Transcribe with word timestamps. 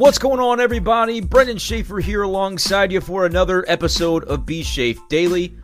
What's 0.00 0.16
going 0.16 0.40
on, 0.40 0.60
everybody? 0.60 1.20
Brendan 1.20 1.58
Schaefer 1.58 2.00
here 2.00 2.22
alongside 2.22 2.90
you 2.90 3.02
for 3.02 3.26
another 3.26 3.66
episode 3.68 4.24
of 4.24 4.46
B 4.46 4.62
Schaefer 4.62 5.02
Daily. 5.10 5.54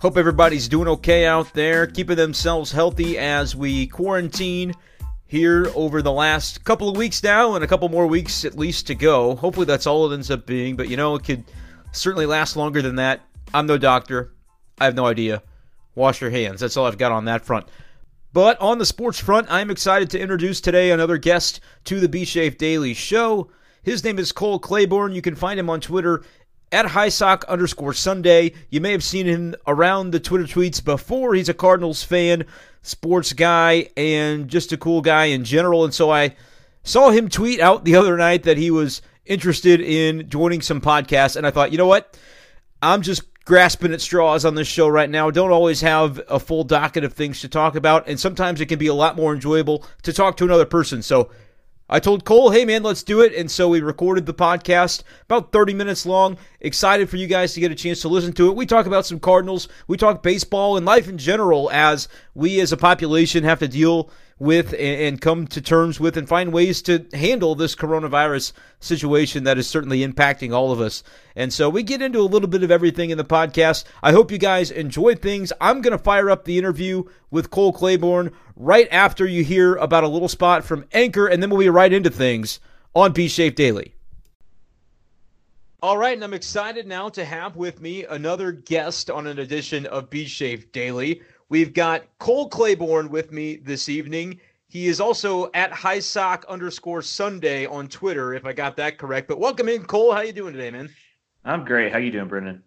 Hope 0.00 0.16
everybody's 0.16 0.66
doing 0.66 0.88
okay 0.88 1.24
out 1.24 1.54
there, 1.54 1.86
keeping 1.86 2.16
themselves 2.16 2.72
healthy 2.72 3.16
as 3.16 3.54
we 3.54 3.86
quarantine 3.86 4.74
here 5.26 5.70
over 5.76 6.02
the 6.02 6.10
last 6.10 6.64
couple 6.64 6.88
of 6.88 6.96
weeks 6.96 7.22
now, 7.22 7.54
and 7.54 7.62
a 7.62 7.68
couple 7.68 7.88
more 7.88 8.08
weeks 8.08 8.44
at 8.44 8.58
least 8.58 8.88
to 8.88 8.96
go. 8.96 9.36
Hopefully, 9.36 9.66
that's 9.66 9.86
all 9.86 10.10
it 10.10 10.14
ends 10.14 10.32
up 10.32 10.46
being, 10.46 10.74
but 10.74 10.88
you 10.88 10.96
know, 10.96 11.14
it 11.14 11.22
could 11.22 11.44
certainly 11.92 12.26
last 12.26 12.56
longer 12.56 12.82
than 12.82 12.96
that. 12.96 13.20
I'm 13.54 13.68
no 13.68 13.78
doctor. 13.78 14.32
I 14.80 14.86
have 14.86 14.96
no 14.96 15.06
idea. 15.06 15.44
Wash 15.94 16.20
your 16.20 16.30
hands. 16.30 16.58
That's 16.58 16.76
all 16.76 16.86
I've 16.86 16.98
got 16.98 17.12
on 17.12 17.26
that 17.26 17.46
front. 17.46 17.68
But 18.32 18.60
on 18.60 18.78
the 18.78 18.84
sports 18.84 19.20
front, 19.20 19.46
I'm 19.48 19.70
excited 19.70 20.10
to 20.10 20.18
introduce 20.18 20.60
today 20.60 20.90
another 20.90 21.18
guest 21.18 21.60
to 21.84 22.00
the 22.00 22.08
B 22.08 22.24
Shafe 22.24 22.58
Daily 22.58 22.92
Show. 22.92 23.48
His 23.86 24.02
name 24.02 24.18
is 24.18 24.32
Cole 24.32 24.58
Claiborne. 24.58 25.12
You 25.12 25.22
can 25.22 25.36
find 25.36 25.60
him 25.60 25.70
on 25.70 25.80
Twitter 25.80 26.24
at 26.72 26.86
highsock 26.86 27.46
underscore 27.46 27.92
Sunday. 27.92 28.52
You 28.68 28.80
may 28.80 28.90
have 28.90 29.04
seen 29.04 29.26
him 29.26 29.54
around 29.64 30.10
the 30.10 30.18
Twitter 30.18 30.42
tweets 30.42 30.84
before. 30.84 31.34
He's 31.34 31.48
a 31.48 31.54
Cardinals 31.54 32.02
fan, 32.02 32.46
sports 32.82 33.32
guy, 33.32 33.90
and 33.96 34.48
just 34.48 34.72
a 34.72 34.76
cool 34.76 35.02
guy 35.02 35.26
in 35.26 35.44
general. 35.44 35.84
And 35.84 35.94
so 35.94 36.10
I 36.10 36.34
saw 36.82 37.10
him 37.10 37.28
tweet 37.28 37.60
out 37.60 37.84
the 37.84 37.94
other 37.94 38.16
night 38.16 38.42
that 38.42 38.56
he 38.56 38.72
was 38.72 39.02
interested 39.24 39.80
in 39.80 40.28
joining 40.28 40.62
some 40.62 40.80
podcasts. 40.80 41.36
And 41.36 41.46
I 41.46 41.52
thought, 41.52 41.70
you 41.70 41.78
know 41.78 41.86
what? 41.86 42.18
I'm 42.82 43.02
just 43.02 43.22
grasping 43.44 43.92
at 43.92 44.00
straws 44.00 44.44
on 44.44 44.56
this 44.56 44.66
show 44.66 44.88
right 44.88 45.08
now. 45.08 45.30
Don't 45.30 45.52
always 45.52 45.80
have 45.82 46.20
a 46.28 46.40
full 46.40 46.64
docket 46.64 47.04
of 47.04 47.12
things 47.12 47.40
to 47.42 47.48
talk 47.48 47.76
about. 47.76 48.08
And 48.08 48.18
sometimes 48.18 48.60
it 48.60 48.66
can 48.66 48.80
be 48.80 48.88
a 48.88 48.94
lot 48.94 49.14
more 49.14 49.32
enjoyable 49.32 49.84
to 50.02 50.12
talk 50.12 50.36
to 50.38 50.44
another 50.44 50.66
person. 50.66 51.02
So 51.02 51.30
I 51.88 52.00
told 52.00 52.24
Cole, 52.24 52.50
hey 52.50 52.64
man, 52.64 52.82
let's 52.82 53.04
do 53.04 53.20
it. 53.20 53.32
And 53.32 53.48
so 53.48 53.68
we 53.68 53.80
recorded 53.80 54.26
the 54.26 54.34
podcast 54.34 55.04
about 55.22 55.52
30 55.52 55.72
minutes 55.72 56.04
long. 56.04 56.36
Excited 56.60 57.08
for 57.08 57.16
you 57.16 57.28
guys 57.28 57.54
to 57.54 57.60
get 57.60 57.70
a 57.70 57.76
chance 57.76 58.00
to 58.00 58.08
listen 58.08 58.32
to 58.34 58.48
it. 58.48 58.56
We 58.56 58.66
talk 58.66 58.86
about 58.86 59.06
some 59.06 59.20
Cardinals, 59.20 59.68
we 59.86 59.96
talk 59.96 60.22
baseball 60.22 60.76
and 60.76 60.84
life 60.84 61.08
in 61.08 61.16
general 61.16 61.70
as 61.70 62.08
we 62.34 62.58
as 62.60 62.72
a 62.72 62.76
population 62.76 63.44
have 63.44 63.60
to 63.60 63.68
deal 63.68 64.10
with 64.38 64.74
and 64.78 65.20
come 65.20 65.46
to 65.46 65.62
terms 65.62 65.98
with 65.98 66.16
and 66.16 66.28
find 66.28 66.52
ways 66.52 66.82
to 66.82 67.06
handle 67.14 67.54
this 67.54 67.74
coronavirus 67.74 68.52
situation 68.80 69.44
that 69.44 69.56
is 69.56 69.66
certainly 69.66 70.06
impacting 70.06 70.52
all 70.52 70.72
of 70.72 70.80
us. 70.80 71.02
And 71.34 71.52
so 71.52 71.70
we 71.70 71.82
get 71.82 72.02
into 72.02 72.20
a 72.20 72.22
little 72.22 72.48
bit 72.48 72.62
of 72.62 72.70
everything 72.70 73.10
in 73.10 73.18
the 73.18 73.24
podcast. 73.24 73.84
I 74.02 74.12
hope 74.12 74.30
you 74.30 74.38
guys 74.38 74.70
enjoy 74.70 75.14
things. 75.14 75.52
I'm 75.60 75.80
going 75.80 75.96
to 75.96 76.02
fire 76.02 76.28
up 76.30 76.44
the 76.44 76.58
interview 76.58 77.04
with 77.30 77.50
Cole 77.50 77.72
Claiborne 77.72 78.30
right 78.56 78.88
after 78.90 79.26
you 79.26 79.42
hear 79.42 79.76
about 79.76 80.04
a 80.04 80.08
little 80.08 80.28
spot 80.28 80.64
from 80.64 80.84
Anchor, 80.92 81.26
and 81.26 81.42
then 81.42 81.50
we'll 81.50 81.60
be 81.60 81.70
right 81.70 81.92
into 81.92 82.10
things 82.10 82.60
on 82.94 83.12
B 83.12 83.28
Shape 83.28 83.56
Daily. 83.56 83.94
All 85.82 85.98
right, 85.98 86.14
and 86.14 86.24
I'm 86.24 86.34
excited 86.34 86.86
now 86.86 87.10
to 87.10 87.24
have 87.24 87.54
with 87.56 87.80
me 87.80 88.04
another 88.04 88.50
guest 88.50 89.10
on 89.10 89.26
an 89.26 89.38
edition 89.38 89.86
of 89.86 90.10
B 90.10 90.24
Shape 90.24 90.72
Daily. 90.72 91.22
We've 91.48 91.72
got 91.72 92.02
Cole 92.18 92.48
Claiborne 92.48 93.08
with 93.08 93.30
me 93.30 93.56
this 93.56 93.88
evening. 93.88 94.40
He 94.66 94.88
is 94.88 95.00
also 95.00 95.48
at 95.54 95.70
highsock 95.70 96.44
underscore 96.48 97.02
Sunday 97.02 97.66
on 97.66 97.86
Twitter, 97.86 98.34
if 98.34 98.44
I 98.44 98.52
got 98.52 98.76
that 98.78 98.98
correct. 98.98 99.28
But 99.28 99.38
welcome 99.38 99.68
in, 99.68 99.84
Cole. 99.84 100.12
How 100.12 100.22
you 100.22 100.32
doing 100.32 100.54
today, 100.54 100.72
man? 100.72 100.90
I'm 101.44 101.64
great. 101.64 101.92
How 101.92 101.98
you 101.98 102.10
doing, 102.10 102.26
Brendan? 102.26 102.64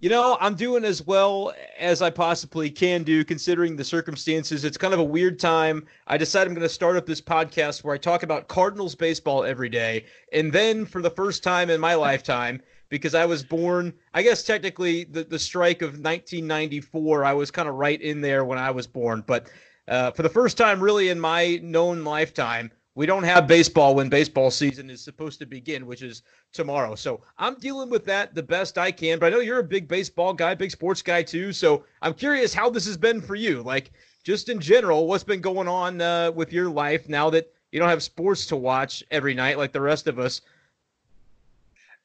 You 0.00 0.08
know, 0.08 0.38
I'm 0.40 0.54
doing 0.54 0.82
as 0.82 1.06
well 1.06 1.52
as 1.78 2.00
I 2.00 2.08
possibly 2.08 2.70
can 2.70 3.02
do, 3.02 3.22
considering 3.22 3.76
the 3.76 3.84
circumstances. 3.84 4.64
It's 4.64 4.78
kind 4.78 4.94
of 4.94 5.00
a 5.00 5.04
weird 5.04 5.38
time. 5.38 5.86
I 6.06 6.16
decided 6.16 6.48
I'm 6.48 6.54
going 6.54 6.66
to 6.66 6.72
start 6.72 6.96
up 6.96 7.04
this 7.04 7.20
podcast 7.20 7.84
where 7.84 7.94
I 7.94 7.98
talk 7.98 8.22
about 8.22 8.48
Cardinals 8.48 8.94
baseball 8.94 9.44
every 9.44 9.68
day, 9.68 10.06
and 10.32 10.50
then 10.50 10.86
for 10.86 11.02
the 11.02 11.10
first 11.10 11.44
time 11.44 11.68
in 11.68 11.80
my 11.80 11.94
lifetime, 11.94 12.62
because 12.92 13.14
I 13.14 13.24
was 13.24 13.42
born, 13.42 13.94
I 14.12 14.22
guess 14.22 14.42
technically 14.42 15.04
the, 15.04 15.24
the 15.24 15.38
strike 15.38 15.80
of 15.80 15.92
1994, 15.92 17.24
I 17.24 17.32
was 17.32 17.50
kind 17.50 17.66
of 17.66 17.76
right 17.76 17.98
in 17.98 18.20
there 18.20 18.44
when 18.44 18.58
I 18.58 18.70
was 18.70 18.86
born. 18.86 19.24
But 19.26 19.48
uh, 19.88 20.10
for 20.10 20.22
the 20.22 20.28
first 20.28 20.58
time, 20.58 20.78
really, 20.78 21.08
in 21.08 21.18
my 21.18 21.58
known 21.62 22.04
lifetime, 22.04 22.70
we 22.94 23.06
don't 23.06 23.22
have 23.22 23.46
baseball 23.46 23.94
when 23.94 24.10
baseball 24.10 24.50
season 24.50 24.90
is 24.90 25.02
supposed 25.02 25.38
to 25.38 25.46
begin, 25.46 25.86
which 25.86 26.02
is 26.02 26.22
tomorrow. 26.52 26.94
So 26.94 27.22
I'm 27.38 27.54
dealing 27.54 27.88
with 27.88 28.04
that 28.04 28.34
the 28.34 28.42
best 28.42 28.76
I 28.76 28.92
can. 28.92 29.18
But 29.18 29.32
I 29.32 29.36
know 29.36 29.40
you're 29.40 29.60
a 29.60 29.64
big 29.64 29.88
baseball 29.88 30.34
guy, 30.34 30.54
big 30.54 30.70
sports 30.70 31.00
guy 31.00 31.22
too. 31.22 31.54
So 31.54 31.86
I'm 32.02 32.12
curious 32.12 32.52
how 32.52 32.68
this 32.68 32.84
has 32.84 32.98
been 32.98 33.22
for 33.22 33.36
you. 33.36 33.62
Like, 33.62 33.92
just 34.22 34.50
in 34.50 34.60
general, 34.60 35.06
what's 35.06 35.24
been 35.24 35.40
going 35.40 35.66
on 35.66 36.02
uh, 36.02 36.30
with 36.32 36.52
your 36.52 36.68
life 36.68 37.08
now 37.08 37.30
that 37.30 37.50
you 37.70 37.80
don't 37.80 37.88
have 37.88 38.02
sports 38.02 38.44
to 38.48 38.56
watch 38.56 39.02
every 39.10 39.32
night 39.32 39.56
like 39.56 39.72
the 39.72 39.80
rest 39.80 40.08
of 40.08 40.18
us? 40.18 40.42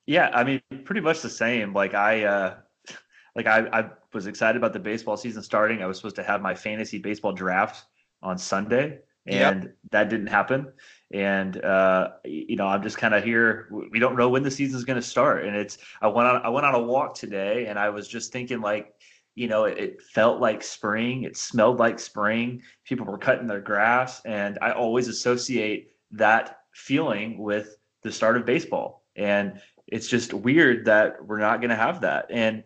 Yeah, 0.07 0.29
I 0.33 0.45
mean, 0.45 0.61
pretty 0.85 1.01
much 1.01 1.21
the 1.21 1.29
same. 1.29 1.73
Like 1.73 1.93
I, 1.93 2.23
uh, 2.23 2.55
like 3.35 3.45
I, 3.45 3.67
I 3.71 3.89
was 4.13 4.25
excited 4.25 4.57
about 4.57 4.73
the 4.73 4.79
baseball 4.79 5.17
season 5.17 5.43
starting. 5.43 5.83
I 5.83 5.85
was 5.85 5.97
supposed 5.97 6.15
to 6.15 6.23
have 6.23 6.41
my 6.41 6.55
fantasy 6.55 6.97
baseball 6.97 7.33
draft 7.33 7.85
on 8.23 8.37
Sunday, 8.37 8.99
and 9.27 9.63
yep. 9.63 9.75
that 9.91 10.09
didn't 10.09 10.27
happen. 10.27 10.71
And 11.13 11.63
uh, 11.63 12.11
you 12.23 12.55
know, 12.55 12.67
I'm 12.67 12.81
just 12.81 12.97
kind 12.97 13.13
of 13.13 13.23
here. 13.23 13.67
We 13.91 13.99
don't 13.99 14.17
know 14.17 14.29
when 14.29 14.43
the 14.43 14.51
season's 14.51 14.85
going 14.85 14.99
to 14.99 15.05
start, 15.05 15.43
and 15.45 15.55
it's. 15.55 15.77
I 16.01 16.07
went 16.07 16.29
on. 16.29 16.41
I 16.41 16.49
went 16.49 16.65
on 16.65 16.73
a 16.73 16.81
walk 16.81 17.13
today, 17.13 17.67
and 17.67 17.77
I 17.77 17.89
was 17.89 18.07
just 18.07 18.31
thinking, 18.31 18.61
like, 18.61 18.93
you 19.35 19.49
know, 19.49 19.65
it, 19.65 19.77
it 19.77 20.01
felt 20.01 20.39
like 20.39 20.63
spring. 20.63 21.23
It 21.23 21.35
smelled 21.35 21.79
like 21.79 21.99
spring. 21.99 22.61
People 22.85 23.05
were 23.05 23.17
cutting 23.17 23.47
their 23.47 23.61
grass, 23.61 24.21
and 24.23 24.57
I 24.61 24.71
always 24.71 25.09
associate 25.09 25.91
that 26.11 26.59
feeling 26.73 27.37
with 27.37 27.75
the 28.03 28.11
start 28.11 28.37
of 28.37 28.45
baseball. 28.45 29.03
And 29.17 29.59
it's 29.87 30.07
just 30.07 30.33
weird 30.33 30.85
that 30.85 31.25
we're 31.25 31.39
not 31.39 31.61
going 31.61 31.69
to 31.69 31.75
have 31.75 32.01
that. 32.01 32.27
And 32.29 32.63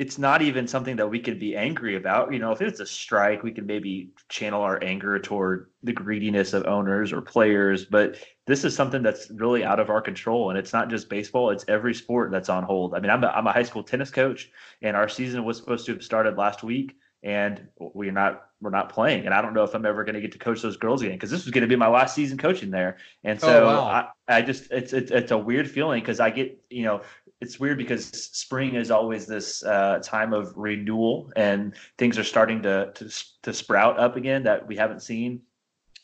it's 0.00 0.18
not 0.18 0.42
even 0.42 0.66
something 0.66 0.96
that 0.96 1.08
we 1.08 1.20
could 1.20 1.38
be 1.38 1.56
angry 1.56 1.94
about. 1.94 2.32
You 2.32 2.40
know, 2.40 2.50
if 2.50 2.60
it's 2.60 2.80
a 2.80 2.86
strike, 2.86 3.44
we 3.44 3.52
can 3.52 3.64
maybe 3.64 4.10
channel 4.28 4.60
our 4.62 4.82
anger 4.82 5.20
toward 5.20 5.70
the 5.84 5.92
greediness 5.92 6.52
of 6.52 6.66
owners 6.66 7.12
or 7.12 7.20
players. 7.22 7.84
But 7.84 8.16
this 8.46 8.64
is 8.64 8.74
something 8.74 9.02
that's 9.02 9.30
really 9.30 9.64
out 9.64 9.78
of 9.78 9.90
our 9.90 10.00
control. 10.00 10.50
And 10.50 10.58
it's 10.58 10.72
not 10.72 10.90
just 10.90 11.08
baseball, 11.08 11.50
it's 11.50 11.64
every 11.68 11.94
sport 11.94 12.32
that's 12.32 12.48
on 12.48 12.64
hold. 12.64 12.94
I 12.94 13.00
mean, 13.00 13.10
I'm 13.10 13.22
a, 13.22 13.28
I'm 13.28 13.46
a 13.46 13.52
high 13.52 13.62
school 13.62 13.84
tennis 13.84 14.10
coach, 14.10 14.50
and 14.82 14.96
our 14.96 15.08
season 15.08 15.44
was 15.44 15.58
supposed 15.58 15.86
to 15.86 15.92
have 15.92 16.02
started 16.02 16.36
last 16.36 16.64
week 16.64 16.96
and 17.24 17.66
we're 17.78 18.12
not 18.12 18.50
we're 18.60 18.70
not 18.70 18.90
playing. 18.90 19.24
And 19.24 19.34
i 19.34 19.42
don't 19.42 19.54
know 19.54 19.64
if 19.64 19.74
i'm 19.74 19.84
ever 19.84 20.04
going 20.04 20.14
to 20.14 20.20
get 20.20 20.30
to 20.32 20.38
coach 20.38 20.62
those 20.62 20.76
girls 20.76 21.02
again 21.02 21.16
because 21.16 21.30
this 21.30 21.44
was 21.44 21.50
going 21.50 21.62
to 21.62 21.68
be 21.68 21.74
my 21.74 21.88
last 21.88 22.14
season 22.14 22.38
coaching 22.38 22.70
there. 22.70 22.98
And 23.24 23.40
so 23.40 23.64
oh, 23.64 23.66
wow. 23.66 24.10
I, 24.28 24.36
I 24.36 24.42
just 24.42 24.70
it's, 24.70 24.92
it's 24.92 25.10
it's 25.10 25.32
a 25.32 25.38
weird 25.38 25.68
feeling 25.68 26.00
because 26.00 26.20
i 26.20 26.30
get 26.30 26.62
you 26.70 26.84
know 26.84 27.00
it's 27.40 27.58
weird 27.58 27.78
because 27.78 28.06
spring 28.06 28.74
is 28.74 28.90
always 28.90 29.26
this 29.26 29.64
uh, 29.64 29.98
time 30.02 30.32
of 30.32 30.52
renewal 30.56 31.30
and 31.36 31.74
things 31.98 32.18
are 32.18 32.24
starting 32.24 32.62
to, 32.62 32.92
to 32.94 33.10
to 33.42 33.52
sprout 33.52 33.98
up 33.98 34.16
again 34.16 34.44
that 34.44 34.66
we 34.66 34.76
haven't 34.76 35.02
seen 35.02 35.42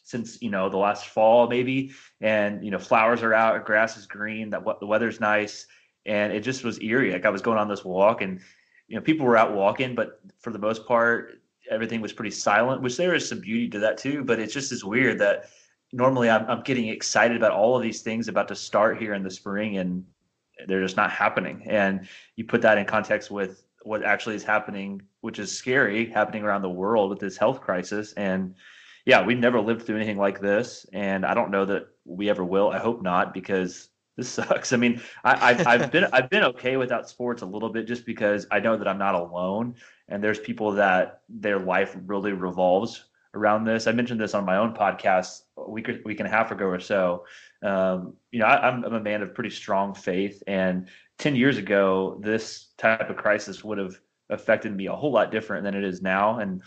since 0.03 0.43
you 0.43 0.51
know 0.51 0.69
the 0.69 0.77
last 0.77 1.07
fall 1.07 1.49
maybe. 1.49 1.93
And 2.21 2.65
you 2.65 2.71
know 2.71 2.79
flowers 2.79 3.23
are 3.23 3.35
out 3.35 3.65
grass 3.65 3.97
is 3.97 4.07
green 4.07 4.51
that 4.51 4.65
the 4.81 4.87
weather's 4.87 5.21
nice. 5.21 5.67
And 6.07 6.33
it 6.33 6.41
just 6.41 6.65
was 6.65 6.81
eerie. 6.81 7.13
Like 7.13 7.27
i 7.27 7.31
was 7.31 7.43
going 7.43 7.59
on 7.59 7.69
this 7.69 7.85
walk 7.85 8.23
and 8.23 8.41
you 8.91 8.97
know, 8.97 9.03
people 9.03 9.25
were 9.25 9.37
out 9.37 9.55
walking, 9.55 9.95
but 9.95 10.21
for 10.41 10.51
the 10.51 10.59
most 10.59 10.85
part, 10.85 11.41
everything 11.71 12.01
was 12.01 12.13
pretty 12.13 12.33
silent, 12.33 12.83
which 12.83 12.97
there 12.97 13.15
is 13.15 13.27
some 13.27 13.39
beauty 13.39 13.69
to 13.69 13.79
that 13.79 13.97
too. 13.97 14.25
But 14.25 14.41
it's 14.41 14.53
just 14.53 14.73
as 14.73 14.85
weird 14.85 15.21
that 15.21 15.49
normally 15.93 16.29
I'm, 16.29 16.45
I'm 16.47 16.63
getting 16.63 16.89
excited 16.89 17.37
about 17.37 17.53
all 17.53 17.77
of 17.77 17.83
these 17.83 18.03
things 18.03 18.27
about 18.27 18.49
to 18.49 18.57
start 18.57 18.99
here 18.99 19.15
in 19.15 19.23
the 19.23 19.31
spring 19.31 19.79
and 19.79 20.05
they're 20.67 20.83
just 20.83 20.97
not 20.97 21.13
happening. 21.13 21.63
And 21.67 22.09
you 22.35 22.45
put 22.45 22.63
that 22.63 22.79
in 22.79 22.85
context 22.85 23.31
with 23.31 23.63
what 23.83 24.05
actually 24.05 24.35
is 24.35 24.43
happening, 24.43 25.03
which 25.21 25.39
is 25.39 25.57
scary, 25.57 26.11
happening 26.11 26.43
around 26.43 26.63
the 26.63 26.69
world 26.69 27.11
with 27.11 27.21
this 27.21 27.37
health 27.37 27.61
crisis. 27.61 28.13
And 28.15 28.57
yeah, 29.07 29.25
we've 29.25 29.39
never 29.39 29.61
lived 29.61 29.87
through 29.87 29.97
anything 29.97 30.19
like 30.19 30.41
this. 30.41 30.85
And 30.93 31.25
I 31.25 31.35
don't 31.35 31.53
know 31.53 31.65
that 31.67 31.87
we 32.05 32.29
ever 32.29 32.45
will. 32.45 32.71
I 32.71 32.79
hope 32.79 33.03
not, 33.03 33.33
because 33.33 33.90
this 34.17 34.29
sucks. 34.29 34.73
I 34.73 34.77
mean, 34.77 35.01
I, 35.25 35.55
have 35.55 35.67
I've 35.67 35.93
been 35.93 36.07
I've 36.13 36.31
been 36.31 36.45
okay 36.45 36.77
without 36.77 37.09
sports 37.09 37.43
a 37.43 37.47
little 37.47 37.71
bit 37.71 37.87
just 37.87 38.05
because 38.05 38.47
I 38.51 38.61
know 38.61 38.77
that 38.77 38.89
I'm 38.89 38.99
not 38.99 39.15
alone, 39.15 39.77
and 40.09 40.23
there's 40.23 40.39
people 40.39 40.73
that 40.73 41.23
their 41.29 41.59
life 41.59 41.97
really 42.07 42.33
revolves 42.33 43.05
around 43.35 43.65
this. 43.65 43.87
I 43.87 43.93
mentioned 43.93 44.21
this 44.21 44.35
on 44.35 44.45
my 44.45 44.57
own 44.57 44.75
podcast 44.75 45.43
a 45.57 45.71
week 45.71 45.89
week 46.05 46.21
and 46.21 46.29
a 46.29 46.31
half 46.31 46.51
ago 46.51 46.67
or 46.67 46.81
so. 46.81 47.25
Um, 47.63 48.15
you 48.33 48.41
know, 48.41 48.47
I, 48.47 48.69
I'm, 48.69 48.85
I'm 48.85 48.95
a 48.95 49.01
man 49.01 49.23
of 49.23 49.35
pretty 49.35 49.51
strong 49.51 49.95
faith, 49.95 50.43
and 50.47 50.89
ten 51.19 51.37
years 51.37 51.57
ago, 51.57 52.21
this 52.23 52.69
type 52.77 53.09
of 53.09 53.17
crisis 53.17 53.63
would 53.65 53.79
have 53.79 53.99
affected 54.31 54.75
me 54.75 54.87
a 54.87 54.95
whole 54.95 55.13
lot 55.13 55.31
different 55.31 55.65
than 55.65 55.75
it 55.75 55.85
is 55.85 56.03
now. 56.03 56.39
And 56.39 56.63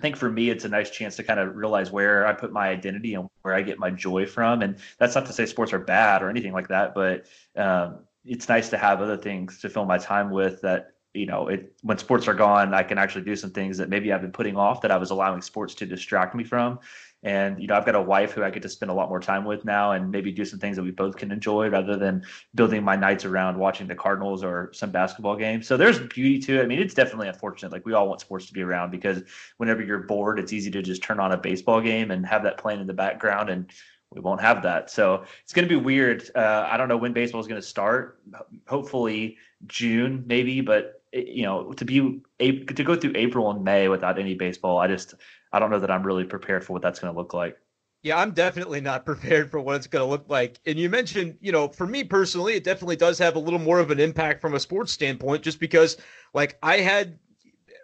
I 0.00 0.02
think 0.02 0.16
for 0.16 0.30
me, 0.30 0.48
it's 0.48 0.64
a 0.64 0.68
nice 0.68 0.88
chance 0.88 1.16
to 1.16 1.22
kind 1.22 1.38
of 1.38 1.54
realize 1.54 1.90
where 1.90 2.26
I 2.26 2.32
put 2.32 2.52
my 2.52 2.68
identity 2.68 3.12
and 3.12 3.28
where 3.42 3.52
I 3.52 3.60
get 3.60 3.78
my 3.78 3.90
joy 3.90 4.24
from. 4.24 4.62
And 4.62 4.78
that's 4.96 5.14
not 5.14 5.26
to 5.26 5.32
say 5.34 5.44
sports 5.44 5.74
are 5.74 5.78
bad 5.78 6.22
or 6.22 6.30
anything 6.30 6.54
like 6.54 6.68
that, 6.68 6.94
but 6.94 7.26
um, 7.54 7.98
it's 8.24 8.48
nice 8.48 8.70
to 8.70 8.78
have 8.78 9.02
other 9.02 9.18
things 9.18 9.60
to 9.60 9.68
fill 9.68 9.84
my 9.84 9.98
time 9.98 10.30
with 10.30 10.62
that 10.62 10.94
you 11.12 11.26
know, 11.26 11.48
it 11.48 11.74
when 11.82 11.98
sports 11.98 12.28
are 12.28 12.34
gone, 12.34 12.72
I 12.72 12.82
can 12.82 12.96
actually 12.96 13.24
do 13.24 13.34
some 13.34 13.50
things 13.50 13.76
that 13.78 13.88
maybe 13.88 14.12
I've 14.12 14.22
been 14.22 14.32
putting 14.32 14.56
off 14.56 14.80
that 14.82 14.92
I 14.92 14.96
was 14.96 15.10
allowing 15.10 15.42
sports 15.42 15.74
to 15.74 15.86
distract 15.86 16.34
me 16.34 16.44
from. 16.44 16.78
And 17.22 17.60
you 17.60 17.66
know, 17.66 17.74
I've 17.74 17.84
got 17.84 17.94
a 17.94 18.00
wife 18.00 18.32
who 18.32 18.42
I 18.42 18.50
get 18.50 18.62
to 18.62 18.68
spend 18.68 18.90
a 18.90 18.94
lot 18.94 19.08
more 19.08 19.20
time 19.20 19.44
with 19.44 19.64
now, 19.64 19.92
and 19.92 20.10
maybe 20.10 20.32
do 20.32 20.44
some 20.44 20.58
things 20.58 20.76
that 20.76 20.82
we 20.82 20.90
both 20.90 21.16
can 21.16 21.30
enjoy, 21.30 21.68
rather 21.68 21.96
than 21.96 22.24
building 22.54 22.82
my 22.82 22.96
nights 22.96 23.24
around 23.24 23.58
watching 23.58 23.86
the 23.86 23.94
Cardinals 23.94 24.42
or 24.42 24.70
some 24.72 24.90
basketball 24.90 25.36
game. 25.36 25.62
So 25.62 25.76
there's 25.76 25.98
beauty 25.98 26.38
to 26.40 26.60
it. 26.60 26.62
I 26.62 26.66
mean, 26.66 26.78
it's 26.78 26.94
definitely 26.94 27.28
unfortunate. 27.28 27.72
Like 27.72 27.84
we 27.84 27.92
all 27.92 28.08
want 28.08 28.20
sports 28.20 28.46
to 28.46 28.52
be 28.52 28.62
around 28.62 28.90
because 28.90 29.22
whenever 29.58 29.82
you're 29.82 30.04
bored, 30.04 30.38
it's 30.38 30.52
easy 30.52 30.70
to 30.70 30.82
just 30.82 31.02
turn 31.02 31.20
on 31.20 31.32
a 31.32 31.36
baseball 31.36 31.80
game 31.80 32.10
and 32.10 32.24
have 32.26 32.42
that 32.44 32.58
playing 32.58 32.80
in 32.80 32.86
the 32.86 32.94
background 32.94 33.50
and 33.50 33.70
we 34.10 34.20
won't 34.20 34.40
have 34.40 34.62
that. 34.62 34.90
So 34.90 35.24
it's 35.42 35.52
going 35.52 35.68
to 35.68 35.68
be 35.68 35.80
weird. 35.80 36.28
Uh, 36.34 36.68
I 36.68 36.76
don't 36.76 36.88
know 36.88 36.96
when 36.96 37.12
baseball 37.12 37.40
is 37.40 37.46
going 37.46 37.60
to 37.60 37.66
start. 37.66 38.20
Hopefully 38.66 39.38
June, 39.66 40.24
maybe. 40.26 40.60
But 40.60 41.02
you 41.12 41.42
know, 41.44 41.72
to 41.72 41.84
be 41.84 42.20
to 42.38 42.84
go 42.84 42.96
through 42.96 43.12
April 43.14 43.50
and 43.50 43.62
May 43.62 43.88
without 43.88 44.18
any 44.18 44.34
baseball, 44.34 44.78
I 44.78 44.88
just 44.88 45.14
I 45.52 45.58
don't 45.58 45.70
know 45.70 45.80
that 45.80 45.90
I'm 45.90 46.06
really 46.06 46.24
prepared 46.24 46.64
for 46.64 46.72
what 46.72 46.82
that's 46.82 46.98
going 46.98 47.12
to 47.12 47.18
look 47.18 47.34
like. 47.34 47.58
Yeah, 48.02 48.18
I'm 48.18 48.30
definitely 48.30 48.80
not 48.80 49.04
prepared 49.06 49.50
for 49.50 49.60
what 49.60 49.76
it's 49.76 49.86
going 49.86 50.04
to 50.04 50.10
look 50.10 50.28
like. 50.28 50.58
And 50.66 50.78
you 50.78 50.88
mentioned, 50.88 51.36
you 51.40 51.52
know, 51.52 51.68
for 51.68 51.86
me 51.86 52.04
personally, 52.04 52.54
it 52.54 52.64
definitely 52.64 52.96
does 52.96 53.18
have 53.18 53.36
a 53.36 53.40
little 53.40 53.58
more 53.58 53.78
of 53.78 53.90
an 53.90 54.00
impact 54.00 54.40
from 54.40 54.54
a 54.54 54.60
sports 54.60 54.92
standpoint, 54.92 55.42
just 55.42 55.60
because, 55.60 55.96
like, 56.32 56.58
I 56.62 56.78
had 56.78 57.18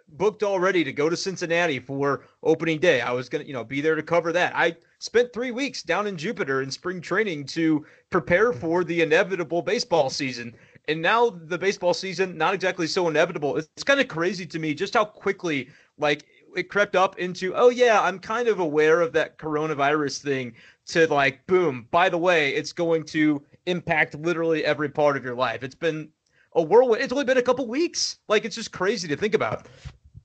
booked 0.09 0.41
already 0.41 0.83
to 0.83 0.93
go 0.93 1.09
to 1.09 1.17
Cincinnati 1.17 1.79
for 1.79 2.23
opening 2.41 2.79
day. 2.79 3.01
I 3.01 3.11
was 3.11 3.29
going 3.29 3.43
to, 3.43 3.47
you 3.47 3.53
know, 3.53 3.63
be 3.63 3.81
there 3.81 3.95
to 3.95 4.03
cover 4.03 4.31
that. 4.33 4.55
I 4.55 4.75
spent 4.99 5.33
three 5.33 5.51
weeks 5.51 5.83
down 5.83 6.07
in 6.07 6.17
Jupiter 6.17 6.61
in 6.61 6.71
spring 6.71 7.01
training 7.01 7.45
to 7.47 7.85
prepare 8.09 8.51
mm-hmm. 8.51 8.59
for 8.59 8.83
the 8.83 9.01
inevitable 9.01 9.61
baseball 9.61 10.09
season. 10.09 10.55
And 10.87 11.01
now 11.01 11.29
the 11.29 11.57
baseball 11.57 11.93
season, 11.93 12.37
not 12.37 12.53
exactly 12.53 12.87
so 12.87 13.07
inevitable. 13.09 13.57
It's 13.57 13.83
kind 13.83 13.99
of 13.99 14.07
crazy 14.07 14.45
to 14.45 14.59
me 14.59 14.73
just 14.73 14.93
how 14.93 15.03
quickly, 15.03 15.69
like, 15.97 16.25
it 16.55 16.69
crept 16.69 16.95
up 16.95 17.17
into, 17.19 17.53
oh, 17.55 17.69
yeah, 17.69 18.01
I'm 18.01 18.19
kind 18.19 18.47
of 18.47 18.59
aware 18.59 19.01
of 19.01 19.13
that 19.13 19.37
coronavirus 19.37 20.21
thing 20.21 20.53
to 20.87 21.07
like, 21.07 21.45
boom, 21.47 21.87
by 21.91 22.09
the 22.09 22.17
way, 22.17 22.53
it's 22.53 22.71
going 22.71 23.03
to 23.05 23.43
impact 23.65 24.15
literally 24.15 24.63
every 24.65 24.89
part 24.89 25.17
of 25.17 25.23
your 25.23 25.35
life. 25.35 25.63
It's 25.63 25.75
been 25.75 26.09
a 26.53 26.61
whirlwind. 26.61 27.03
It's 27.03 27.11
only 27.11 27.25
been 27.25 27.37
a 27.37 27.43
couple 27.43 27.67
weeks. 27.67 28.17
Like, 28.27 28.45
it's 28.45 28.55
just 28.55 28.71
crazy 28.71 29.07
to 29.07 29.15
think 29.15 29.33
about. 29.33 29.67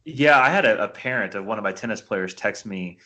Yeah, 0.04 0.40
I 0.40 0.48
had 0.48 0.64
a, 0.64 0.82
a 0.82 0.88
parent 0.88 1.34
of 1.34 1.44
one 1.44 1.58
of 1.58 1.64
my 1.64 1.72
tennis 1.72 2.00
players 2.00 2.34
text 2.34 2.66
me 2.66 2.98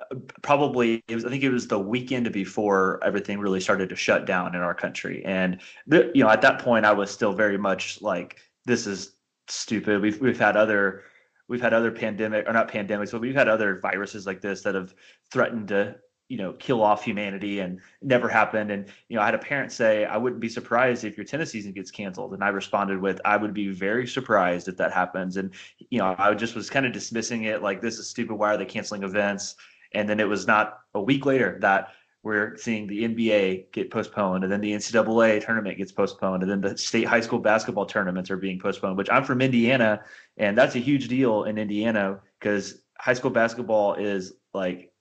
uh, 0.00 0.14
probably 0.42 1.02
it 1.08 1.16
was 1.16 1.24
i 1.24 1.28
think 1.28 1.42
it 1.42 1.50
was 1.50 1.66
the 1.66 1.78
weekend 1.78 2.30
before 2.30 3.00
everything 3.02 3.40
really 3.40 3.58
started 3.58 3.88
to 3.88 3.96
shut 3.96 4.24
down 4.24 4.54
in 4.54 4.60
our 4.60 4.72
country 4.72 5.20
and 5.24 5.60
you 5.90 6.22
know 6.22 6.30
at 6.30 6.40
that 6.40 6.60
point 6.60 6.86
i 6.86 6.92
was 6.92 7.10
still 7.10 7.32
very 7.32 7.58
much 7.58 8.00
like 8.00 8.38
this 8.66 8.86
is 8.86 9.16
stupid 9.48 10.00
we've 10.00 10.20
we've 10.20 10.38
had 10.38 10.56
other 10.56 11.02
we've 11.50 11.60
had 11.60 11.74
other 11.74 11.90
pandemic 11.90 12.48
or 12.48 12.52
not 12.54 12.70
pandemics 12.70 13.10
but 13.10 13.20
we've 13.20 13.34
had 13.34 13.48
other 13.48 13.78
viruses 13.80 14.24
like 14.24 14.40
this 14.40 14.62
that 14.62 14.74
have 14.74 14.94
threatened 15.30 15.68
to 15.68 15.94
you 16.28 16.38
know 16.38 16.52
kill 16.54 16.80
off 16.80 17.04
humanity 17.04 17.58
and 17.58 17.80
never 18.00 18.28
happened. 18.28 18.70
And 18.70 18.86
you 19.08 19.16
know 19.16 19.22
i 19.22 19.26
had 19.26 19.34
a 19.34 19.38
parent 19.38 19.72
say 19.72 20.06
i 20.06 20.16
wouldn't 20.16 20.40
be 20.40 20.48
surprised 20.48 21.04
if 21.04 21.18
your 21.18 21.26
tennis 21.26 21.50
season 21.50 21.72
gets 21.72 21.90
canceled. 21.90 22.32
And 22.32 22.42
i 22.42 22.48
responded 22.48 22.98
with 22.98 23.20
i 23.26 23.36
would 23.36 23.52
be 23.52 23.68
very 23.68 24.06
surprised 24.06 24.68
if 24.68 24.76
that 24.78 24.92
happens. 24.92 25.36
And 25.36 25.52
you 25.90 25.98
know 25.98 26.14
i 26.18 26.32
just 26.32 26.54
was 26.54 26.70
kind 26.70 26.86
of 26.86 26.92
dismissing 26.92 27.44
it 27.44 27.62
like 27.62 27.82
this 27.82 27.98
is 27.98 28.08
stupid. 28.08 28.36
Why 28.36 28.54
are 28.54 28.56
they 28.56 28.64
canceling 28.64 29.02
events? 29.02 29.56
And 29.92 30.08
then 30.08 30.20
it 30.20 30.28
was 30.28 30.46
not 30.46 30.78
a 30.94 31.02
week 31.02 31.26
later 31.26 31.58
that 31.62 31.88
we're 32.22 32.56
seeing 32.56 32.86
the 32.86 33.04
NBA 33.04 33.72
get 33.72 33.90
postponed, 33.90 34.44
and 34.44 34.52
then 34.52 34.60
the 34.60 34.72
NCAA 34.72 35.44
tournament 35.44 35.78
gets 35.78 35.92
postponed, 35.92 36.42
and 36.42 36.50
then 36.50 36.60
the 36.60 36.76
state 36.76 37.06
high 37.06 37.20
school 37.20 37.38
basketball 37.38 37.86
tournaments 37.86 38.30
are 38.30 38.36
being 38.36 38.58
postponed. 38.58 38.98
Which 38.98 39.10
I'm 39.10 39.24
from 39.24 39.40
Indiana, 39.40 40.02
and 40.36 40.56
that's 40.56 40.74
a 40.74 40.78
huge 40.78 41.08
deal 41.08 41.44
in 41.44 41.56
Indiana 41.56 42.20
because 42.38 42.82
high 42.98 43.14
school 43.14 43.30
basketball 43.30 43.94
is 43.94 44.34
like 44.52 44.92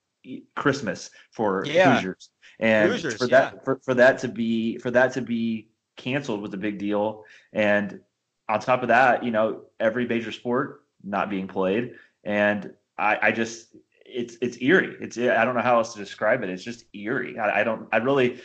Christmas 0.56 1.10
for 1.32 1.66
yeah. 1.66 1.96
Hoosiers, 1.96 2.30
and 2.60 2.92
Hoosiers, 2.92 3.18
for 3.18 3.28
that 3.28 3.54
yeah. 3.54 3.60
for, 3.64 3.80
for 3.84 3.94
that 3.96 4.20
to 4.20 4.30
be 4.30 4.78
for 4.78 4.92
that 4.92 5.14
to 5.14 5.22
be 5.22 5.70
canceled 5.98 6.42
was 6.42 6.54
a 6.54 6.58
big 6.58 6.78
deal. 6.78 7.26
And 7.52 8.00
on 8.48 8.62
top 8.62 8.82
of 8.82 8.88
that, 8.88 9.26
you 9.26 9.32
know, 9.32 9.64
every 9.80 10.08
major 10.08 10.32
sport 10.32 10.86
not 11.04 11.30
being 11.30 11.48
played, 11.48 11.96
and 12.24 12.74
I, 12.98 13.18
I 13.22 13.32
just 13.34 13.76
it's 14.12 14.38
it's 14.42 14.62
eerie. 14.62 14.96
It's 15.00 15.18
I 15.18 15.46
don't 15.46 15.56
know 15.56 15.62
how 15.62 15.78
else 15.78 15.94
to 15.94 16.00
describe 16.00 16.44
it. 16.44 16.50
It's 16.50 16.64
just 16.64 16.86
eerie. 16.94 17.38
I, 17.38 17.62
I 17.62 17.64
don't. 17.64 17.88
I 17.92 17.98
really. 17.98 18.42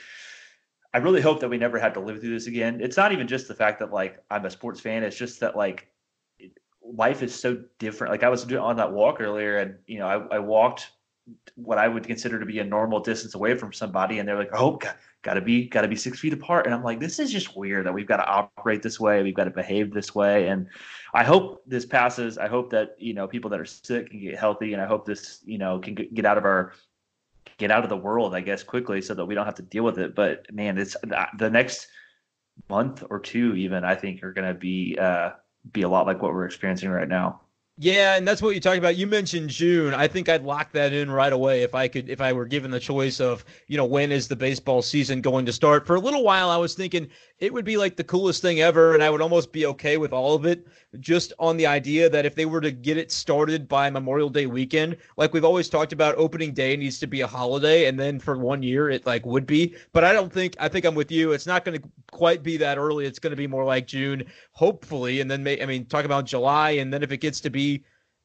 I 0.92 0.98
really 0.98 1.20
hope 1.20 1.40
that 1.40 1.48
we 1.48 1.58
never 1.58 1.76
have 1.80 1.92
to 1.94 2.00
live 2.00 2.20
through 2.20 2.34
this 2.34 2.46
again. 2.46 2.80
It's 2.80 2.96
not 2.96 3.10
even 3.10 3.26
just 3.26 3.48
the 3.48 3.54
fact 3.54 3.80
that 3.80 3.92
like 3.92 4.22
I'm 4.30 4.44
a 4.44 4.50
sports 4.50 4.80
fan. 4.80 5.02
It's 5.02 5.16
just 5.16 5.40
that 5.40 5.56
like 5.56 5.88
life 6.84 7.22
is 7.22 7.34
so 7.34 7.62
different. 7.78 8.12
Like 8.12 8.22
I 8.22 8.28
was 8.28 8.44
doing 8.44 8.62
on 8.62 8.76
that 8.76 8.92
walk 8.92 9.20
earlier, 9.20 9.58
and 9.58 9.76
you 9.86 9.98
know 9.98 10.06
I, 10.06 10.36
I 10.36 10.38
walked 10.38 10.92
what 11.56 11.78
I 11.78 11.88
would 11.88 12.06
consider 12.06 12.38
to 12.38 12.46
be 12.46 12.58
a 12.58 12.64
normal 12.64 13.00
distance 13.00 13.34
away 13.34 13.54
from 13.54 13.72
somebody, 13.72 14.18
and 14.18 14.28
they're 14.28 14.38
like, 14.38 14.50
"Oh, 14.52 14.78
got, 15.22 15.34
to 15.34 15.40
be 15.40 15.68
got 15.68 15.82
to 15.82 15.88
be 15.88 15.96
six 15.96 16.20
feet 16.20 16.32
apart," 16.32 16.66
and 16.66 16.74
I'm 16.74 16.82
like, 16.82 17.00
"This 17.00 17.18
is 17.18 17.32
just 17.32 17.56
weird 17.56 17.86
that 17.86 17.94
we've 17.94 18.06
got 18.06 18.18
to 18.18 18.26
operate 18.26 18.82
this 18.82 19.00
way, 19.00 19.22
we've 19.22 19.34
got 19.34 19.44
to 19.44 19.50
behave 19.50 19.92
this 19.92 20.14
way." 20.14 20.48
And 20.48 20.68
I 21.14 21.24
hope 21.24 21.62
this 21.66 21.86
passes. 21.86 22.36
I 22.36 22.48
hope 22.48 22.70
that 22.70 22.96
you 22.98 23.14
know 23.14 23.26
people 23.26 23.50
that 23.50 23.60
are 23.60 23.64
sick 23.64 24.10
can 24.10 24.20
get 24.20 24.38
healthy, 24.38 24.72
and 24.72 24.82
I 24.82 24.86
hope 24.86 25.06
this 25.06 25.40
you 25.44 25.58
know 25.58 25.78
can 25.78 25.94
get 25.94 26.26
out 26.26 26.38
of 26.38 26.44
our 26.44 26.72
get 27.56 27.70
out 27.70 27.84
of 27.84 27.90
the 27.90 27.96
world, 27.96 28.34
I 28.34 28.40
guess, 28.40 28.62
quickly, 28.62 29.00
so 29.00 29.14
that 29.14 29.24
we 29.24 29.34
don't 29.34 29.46
have 29.46 29.54
to 29.56 29.62
deal 29.62 29.84
with 29.84 29.98
it. 29.98 30.14
But 30.14 30.52
man, 30.52 30.76
it's 30.78 30.96
the 31.38 31.50
next 31.50 31.88
month 32.68 33.02
or 33.10 33.18
two, 33.18 33.54
even 33.54 33.84
I 33.84 33.94
think, 33.94 34.22
are 34.22 34.32
going 34.32 34.48
to 34.48 34.54
be 34.54 34.98
uh, 35.00 35.30
be 35.72 35.82
a 35.82 35.88
lot 35.88 36.06
like 36.06 36.20
what 36.20 36.32
we're 36.32 36.46
experiencing 36.46 36.90
right 36.90 37.08
now. 37.08 37.40
Yeah, 37.76 38.14
and 38.14 38.26
that's 38.26 38.40
what 38.40 38.54
you 38.54 38.60
talked 38.60 38.78
about. 38.78 38.94
You 38.96 39.08
mentioned 39.08 39.50
June. 39.50 39.94
I 39.94 40.06
think 40.06 40.28
I'd 40.28 40.44
lock 40.44 40.70
that 40.72 40.92
in 40.92 41.10
right 41.10 41.32
away 41.32 41.62
if 41.62 41.74
I 41.74 41.88
could 41.88 42.08
if 42.08 42.20
I 42.20 42.32
were 42.32 42.46
given 42.46 42.70
the 42.70 42.78
choice 42.78 43.18
of, 43.20 43.44
you 43.66 43.76
know, 43.76 43.84
when 43.84 44.12
is 44.12 44.28
the 44.28 44.36
baseball 44.36 44.80
season 44.80 45.20
going 45.20 45.44
to 45.46 45.52
start. 45.52 45.84
For 45.84 45.96
a 45.96 46.00
little 46.00 46.22
while 46.22 46.50
I 46.50 46.56
was 46.56 46.74
thinking 46.74 47.08
it 47.40 47.52
would 47.52 47.64
be 47.64 47.76
like 47.76 47.96
the 47.96 48.04
coolest 48.04 48.40
thing 48.42 48.60
ever 48.60 48.94
and 48.94 49.02
I 49.02 49.10
would 49.10 49.20
almost 49.20 49.52
be 49.52 49.66
okay 49.66 49.96
with 49.96 50.12
all 50.12 50.36
of 50.36 50.46
it 50.46 50.68
just 51.00 51.32
on 51.40 51.56
the 51.56 51.66
idea 51.66 52.08
that 52.08 52.24
if 52.24 52.36
they 52.36 52.46
were 52.46 52.60
to 52.60 52.70
get 52.70 52.96
it 52.96 53.10
started 53.10 53.66
by 53.66 53.90
Memorial 53.90 54.28
Day 54.30 54.46
weekend, 54.46 54.96
like 55.16 55.32
we've 55.32 55.44
always 55.44 55.68
talked 55.68 55.92
about 55.92 56.14
opening 56.14 56.52
day 56.54 56.76
needs 56.76 57.00
to 57.00 57.08
be 57.08 57.22
a 57.22 57.26
holiday 57.26 57.86
and 57.86 57.98
then 57.98 58.20
for 58.20 58.38
one 58.38 58.62
year 58.62 58.88
it 58.88 59.04
like 59.04 59.26
would 59.26 59.46
be, 59.46 59.74
but 59.92 60.04
I 60.04 60.12
don't 60.12 60.32
think 60.32 60.54
I 60.60 60.68
think 60.68 60.84
I'm 60.84 60.94
with 60.94 61.10
you. 61.10 61.32
It's 61.32 61.46
not 61.46 61.64
going 61.64 61.80
to 61.80 61.88
quite 62.12 62.44
be 62.44 62.56
that 62.58 62.78
early. 62.78 63.04
It's 63.04 63.18
going 63.18 63.32
to 63.32 63.36
be 63.36 63.48
more 63.48 63.64
like 63.64 63.88
June, 63.88 64.22
hopefully, 64.52 65.20
and 65.20 65.28
then 65.28 65.42
may, 65.42 65.60
I 65.60 65.66
mean 65.66 65.86
talk 65.86 66.04
about 66.04 66.24
July 66.24 66.70
and 66.72 66.92
then 66.92 67.02
if 67.02 67.10
it 67.10 67.18
gets 67.18 67.40
to 67.40 67.50
be 67.50 67.73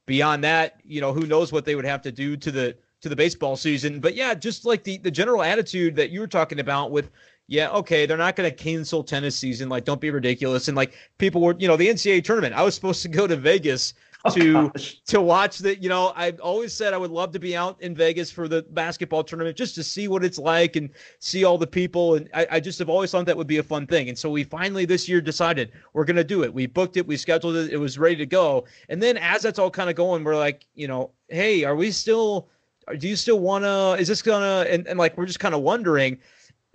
beyond 0.10 0.44
that, 0.44 0.82
you 0.84 1.02
know, 1.02 1.14
who 1.14 1.28
knows 1.28 1.52
what 1.52 1.66
they 1.66 1.76
would 1.76 1.86
have 1.86 2.02
to 2.02 2.12
do 2.12 2.36
to 2.36 2.52
the 2.52 2.76
to 3.02 3.10
the 3.10 3.16
baseball 3.16 3.56
season. 3.56 4.00
But 4.00 4.16
yeah, 4.16 4.34
just 4.34 4.66
like 4.66 4.84
the 4.84 4.98
the 4.98 5.12
general 5.12 5.44
attitude 5.44 5.96
that 5.98 6.10
you 6.10 6.20
were 6.20 6.28
talking 6.28 6.60
about 6.60 6.90
with 6.90 7.12
yeah, 7.46 7.70
okay, 7.70 8.06
they're 8.06 8.18
not 8.18 8.36
going 8.36 8.50
to 8.50 8.56
cancel 8.56 9.04
tennis 9.04 9.36
season. 9.36 9.70
Like, 9.70 9.84
don't 9.84 10.00
be 10.00 10.12
ridiculous. 10.12 10.68
And 10.68 10.78
like, 10.78 10.94
people 11.18 11.42
were, 11.42 11.56
you 11.58 11.68
know, 11.68 11.78
the 11.78 11.88
NCAA 11.88 12.24
tournament. 12.24 12.54
I 12.54 12.62
was 12.62 12.76
supposed 12.76 13.02
to 13.02 13.08
go 13.08 13.26
to 13.26 13.36
Vegas 13.36 13.96
Oh, 14.26 14.32
to 14.32 14.58
oh, 14.58 14.72
to 15.08 15.22
watch 15.22 15.60
the. 15.60 15.80
You 15.80 15.88
know, 15.88 16.12
I've 16.14 16.42
always 16.42 16.74
said 16.74 16.94
I 16.94 16.98
would 16.98 17.12
love 17.12 17.32
to 17.32 17.40
be 17.40 17.56
out 17.56 17.82
in 17.82 17.96
Vegas 17.96 18.30
for 18.30 18.50
the 18.50 18.64
basketball 18.72 19.24
tournament 19.24 19.56
just 19.56 19.76
to 19.76 19.84
see 19.84 20.10
what 20.10 20.26
it's 20.26 20.38
like 20.38 20.76
and 20.76 20.90
see 21.20 21.46
all 21.46 21.58
the 21.58 21.68
people. 21.68 22.16
And 22.16 22.30
I, 22.34 22.48
I 22.52 22.60
just 22.60 22.80
have 22.80 22.90
always 22.90 23.12
thought 23.12 23.26
that 23.28 23.38
would 23.38 23.48
be 23.48 23.60
a 23.60 23.64
fun 23.64 23.88
thing. 23.88 24.10
And 24.10 24.18
so 24.18 24.30
we 24.30 24.44
finally 24.44 24.84
this 24.84 25.08
year 25.08 25.22
decided 25.22 25.72
we're 25.94 26.04
going 26.04 26.18
to 26.18 26.26
do 26.26 26.44
it. 26.44 26.54
We 26.54 26.66
booked 26.66 26.98
it. 26.98 27.08
We 27.08 27.16
scheduled 27.16 27.56
it. 27.56 27.72
It 27.72 27.78
was 27.78 27.98
ready 27.98 28.18
to 28.18 28.26
go. 28.26 28.66
And 28.90 29.02
then 29.02 29.16
as 29.16 29.42
that's 29.42 29.58
all 29.58 29.72
kind 29.72 29.90
of 29.90 29.96
going, 29.96 30.26
we're 30.26 30.36
like, 30.36 30.66
you 30.76 30.90
know, 30.90 31.12
hey, 31.30 31.64
are 31.64 31.76
we 31.76 31.90
still? 31.92 32.50
Do 32.98 33.08
you 33.08 33.16
still 33.16 33.40
want 33.40 33.64
to? 33.64 33.96
Is 34.02 34.10
this 34.10 34.22
gonna? 34.22 34.66
And, 34.70 34.86
and 34.88 35.00
like, 35.00 35.18
we're 35.18 35.28
just 35.28 35.40
kind 35.40 35.56
of 35.56 35.62
wondering 35.62 36.18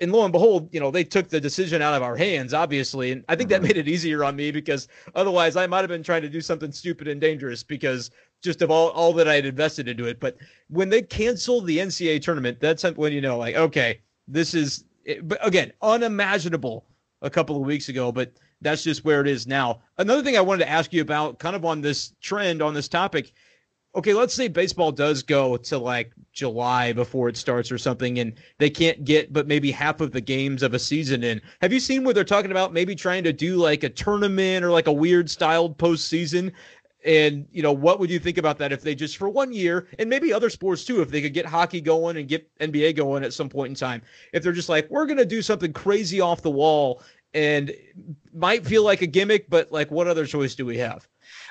and 0.01 0.13
lo 0.13 0.25
and 0.25 0.33
behold, 0.33 0.69
you 0.73 0.81
know, 0.81 0.91
they 0.91 1.05
took 1.05 1.29
the 1.29 1.41
decision 1.41 1.81
out 1.81 1.95
of 1.95 2.03
our 2.03 2.17
hands, 2.17 2.53
obviously. 2.53 3.13
And 3.13 3.25
I 3.29 3.37
think 3.37 3.49
that 3.51 3.57
mm-hmm. 3.57 3.69
made 3.69 3.77
it 3.77 3.89
easier 3.89 4.25
on 4.25 4.35
me 4.37 4.51
because 4.51 4.89
otherwise 5.15 5.57
I 5.57 5.67
might 5.67 5.81
have 5.81 5.89
been 5.89 6.03
trying 6.03 6.23
to 6.23 6.29
do 6.29 6.41
something 6.41 6.73
stupid 6.73 7.07
and 7.09 7.21
dangerous 7.21 7.63
because 7.63 8.11
just 8.43 8.61
of 8.61 8.71
all, 8.71 8.91
all 8.91 9.13
that 9.15 9.29
I 9.29 9.37
had 9.37 9.47
invested 9.47 9.89
into 9.89 10.07
it. 10.07 10.21
But 10.21 10.37
when 10.69 10.89
they 10.89 11.03
canceled 11.03 11.67
the 11.67 11.79
NCAA 11.79 12.23
tournament, 12.23 12.59
that's 12.61 12.83
when 12.83 13.13
you 13.13 13.21
know, 13.21 13.39
like, 13.39 13.55
okay, 13.55 14.01
this 14.27 14.53
is, 14.53 14.85
but 15.23 15.39
again, 15.47 15.73
unimaginable 15.81 16.87
a 17.23 17.31
couple 17.31 17.57
of 17.57 17.63
weeks 17.63 17.89
ago, 17.89 18.11
but 18.11 18.33
that's 18.61 18.83
just 18.83 19.05
where 19.05 19.21
it 19.21 19.29
is 19.29 19.47
now. 19.47 19.81
Another 19.99 20.23
thing 20.23 20.37
I 20.37 20.41
wanted 20.41 20.65
to 20.65 20.71
ask 20.71 20.93
you 20.93 21.03
about, 21.03 21.39
kind 21.39 21.55
of 21.55 21.65
on 21.65 21.81
this 21.81 22.15
trend, 22.21 22.63
on 22.63 22.75
this 22.75 22.89
topic, 22.89 23.33
okay, 23.95 24.13
let's 24.13 24.35
say 24.35 24.49
baseball 24.49 24.91
does 24.91 25.23
go 25.23 25.57
to 25.57 25.79
like 25.79 26.13
July 26.33 26.93
before 26.93 27.29
it 27.29 27.37
starts 27.37 27.71
or 27.71 27.79
something, 27.79 28.19
and 28.19 28.35
they 28.59 28.71
can't 28.71 29.05
get 29.05 29.33
but 29.33 29.47
maybe 29.47 29.71
half 29.71 30.01
of 30.01 30.13
the 30.13 30.21
games 30.21 30.63
of 30.63 30.75
a 30.75 30.79
season 30.79 31.23
in. 31.23 31.41
Have 31.61 31.73
you 31.73 31.81
seen 31.81 32.05
where 32.05 32.15
they're 32.15 32.25
talking 32.25 32.51
about 32.51 32.73
maybe 32.73 32.95
trying 32.95 33.25
to 33.25 33.33
do 33.33 33.57
like 33.57 33.85
a 33.85 33.89
tournament 33.89 34.65
or 34.65 34.71
like 34.71 34.89
a 34.89 34.93
weird 34.93 35.31
styled 35.31 35.79
postseason? 35.79 36.53
And 37.05 37.47
you 37.53 37.63
know, 37.63 37.73
what 37.73 38.01
would 38.01 38.11
you 38.11 38.19
think 38.19 38.39
about 38.39 38.59
that 38.59 38.73
if 38.73 38.81
they 38.81 38.95
just 38.95 39.19
for 39.19 39.29
one 39.29 39.53
year, 39.53 39.89
and 39.99 40.09
maybe 40.09 40.33
other 40.33 40.51
sports 40.51 40.85
too, 40.85 41.03
if 41.03 41.11
they 41.11 41.21
could 41.21 41.35
get 41.35 41.47
hockey 41.47 41.81
going 41.81 42.17
and 42.17 42.27
get 42.27 42.49
NBA 42.59 42.97
going 42.97 43.23
at 43.23 43.35
some 43.35 43.49
point 43.49 43.69
in 43.69 43.75
time, 43.75 44.03
if 44.33 44.43
they're 44.43 44.53
just 44.53 44.71
like, 44.71 44.89
we're 44.91 45.07
gonna 45.07 45.25
do 45.25 45.43
something 45.43 45.73
crazy 45.73 46.21
off 46.21 46.43
the 46.43 46.51
wall 46.51 47.03
and 47.35 47.75
might 48.33 48.65
feel 48.65 48.85
like 48.85 49.03
a 49.03 49.07
gimmick, 49.07 49.51
but 49.51 49.71
like 49.73 49.91
what 49.91 50.07
other 50.07 50.27
choice 50.27 50.55
do 50.55 50.65
we 50.65 50.79
have? 50.79 51.07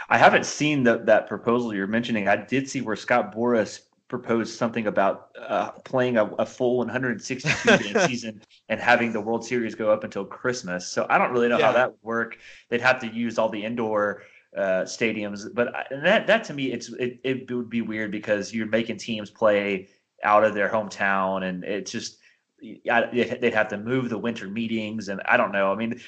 I 0.09 0.17
haven't 0.17 0.45
seen 0.45 0.83
the, 0.83 0.99
that 0.99 1.27
proposal 1.27 1.73
you're 1.73 1.87
mentioning. 1.87 2.27
I 2.27 2.35
did 2.35 2.69
see 2.69 2.81
where 2.81 2.95
Scott 2.95 3.35
Boras 3.35 3.81
proposed 4.07 4.55
something 4.55 4.87
about 4.87 5.31
uh, 5.39 5.71
playing 5.85 6.17
a, 6.17 6.25
a, 6.35 6.45
full 6.45 6.77
162 6.77 7.77
game 7.77 7.99
season 8.07 8.41
and 8.69 8.79
having 8.79 9.11
the 9.11 9.19
World 9.19 9.43
Series 9.43 9.73
go 9.75 9.91
up 9.91 10.03
until 10.03 10.23
Christmas. 10.23 10.87
So 10.87 11.07
I 11.09 11.17
don't 11.17 11.31
really 11.31 11.47
know 11.47 11.57
yeah. 11.57 11.67
how 11.67 11.71
that 11.71 11.91
would 11.91 12.03
work. 12.03 12.37
They'd 12.69 12.81
have 12.81 12.99
to 13.01 13.07
use 13.07 13.39
all 13.39 13.49
the 13.49 13.63
indoor 13.63 14.23
uh, 14.55 14.83
stadiums, 14.83 15.51
but 15.51 15.73
that 15.89 16.27
that 16.27 16.43
to 16.43 16.53
me, 16.53 16.71
it's 16.71 16.89
it, 16.93 17.19
it 17.23 17.51
would 17.51 17.71
be 17.71 17.81
weird 17.81 18.11
because 18.11 18.53
you're 18.53 18.67
making 18.67 18.97
teams 18.97 19.31
play 19.31 19.89
out 20.23 20.43
of 20.43 20.53
their 20.53 20.69
hometown, 20.69 21.43
and 21.43 21.63
it's 21.63 21.91
just 21.91 22.19
they'd 22.63 23.53
have 23.53 23.67
to 23.69 23.77
move 23.77 24.09
the 24.09 24.17
winter 24.17 24.47
meetings, 24.47 25.09
and 25.09 25.21
I 25.25 25.37
don't 25.37 25.51
know. 25.51 25.71
I 25.71 25.75
mean, 25.75 25.99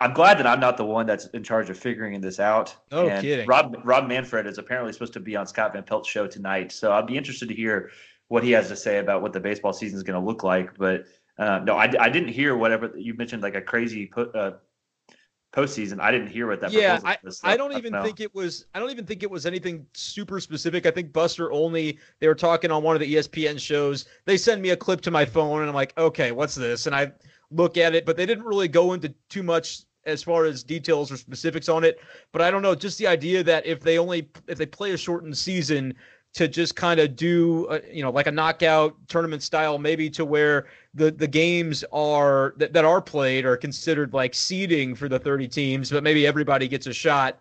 I'm 0.00 0.12
glad 0.12 0.38
that 0.38 0.46
I'm 0.46 0.60
not 0.60 0.76
the 0.76 0.84
one 0.84 1.06
that's 1.06 1.26
in 1.26 1.42
charge 1.42 1.70
of 1.70 1.78
figuring 1.78 2.20
this 2.20 2.40
out. 2.40 2.74
No 2.90 3.08
and 3.08 3.22
kidding. 3.22 3.46
Rob 3.46 3.76
Rob 3.84 4.08
Manfred 4.08 4.46
is 4.46 4.58
apparently 4.58 4.92
supposed 4.92 5.12
to 5.14 5.20
be 5.20 5.36
on 5.36 5.46
Scott 5.46 5.72
Van 5.72 5.82
Pelt's 5.82 6.08
show 6.08 6.26
tonight, 6.26 6.72
so 6.72 6.92
I'd 6.92 7.06
be 7.06 7.16
interested 7.16 7.48
to 7.48 7.54
hear 7.54 7.90
what 8.28 8.42
he 8.42 8.50
has 8.52 8.68
to 8.68 8.76
say 8.76 8.98
about 8.98 9.22
what 9.22 9.32
the 9.32 9.40
baseball 9.40 9.72
season 9.72 9.96
is 9.96 10.02
going 10.02 10.20
to 10.20 10.26
look 10.26 10.42
like. 10.42 10.76
But 10.76 11.04
uh, 11.38 11.60
no, 11.64 11.76
I, 11.76 11.92
I 11.98 12.08
didn't 12.08 12.28
hear 12.28 12.56
whatever 12.56 12.92
you 12.96 13.14
mentioned, 13.14 13.42
like 13.42 13.54
a 13.54 13.62
crazy 13.62 14.06
put, 14.06 14.34
uh, 14.34 14.52
postseason. 15.52 16.00
I 16.00 16.10
didn't 16.10 16.28
hear 16.28 16.46
what 16.46 16.60
that. 16.60 16.72
Yeah, 16.72 17.00
I, 17.04 17.16
I 17.42 17.56
don't 17.56 17.72
even 17.72 17.94
I 17.94 17.98
don't 17.98 18.06
think 18.06 18.20
it 18.20 18.34
was. 18.34 18.66
I 18.74 18.78
don't 18.78 18.90
even 18.90 19.06
think 19.06 19.22
it 19.22 19.30
was 19.30 19.46
anything 19.46 19.86
super 19.94 20.40
specific. 20.40 20.86
I 20.86 20.90
think 20.90 21.12
Buster 21.12 21.50
Olney 21.50 21.98
They 22.20 22.28
were 22.28 22.34
talking 22.34 22.70
on 22.70 22.82
one 22.82 22.94
of 22.96 23.00
the 23.00 23.14
ESPN 23.14 23.58
shows. 23.58 24.06
They 24.24 24.36
send 24.36 24.62
me 24.62 24.70
a 24.70 24.76
clip 24.76 25.00
to 25.02 25.10
my 25.10 25.24
phone, 25.24 25.60
and 25.60 25.68
I'm 25.68 25.74
like, 25.74 25.96
okay, 25.98 26.32
what's 26.32 26.54
this? 26.54 26.86
And 26.86 26.94
I 26.94 27.12
look 27.50 27.76
at 27.76 27.94
it, 27.94 28.04
but 28.04 28.16
they 28.16 28.26
didn't 28.26 28.44
really 28.44 28.68
go 28.68 28.92
into 28.92 29.12
too 29.28 29.42
much 29.42 29.82
as 30.04 30.22
far 30.22 30.44
as 30.44 30.62
details 30.62 31.12
or 31.12 31.16
specifics 31.16 31.68
on 31.68 31.84
it. 31.84 32.00
But 32.32 32.42
I 32.42 32.50
don't 32.50 32.62
know, 32.62 32.74
just 32.74 32.98
the 32.98 33.06
idea 33.06 33.42
that 33.44 33.66
if 33.66 33.80
they 33.80 33.98
only 33.98 34.28
if 34.46 34.58
they 34.58 34.66
play 34.66 34.92
a 34.92 34.96
shortened 34.96 35.36
season, 35.36 35.94
to 36.34 36.46
just 36.46 36.76
kind 36.76 37.00
of 37.00 37.16
do 37.16 37.66
a, 37.70 37.80
you 37.92 38.02
know 38.02 38.10
like 38.10 38.26
a 38.26 38.32
knockout 38.32 38.94
tournament 39.08 39.42
style 39.42 39.78
maybe 39.78 40.10
to 40.10 40.24
where 40.24 40.66
the 40.94 41.10
the 41.10 41.26
games 41.26 41.84
are 41.92 42.54
that, 42.56 42.72
that 42.72 42.84
are 42.84 43.00
played 43.00 43.44
are 43.44 43.56
considered 43.56 44.12
like 44.12 44.34
seeding 44.34 44.94
for 44.94 45.08
the 45.08 45.18
30 45.18 45.48
teams 45.48 45.90
but 45.90 46.02
maybe 46.02 46.26
everybody 46.26 46.68
gets 46.68 46.86
a 46.86 46.92
shot 46.92 47.40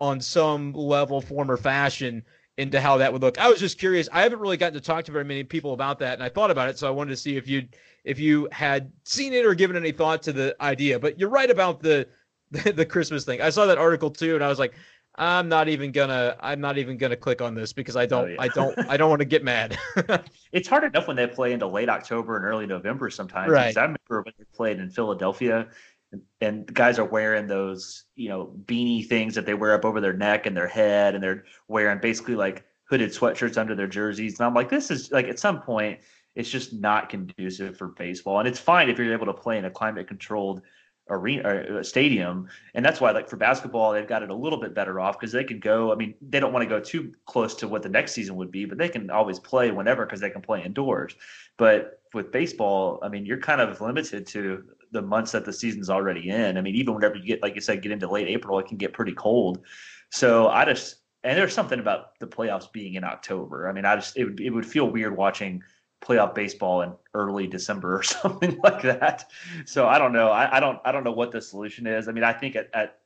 on 0.00 0.20
some 0.20 0.72
level 0.72 1.20
form 1.20 1.50
or 1.50 1.56
fashion 1.56 2.22
into 2.58 2.80
how 2.80 2.96
that 2.96 3.12
would 3.12 3.22
look. 3.22 3.38
I 3.38 3.48
was 3.48 3.60
just 3.60 3.78
curious. 3.78 4.08
I 4.12 4.22
haven't 4.22 4.38
really 4.38 4.56
gotten 4.56 4.74
to 4.74 4.80
talk 4.80 5.04
to 5.06 5.12
very 5.12 5.24
many 5.24 5.44
people 5.44 5.72
about 5.72 5.98
that 5.98 6.14
and 6.14 6.22
i 6.22 6.28
thought 6.28 6.50
about 6.50 6.68
it 6.68 6.78
so 6.78 6.86
i 6.86 6.90
wanted 6.90 7.10
to 7.10 7.16
see 7.16 7.36
if 7.36 7.46
you 7.48 7.66
if 8.04 8.18
you 8.18 8.48
had 8.52 8.90
seen 9.04 9.32
it 9.32 9.44
or 9.44 9.54
given 9.54 9.76
any 9.76 9.92
thought 9.92 10.22
to 10.22 10.32
the 10.32 10.56
idea 10.60 10.98
but 10.98 11.18
you're 11.18 11.28
right 11.28 11.50
about 11.50 11.80
the 11.80 12.06
the, 12.50 12.72
the 12.76 12.86
christmas 12.86 13.24
thing. 13.24 13.40
I 13.40 13.50
saw 13.50 13.66
that 13.66 13.78
article 13.78 14.10
too 14.10 14.34
and 14.34 14.44
i 14.44 14.48
was 14.48 14.58
like 14.58 14.74
I'm 15.18 15.48
not 15.48 15.68
even 15.68 15.92
gonna 15.92 16.36
I'm 16.40 16.60
not 16.60 16.78
even 16.78 16.96
gonna 16.96 17.16
click 17.16 17.40
on 17.40 17.54
this 17.54 17.72
because 17.72 17.96
I 17.96 18.04
oh, 18.04 18.06
don't 18.06 18.24
oh, 18.24 18.32
yeah. 18.32 18.36
I 18.38 18.48
don't 18.48 18.78
I 18.90 18.96
don't 18.96 19.08
want 19.08 19.20
to 19.20 19.26
get 19.26 19.42
mad. 19.42 19.78
it's 20.52 20.68
hard 20.68 20.84
enough 20.84 21.08
when 21.08 21.16
they 21.16 21.26
play 21.26 21.52
into 21.52 21.66
late 21.66 21.88
October 21.88 22.36
and 22.36 22.44
early 22.44 22.66
November 22.66 23.08
sometimes. 23.10 23.50
Right. 23.50 23.76
I 23.76 23.82
remember 23.82 24.22
when 24.22 24.34
they 24.38 24.44
played 24.54 24.78
in 24.78 24.90
Philadelphia 24.90 25.68
and, 26.12 26.22
and 26.40 26.66
the 26.66 26.72
guys 26.72 26.98
are 26.98 27.04
wearing 27.04 27.46
those, 27.46 28.04
you 28.14 28.28
know, 28.28 28.52
beanie 28.66 29.06
things 29.06 29.34
that 29.34 29.46
they 29.46 29.54
wear 29.54 29.74
up 29.74 29.84
over 29.84 30.00
their 30.00 30.12
neck 30.12 30.46
and 30.46 30.56
their 30.56 30.68
head 30.68 31.14
and 31.14 31.24
they're 31.24 31.44
wearing 31.68 31.98
basically 31.98 32.34
like 32.34 32.64
hooded 32.84 33.10
sweatshirts 33.10 33.56
under 33.56 33.74
their 33.74 33.88
jerseys. 33.88 34.38
And 34.38 34.46
I'm 34.46 34.54
like, 34.54 34.68
this 34.68 34.90
is 34.90 35.10
like 35.10 35.28
at 35.28 35.38
some 35.38 35.62
point 35.62 35.98
it's 36.34 36.50
just 36.50 36.74
not 36.74 37.08
conducive 37.08 37.78
for 37.78 37.88
baseball. 37.88 38.38
And 38.38 38.46
it's 38.46 38.60
fine 38.60 38.90
if 38.90 38.98
you're 38.98 39.12
able 39.14 39.26
to 39.26 39.32
play 39.32 39.56
in 39.56 39.64
a 39.64 39.70
climate 39.70 40.06
controlled 40.06 40.60
arena 41.08 41.48
or 41.48 41.78
uh, 41.78 41.82
stadium 41.82 42.48
and 42.74 42.84
that's 42.84 43.00
why 43.00 43.12
like 43.12 43.28
for 43.28 43.36
basketball 43.36 43.92
they've 43.92 44.08
got 44.08 44.22
it 44.22 44.30
a 44.30 44.34
little 44.34 44.60
bit 44.60 44.74
better 44.74 44.98
off 44.98 45.18
because 45.18 45.30
they 45.30 45.44
can 45.44 45.60
go 45.60 45.92
i 45.92 45.94
mean 45.94 46.14
they 46.20 46.40
don't 46.40 46.52
want 46.52 46.62
to 46.62 46.68
go 46.68 46.80
too 46.80 47.14
close 47.26 47.54
to 47.54 47.68
what 47.68 47.82
the 47.82 47.88
next 47.88 48.12
season 48.12 48.34
would 48.34 48.50
be 48.50 48.64
but 48.64 48.76
they 48.76 48.88
can 48.88 49.08
always 49.10 49.38
play 49.38 49.70
whenever 49.70 50.04
because 50.04 50.20
they 50.20 50.30
can 50.30 50.42
play 50.42 50.62
indoors. 50.64 51.14
But 51.58 52.00
with 52.12 52.32
baseball 52.32 52.98
i 53.02 53.08
mean 53.08 53.24
you're 53.24 53.38
kind 53.38 53.60
of 53.60 53.80
limited 53.80 54.26
to 54.28 54.64
the 54.92 55.02
months 55.02 55.32
that 55.32 55.44
the 55.44 55.52
season's 55.52 55.90
already 55.90 56.30
in. 56.30 56.56
I 56.56 56.60
mean 56.60 56.74
even 56.74 56.94
whenever 56.94 57.16
you 57.16 57.24
get 57.24 57.42
like 57.42 57.54
you 57.54 57.60
said 57.60 57.82
get 57.82 57.92
into 57.92 58.10
late 58.10 58.28
april 58.28 58.58
it 58.58 58.66
can 58.66 58.76
get 58.76 58.92
pretty 58.92 59.12
cold. 59.12 59.62
So 60.10 60.48
i 60.48 60.64
just 60.64 60.96
and 61.22 61.36
there's 61.36 61.54
something 61.54 61.78
about 61.78 62.18
the 62.18 62.26
playoffs 62.26 62.70
being 62.72 62.94
in 62.94 63.04
october. 63.04 63.68
I 63.68 63.72
mean 63.72 63.84
i 63.84 63.94
just 63.94 64.16
it 64.16 64.24
would, 64.24 64.40
it 64.40 64.50
would 64.50 64.66
feel 64.66 64.90
weird 64.90 65.16
watching 65.16 65.62
playoff 66.02 66.34
baseball 66.34 66.82
in 66.82 66.92
early 67.14 67.46
December 67.46 67.96
or 67.98 68.02
something 68.02 68.58
like 68.62 68.82
that. 68.82 69.30
So 69.64 69.88
I 69.88 69.98
don't 69.98 70.12
know. 70.12 70.30
I, 70.30 70.56
I 70.56 70.60
don't 70.60 70.78
I 70.84 70.92
don't 70.92 71.04
know 71.04 71.12
what 71.12 71.32
the 71.32 71.40
solution 71.40 71.86
is. 71.86 72.08
I 72.08 72.12
mean, 72.12 72.24
I 72.24 72.32
think 72.32 72.56
at, 72.56 72.68
at 72.74 72.98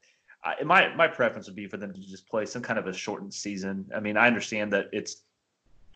I, 0.45 0.63
my 0.65 0.95
my 0.95 1.07
preference 1.07 1.47
would 1.47 1.57
be 1.57 1.67
for 1.67 1.77
them 1.77 1.93
to 1.93 2.01
just 2.01 2.29
play 2.29 2.47
some 2.47 2.63
kind 2.63 2.79
of 2.79 2.87
a 2.87 2.93
shortened 2.93 3.35
season. 3.35 3.91
I 3.95 4.01
mean, 4.01 4.17
I 4.17 4.27
understand 4.27 4.73
that 4.73 4.89
it's 4.93 5.23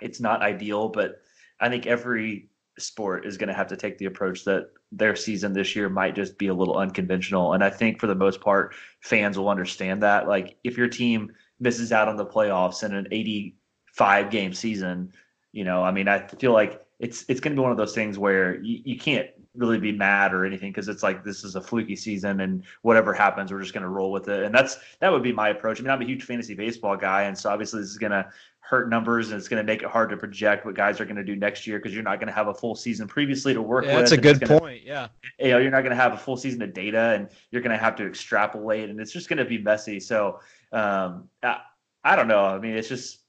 it's 0.01 0.21
not 0.21 0.43
ideal, 0.43 0.89
but 0.89 1.21
I 1.61 1.69
think 1.69 1.87
every 1.87 2.49
sport 2.79 3.25
is 3.25 3.37
going 3.37 3.49
to 3.49 3.55
have 3.55 3.69
to 3.69 3.77
take 3.77 3.99
the 3.99 4.07
approach 4.07 4.45
that 4.45 4.71
their 4.91 5.15
season 5.15 5.53
this 5.53 5.77
year 5.77 5.89
might 5.89 6.15
just 6.15 6.39
be 6.39 6.49
a 6.49 6.55
little 6.55 6.77
unconventional. 6.77 7.53
And 7.53 7.63
I 7.63 7.71
think 7.71 8.01
for 8.01 8.07
the 8.07 8.15
most 8.15 8.41
part, 8.41 8.75
fans 9.01 9.39
will 9.39 9.49
understand 9.49 10.03
that. 10.03 10.29
Like 10.29 10.57
if 10.65 10.77
your 10.77 10.89
team 10.89 11.33
misses 11.61 11.93
out 11.93 12.09
on 12.09 12.17
the 12.17 12.27
playoffs 12.27 12.83
in 12.83 12.95
an 12.95 13.07
85 13.11 14.31
game 14.31 14.53
season, 14.53 15.13
you 15.53 15.65
know, 15.65 15.85
I 15.85 15.93
mean, 15.93 16.09
I 16.09 16.27
feel 16.27 16.53
like 16.53 16.84
it's 17.05 17.27
it's 17.29 17.39
going 17.39 17.55
to 17.55 17.61
be 17.61 17.63
one 17.63 17.71
of 17.71 17.77
those 17.77 17.95
things 17.95 18.19
where 18.19 18.59
you, 18.63 18.81
you 18.83 18.99
can't 18.99 19.29
really 19.55 19.79
be 19.79 19.93
mad 19.93 20.33
or 20.33 20.47
anything 20.47 20.71
because 20.71 20.89
it's 20.89 21.03
like 21.03 21.23
this 21.23 21.45
is 21.45 21.55
a 21.55 21.61
fluky 21.61 21.95
season 21.95 22.41
and 22.41 22.65
whatever 22.81 23.13
happens 23.13 23.53
we're 23.53 23.61
just 23.61 23.75
going 23.75 23.83
to 23.83 23.91
roll 23.91 24.11
with 24.11 24.27
it 24.29 24.43
and 24.43 24.55
that's 24.55 24.79
that 25.01 25.13
would 25.13 25.23
be 25.23 25.33
my 25.33 25.51
approach 25.51 25.79
i 25.79 25.83
mean 25.83 25.91
i'm 25.91 26.01
a 26.01 26.05
huge 26.05 26.25
fantasy 26.25 26.55
baseball 26.55 26.97
guy 26.97 27.25
and 27.25 27.37
so 27.37 27.51
obviously 27.51 27.81
this 27.81 27.91
is 27.91 27.99
going 27.99 28.11
to 28.11 28.27
hurt 28.61 28.89
numbers 28.89 29.31
and 29.31 29.39
it's 29.39 29.49
going 29.49 29.63
to 29.63 29.67
make 29.71 29.83
it 29.83 29.89
hard 29.89 30.09
to 30.09 30.17
project 30.17 30.65
what 30.65 30.75
guys 30.75 30.99
are 30.99 31.05
going 31.05 31.15
to 31.15 31.23
do 31.23 31.37
next 31.37 31.67
year 31.67 31.79
because 31.79 31.93
you're 31.93 32.03
not 32.03 32.19
going 32.19 32.27
to 32.27 32.33
have 32.33 32.49
a 32.49 32.55
full 32.55 32.75
season 32.75 33.07
previously 33.07 33.53
to 33.53 33.61
work 33.61 33.85
yeah, 33.85 33.91
with. 33.91 34.01
That's 34.01 34.13
a 34.13 34.17
good 34.17 34.41
gonna, 34.41 34.59
point. 34.59 34.83
Yeah. 34.83 35.09
You 35.39 35.51
know, 35.51 35.59
you're 35.59 35.71
not 35.71 35.83
going 35.83 35.91
to 35.91 36.03
have 36.03 36.15
a 36.15 36.17
full 36.17 36.39
season 36.39 36.63
of 36.63 36.73
data 36.73 37.13
and 37.15 37.29
you're 37.51 37.61
going 37.61 37.77
to 37.77 37.85
have 37.85 37.95
to 37.97 38.07
extrapolate 38.07 38.89
and 38.89 38.99
it's 38.99 39.13
just 39.13 39.29
going 39.29 39.37
to 39.37 39.45
be 39.45 39.59
messy. 39.59 40.01
So, 40.01 40.41
um, 40.73 41.29
I, 41.43 41.59
I 42.05 42.17
don't 42.17 42.27
know. 42.27 42.47
I 42.47 42.59
mean, 42.59 42.75
it's 42.75 42.89
just, 42.89 43.24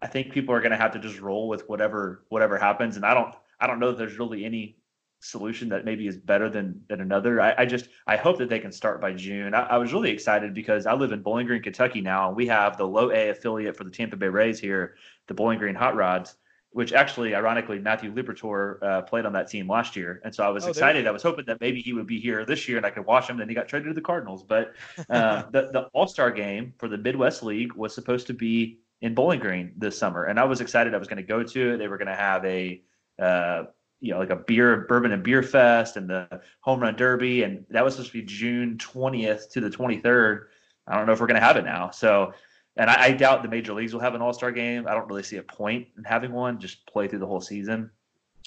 I 0.00 0.06
think 0.06 0.32
people 0.32 0.54
are 0.54 0.60
going 0.60 0.70
to 0.70 0.76
have 0.76 0.92
to 0.92 0.98
just 0.98 1.20
roll 1.20 1.48
with 1.48 1.68
whatever 1.68 2.24
whatever 2.28 2.58
happens. 2.58 2.96
And 2.96 3.04
I 3.04 3.14
don't 3.14 3.34
I 3.60 3.66
don't 3.66 3.80
know 3.80 3.90
that 3.90 3.98
there's 3.98 4.18
really 4.18 4.44
any 4.44 4.76
solution 5.20 5.68
that 5.68 5.84
maybe 5.84 6.06
is 6.06 6.16
better 6.16 6.48
than 6.48 6.80
than 6.88 7.00
another. 7.00 7.40
I, 7.40 7.54
I 7.58 7.66
just 7.66 7.88
I 8.06 8.16
hope 8.16 8.38
that 8.38 8.48
they 8.48 8.60
can 8.60 8.72
start 8.72 9.00
by 9.00 9.12
June. 9.12 9.54
I, 9.54 9.62
I, 9.62 9.78
was 9.78 9.92
really 9.92 10.10
excited 10.10 10.54
because 10.54 10.86
I 10.86 10.94
live 10.94 11.12
in 11.12 11.22
Bowling 11.22 11.46
Green, 11.46 11.62
Kentucky 11.62 12.00
now, 12.00 12.28
and 12.28 12.36
we 12.36 12.46
have 12.46 12.76
the 12.76 12.86
low 12.86 13.10
A 13.10 13.30
affiliate 13.30 13.76
for 13.76 13.84
the 13.84 13.90
Tampa 13.90 14.16
Bay 14.16 14.28
Rays 14.28 14.60
here, 14.60 14.96
the 15.26 15.34
Bowling 15.34 15.58
Green 15.58 15.74
Hot 15.74 15.96
Rods. 15.96 16.36
Which 16.70 16.92
actually, 16.92 17.34
ironically, 17.34 17.78
Matthew 17.78 18.12
Liberatore 18.12 18.82
uh, 18.82 19.02
played 19.02 19.24
on 19.24 19.32
that 19.32 19.48
team 19.48 19.66
last 19.66 19.96
year, 19.96 20.20
and 20.22 20.34
so 20.34 20.44
I 20.44 20.50
was 20.50 20.66
oh, 20.66 20.68
excited. 20.68 21.06
I 21.06 21.10
was 21.10 21.22
hoping 21.22 21.46
that 21.46 21.62
maybe 21.62 21.80
he 21.80 21.94
would 21.94 22.06
be 22.06 22.20
here 22.20 22.44
this 22.44 22.68
year 22.68 22.76
and 22.76 22.84
I 22.84 22.90
could 22.90 23.06
watch 23.06 23.28
him. 23.28 23.38
Then 23.38 23.48
he 23.48 23.54
got 23.54 23.68
traded 23.68 23.88
to 23.88 23.94
the 23.94 24.02
Cardinals, 24.02 24.42
but 24.42 24.74
uh, 25.08 25.44
the 25.50 25.70
the 25.72 25.88
All 25.94 26.06
Star 26.06 26.30
game 26.30 26.74
for 26.78 26.86
the 26.86 26.98
Midwest 26.98 27.42
League 27.42 27.72
was 27.72 27.94
supposed 27.94 28.26
to 28.26 28.34
be 28.34 28.80
in 29.00 29.14
Bowling 29.14 29.40
Green 29.40 29.72
this 29.76 29.96
summer, 29.96 30.24
and 30.24 30.38
I 30.38 30.44
was 30.44 30.60
excited. 30.60 30.94
I 30.94 30.98
was 30.98 31.08
going 31.08 31.18
to 31.18 31.22
go 31.22 31.42
to 31.42 31.74
it. 31.74 31.76
They 31.78 31.88
were 31.88 31.98
going 31.98 32.08
to 32.08 32.14
have 32.14 32.44
a 32.44 32.82
uh, 33.18 33.64
you 34.00 34.12
know 34.12 34.18
like 34.18 34.30
a 34.30 34.36
beer 34.36 34.86
bourbon 34.88 35.12
and 35.12 35.22
beer 35.22 35.42
fest 35.42 35.96
and 35.96 36.08
the 36.08 36.40
home 36.60 36.80
run 36.80 36.96
derby, 36.96 37.42
and 37.42 37.64
that 37.70 37.84
was 37.84 37.94
supposed 37.94 38.12
to 38.12 38.18
be 38.20 38.24
June 38.24 38.78
twentieth 38.78 39.50
to 39.52 39.60
the 39.60 39.70
twenty 39.70 39.98
third. 39.98 40.48
I 40.86 40.96
don't 40.96 41.06
know 41.06 41.12
if 41.12 41.20
we're 41.20 41.26
going 41.26 41.40
to 41.40 41.46
have 41.46 41.56
it 41.56 41.64
now. 41.64 41.90
So, 41.90 42.32
and 42.76 42.88
I, 42.88 43.04
I 43.04 43.12
doubt 43.12 43.42
the 43.42 43.48
major 43.48 43.74
leagues 43.74 43.92
will 43.92 44.00
have 44.00 44.14
an 44.14 44.22
All 44.22 44.32
Star 44.32 44.50
game. 44.50 44.86
I 44.88 44.94
don't 44.94 45.06
really 45.06 45.22
see 45.22 45.36
a 45.36 45.42
point 45.42 45.88
in 45.96 46.04
having 46.04 46.32
one. 46.32 46.58
Just 46.58 46.86
play 46.86 47.08
through 47.08 47.18
the 47.20 47.26
whole 47.26 47.40
season. 47.40 47.90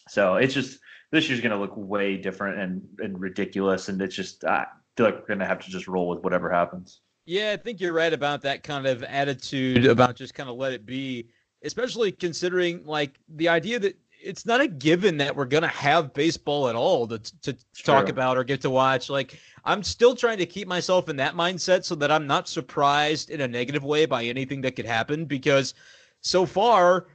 So 0.10 0.36
it's 0.36 0.54
just 0.54 0.80
this 1.12 1.30
year's 1.30 1.42
going 1.42 1.52
to 1.52 1.60
look 1.60 1.74
way 1.76 2.18
different 2.18 2.60
and 2.60 2.88
and 3.00 3.20
ridiculous, 3.20 3.88
and 3.90 4.02
it's 4.02 4.16
just 4.16 4.44
I 4.44 4.66
feel 4.98 5.06
like 5.06 5.20
we're 5.20 5.28
going 5.28 5.40
to 5.40 5.46
have 5.46 5.64
to 5.64 5.70
just 5.70 5.88
roll 5.88 6.10
with 6.10 6.24
whatever 6.24 6.50
happens. 6.52 7.00
Yeah, 7.32 7.54
I 7.54 7.56
think 7.56 7.80
you're 7.80 7.94
right 7.94 8.12
about 8.12 8.42
that 8.42 8.62
kind 8.62 8.86
of 8.86 9.04
attitude 9.04 9.86
about 9.86 10.18
just 10.18 10.34
kind 10.34 10.50
of 10.50 10.58
let 10.58 10.74
it 10.74 10.86
be, 10.86 11.30
especially 11.64 12.12
considering 12.12 12.84
like 12.86 13.18
the 13.38 13.48
idea 13.48 13.80
that 13.80 13.98
it's 14.22 14.46
not 14.46 14.60
a 14.60 14.68
given 14.68 15.16
that 15.16 15.34
we're 15.34 15.46
going 15.46 15.64
to 15.64 15.70
have 15.70 16.14
baseball 16.14 16.68
at 16.68 16.76
all 16.76 17.08
to, 17.08 17.20
to 17.44 17.56
talk 17.86 18.10
about 18.10 18.38
or 18.38 18.44
get 18.44 18.60
to 18.60 18.70
watch. 18.70 19.10
Like, 19.10 19.40
I'm 19.64 19.82
still 19.82 20.14
trying 20.14 20.40
to 20.40 20.46
keep 20.46 20.68
myself 20.68 21.08
in 21.08 21.16
that 21.16 21.34
mindset 21.34 21.86
so 21.86 21.96
that 21.96 22.12
I'm 22.12 22.28
not 22.28 22.50
surprised 22.50 23.30
in 23.30 23.40
a 23.40 23.48
negative 23.48 23.86
way 23.86 24.06
by 24.06 24.26
anything 24.26 24.60
that 24.64 24.76
could 24.76 24.86
happen 24.86 25.24
because 25.24 25.74
so 26.20 26.46
far, 26.46 27.08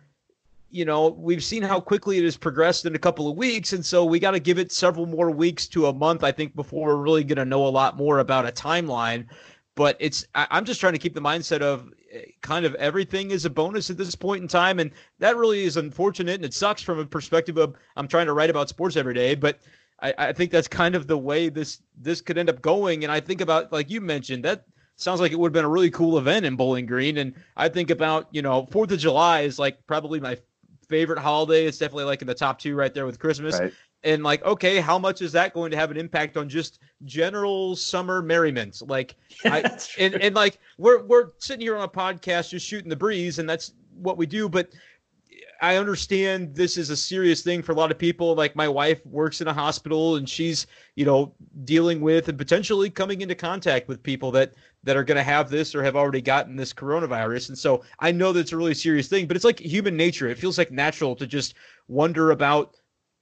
you 0.70 0.86
know, 0.86 1.08
we've 1.08 1.44
seen 1.44 1.62
how 1.62 1.78
quickly 1.78 2.16
it 2.16 2.24
has 2.24 2.38
progressed 2.38 2.86
in 2.86 2.94
a 2.94 2.98
couple 2.98 3.30
of 3.30 3.36
weeks. 3.36 3.74
And 3.74 3.84
so 3.84 4.02
we 4.02 4.18
got 4.18 4.30
to 4.30 4.40
give 4.40 4.58
it 4.58 4.72
several 4.72 5.04
more 5.04 5.30
weeks 5.30 5.66
to 5.68 5.88
a 5.88 5.92
month, 5.92 6.24
I 6.24 6.32
think, 6.32 6.56
before 6.56 6.88
we're 6.88 7.02
really 7.02 7.22
going 7.22 7.36
to 7.36 7.44
know 7.44 7.66
a 7.66 7.68
lot 7.68 7.98
more 7.98 8.20
about 8.20 8.48
a 8.48 8.50
timeline 8.50 9.26
but 9.76 9.96
it's 10.00 10.26
I, 10.34 10.48
am 10.50 10.64
just 10.64 10.80
trying 10.80 10.94
to 10.94 10.98
keep 10.98 11.14
the 11.14 11.20
mindset 11.20 11.60
of 11.60 11.92
eh, 12.10 12.22
kind 12.40 12.66
of 12.66 12.74
everything 12.74 13.30
is 13.30 13.44
a 13.44 13.50
bonus 13.50 13.88
at 13.90 13.96
this 13.96 14.16
point 14.16 14.42
in 14.42 14.48
time 14.48 14.80
and 14.80 14.90
that 15.20 15.36
really 15.36 15.62
is 15.62 15.76
unfortunate 15.76 16.34
and 16.34 16.44
it 16.44 16.54
sucks 16.54 16.82
from 16.82 16.98
a 16.98 17.06
perspective 17.06 17.56
of 17.56 17.76
i'm 17.96 18.08
trying 18.08 18.26
to 18.26 18.32
write 18.32 18.50
about 18.50 18.68
sports 18.68 18.96
every 18.96 19.14
day 19.14 19.34
but 19.36 19.60
I, 20.00 20.14
I 20.18 20.32
think 20.32 20.50
that's 20.50 20.68
kind 20.68 20.94
of 20.94 21.06
the 21.06 21.18
way 21.18 21.48
this 21.48 21.80
this 21.96 22.20
could 22.20 22.38
end 22.38 22.50
up 22.50 22.60
going. 22.62 23.04
And 23.04 23.12
I 23.12 23.20
think 23.20 23.40
about 23.40 23.72
like 23.72 23.90
you 23.90 24.00
mentioned 24.00 24.44
that 24.44 24.66
sounds 24.96 25.20
like 25.20 25.32
it 25.32 25.38
would 25.38 25.48
have 25.48 25.54
been 25.54 25.64
a 25.64 25.68
really 25.68 25.90
cool 25.90 26.18
event 26.18 26.46
in 26.46 26.56
Bowling 26.56 26.86
Green. 26.86 27.18
And 27.18 27.34
I 27.56 27.68
think 27.68 27.90
about 27.90 28.28
you 28.30 28.42
know 28.42 28.66
Fourth 28.66 28.90
of 28.92 28.98
July 28.98 29.40
is 29.40 29.58
like 29.58 29.86
probably 29.86 30.20
my 30.20 30.36
favorite 30.88 31.18
holiday. 31.18 31.66
It's 31.66 31.78
definitely 31.78 32.04
like 32.04 32.20
in 32.20 32.26
the 32.26 32.34
top 32.34 32.58
two 32.58 32.74
right 32.74 32.92
there 32.92 33.06
with 33.06 33.18
Christmas. 33.18 33.58
Right. 33.58 33.72
And 34.04 34.22
like, 34.22 34.44
okay, 34.44 34.78
how 34.80 34.98
much 34.98 35.20
is 35.20 35.32
that 35.32 35.52
going 35.52 35.70
to 35.72 35.76
have 35.76 35.90
an 35.90 35.96
impact 35.96 36.36
on 36.36 36.48
just 36.48 36.78
general 37.04 37.74
summer 37.74 38.22
merriment? 38.22 38.80
Like, 38.86 39.16
I, 39.44 39.78
and 39.98 40.14
and 40.14 40.34
like 40.34 40.58
we're 40.78 41.02
we're 41.04 41.30
sitting 41.38 41.62
here 41.62 41.76
on 41.76 41.82
a 41.82 41.88
podcast 41.88 42.50
just 42.50 42.66
shooting 42.66 42.88
the 42.88 42.96
breeze, 42.96 43.38
and 43.38 43.48
that's 43.48 43.72
what 43.94 44.16
we 44.16 44.26
do. 44.26 44.48
But 44.48 44.70
I 45.60 45.76
understand 45.76 46.54
this 46.54 46.76
is 46.76 46.90
a 46.90 46.96
serious 46.96 47.42
thing 47.42 47.62
for 47.62 47.72
a 47.72 47.74
lot 47.74 47.90
of 47.90 47.98
people. 47.98 48.34
Like 48.34 48.54
my 48.56 48.68
wife 48.68 49.04
works 49.06 49.40
in 49.40 49.48
a 49.48 49.52
hospital 49.52 50.16
and 50.16 50.28
she's, 50.28 50.66
you 50.96 51.04
know, 51.04 51.34
dealing 51.64 52.00
with 52.00 52.28
and 52.28 52.36
potentially 52.36 52.90
coming 52.90 53.22
into 53.22 53.34
contact 53.34 53.88
with 53.88 54.02
people 54.02 54.30
that 54.32 54.54
that 54.84 54.96
are 54.96 55.04
going 55.04 55.16
to 55.16 55.22
have 55.22 55.50
this 55.50 55.74
or 55.74 55.82
have 55.82 55.96
already 55.96 56.20
gotten 56.20 56.56
this 56.56 56.72
coronavirus. 56.72 57.48
And 57.48 57.58
so 57.58 57.82
I 57.98 58.12
know 58.12 58.32
that's 58.32 58.52
a 58.52 58.56
really 58.56 58.74
serious 58.74 59.08
thing, 59.08 59.26
but 59.26 59.36
it's 59.36 59.44
like 59.44 59.58
human 59.58 59.96
nature. 59.96 60.28
It 60.28 60.38
feels 60.38 60.58
like 60.58 60.70
natural 60.70 61.16
to 61.16 61.26
just 61.26 61.54
wonder 61.88 62.30
about 62.30 62.76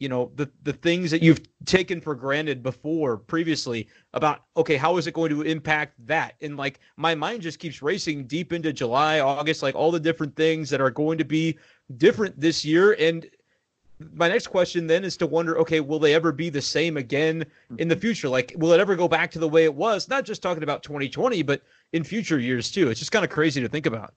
you 0.04 0.08
know 0.08 0.30
the 0.37 0.49
the 0.62 0.73
things 0.73 1.11
that 1.11 1.23
you've 1.23 1.40
taken 1.64 2.00
for 2.00 2.14
granted 2.14 2.62
before 2.62 3.16
previously 3.16 3.88
about 4.12 4.44
okay 4.56 4.76
how 4.76 4.99
is 4.99 5.06
it 5.06 5.14
going 5.14 5.30
to 5.30 5.42
impact 5.42 5.94
that 6.06 6.34
and 6.42 6.56
like 6.56 6.78
my 6.96 7.14
mind 7.14 7.42
just 7.42 7.58
keeps 7.58 7.82
racing 7.82 8.26
deep 8.26 8.52
into 8.52 8.73
july 8.73 9.20
august 9.20 9.62
like 9.62 9.75
all 9.75 9.90
the 9.90 9.99
different 9.99 10.37
things 10.37 10.68
that 10.70 10.80
are 10.80 10.90
going 10.90 11.18
to 11.18 11.25
be 11.25 11.56
different 11.96 12.38
this 12.38 12.64
year. 12.64 12.96
And 12.99 13.28
my 14.12 14.28
next 14.28 14.49
question 14.49 14.87
then 14.87 15.04
is 15.04 15.16
to 15.18 15.26
wonder 15.26 15.58
okay, 15.58 15.80
will 15.80 15.99
they 15.99 16.14
ever 16.14 16.32
be 16.32 16.50
the 16.50 16.62
same 16.62 16.96
again 16.96 17.44
in 17.78 17.88
the 17.88 17.96
future? 17.96 18.28
Like, 18.28 18.54
will 18.56 18.73
it 18.73 18.80
ever 18.80 18.96
go 18.96 19.08
back 19.08 19.30
to 19.32 19.38
the 19.38 19.49
way 19.49 19.64
it 19.64 19.75
was? 19.75 20.08
Not 20.08 20.25
just 20.25 20.42
talking 20.42 20.62
about 20.62 20.82
2020, 20.82 21.42
but 21.42 21.62
in 21.92 22.04
future 22.04 22.38
years 22.38 22.70
too. 22.70 22.90
It's 22.90 23.00
just 23.00 23.12
kind 23.12 23.25
of 23.25 23.30
crazy 23.30 23.61
to 23.61 23.68
think 23.68 23.87
about. 23.87 24.14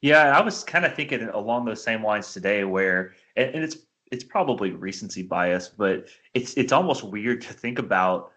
Yeah, 0.00 0.36
I 0.36 0.40
was 0.40 0.64
kind 0.64 0.84
of 0.84 0.94
thinking 0.94 1.28
along 1.28 1.64
those 1.64 1.82
same 1.82 2.02
lines 2.02 2.32
today, 2.32 2.64
where 2.64 3.14
and, 3.36 3.54
it's 3.54 3.76
it's 4.12 4.22
probably 4.22 4.70
recency 4.70 5.22
bias, 5.22 5.68
but 5.68 6.06
it's 6.34 6.54
it's 6.54 6.72
almost 6.72 7.02
weird 7.02 7.40
to 7.42 7.52
think 7.52 7.78
about 7.78 8.30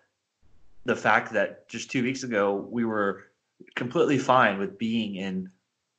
the 0.86 0.96
fact 0.96 1.34
that 1.34 1.68
just 1.68 1.92
two 1.92 2.02
weeks 2.02 2.24
ago 2.24 2.68
we 2.72 2.86
were 2.86 3.26
completely 3.76 4.18
fine 4.18 4.58
with 4.58 4.78
being 4.80 5.16
in 5.16 5.50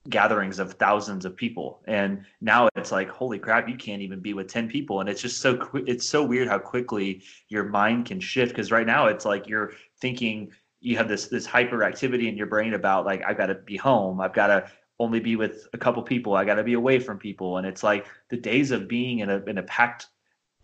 gatherings 0.09 0.59
of 0.59 0.73
thousands 0.75 1.25
of 1.25 1.37
people. 1.37 1.83
And 1.87 2.25
now 2.41 2.69
it's 2.75 2.91
like 2.91 3.11
holy 3.11 3.39
crap 3.39 3.69
you 3.69 3.77
can't 3.77 4.01
even 4.01 4.21
be 4.21 4.33
with 4.33 4.49
10 4.49 4.69
people. 4.69 5.01
And 5.01 5.11
it's 5.11 5.21
just 5.21 5.41
so 5.43 5.69
it's 5.75 6.09
so 6.09 6.25
weird 6.25 6.49
how 6.49 6.59
quickly 6.59 7.23
your 7.49 7.65
mind 7.65 8.07
can 8.07 8.19
shift. 8.19 8.53
Because 8.53 8.73
right 8.73 8.87
now 8.87 9.09
it's 9.09 9.27
like 9.27 9.47
you're 9.47 9.73
thinking 10.01 10.51
you 10.81 10.97
have 10.97 11.09
this 11.09 11.27
this 11.27 11.47
hyperactivity 11.47 12.29
in 12.29 12.37
your 12.37 12.47
brain 12.47 12.75
about 12.75 13.05
like 13.07 13.23
i've 13.27 13.37
got 13.37 13.47
to 13.47 13.57
be 13.57 13.77
home. 13.77 14.23
I've 14.23 14.33
got 14.33 14.47
to 14.47 14.71
only 14.99 15.21
be 15.21 15.37
with 15.37 15.69
a 15.73 15.79
couple 15.79 16.03
people 16.03 16.35
i 16.35 16.45
got 16.45 16.55
to 16.55 16.65
be 16.65 16.75
away 16.75 16.99
from 16.99 17.19
people 17.19 17.59
and 17.59 17.67
it's 17.67 17.83
like 17.83 18.07
the 18.31 18.37
days 18.37 18.71
of 18.71 18.89
being 18.89 19.21
in 19.21 19.31
a 19.31 19.43
in 19.45 19.59
a 19.59 19.63
packed 19.65 20.07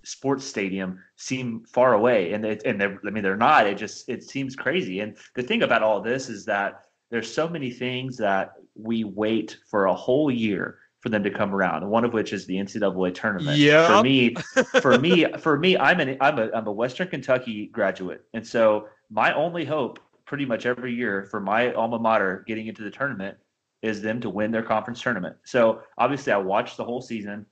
sports 0.04 0.44
stadium 0.44 0.98
seem 1.16 1.64
far 1.64 1.94
away 1.94 2.32
and 2.32 2.44
it, 2.44 2.62
and 2.64 2.80
they're, 2.80 2.98
i 3.06 3.10
mean 3.10 3.22
they're 3.22 3.36
not 3.36 3.66
it 3.66 3.76
just 3.76 4.08
it 4.08 4.22
seems 4.24 4.56
crazy 4.56 5.00
and 5.00 5.16
the 5.36 5.42
thing 5.42 5.62
about 5.62 5.82
all 5.82 6.00
this 6.00 6.28
is 6.28 6.44
that 6.44 6.82
there's 7.10 7.32
so 7.32 7.46
many 7.46 7.70
things 7.70 8.16
that 8.16 8.54
we 8.74 9.04
wait 9.04 9.58
for 9.70 9.84
a 9.84 9.94
whole 9.94 10.30
year 10.30 10.78
for 11.00 11.08
them 11.10 11.22
to 11.24 11.30
come 11.30 11.54
around. 11.54 11.86
One 11.88 12.04
of 12.04 12.12
which 12.12 12.32
is 12.32 12.46
the 12.46 12.54
NCAA 12.54 13.14
tournament. 13.14 13.58
Yeah. 13.58 13.86
For 13.98 14.02
me, 14.02 14.34
for 14.80 14.98
me, 14.98 15.26
for 15.38 15.58
me, 15.58 15.76
I'm 15.76 16.00
an 16.00 16.16
I'm 16.20 16.38
a 16.38 16.50
I'm 16.54 16.66
a 16.66 16.72
Western 16.72 17.08
Kentucky 17.08 17.66
graduate, 17.66 18.24
and 18.32 18.46
so 18.46 18.88
my 19.10 19.34
only 19.34 19.64
hope, 19.64 19.98
pretty 20.24 20.46
much 20.46 20.64
every 20.64 20.94
year, 20.94 21.26
for 21.30 21.40
my 21.40 21.72
alma 21.74 21.98
mater 21.98 22.44
getting 22.46 22.68
into 22.68 22.82
the 22.82 22.90
tournament 22.90 23.36
is 23.82 24.00
them 24.00 24.20
to 24.20 24.30
win 24.30 24.50
their 24.50 24.62
conference 24.62 25.02
tournament. 25.02 25.36
So 25.44 25.82
obviously, 25.98 26.32
I 26.32 26.38
watched 26.38 26.76
the 26.76 26.84
whole 26.84 27.02
season, 27.02 27.46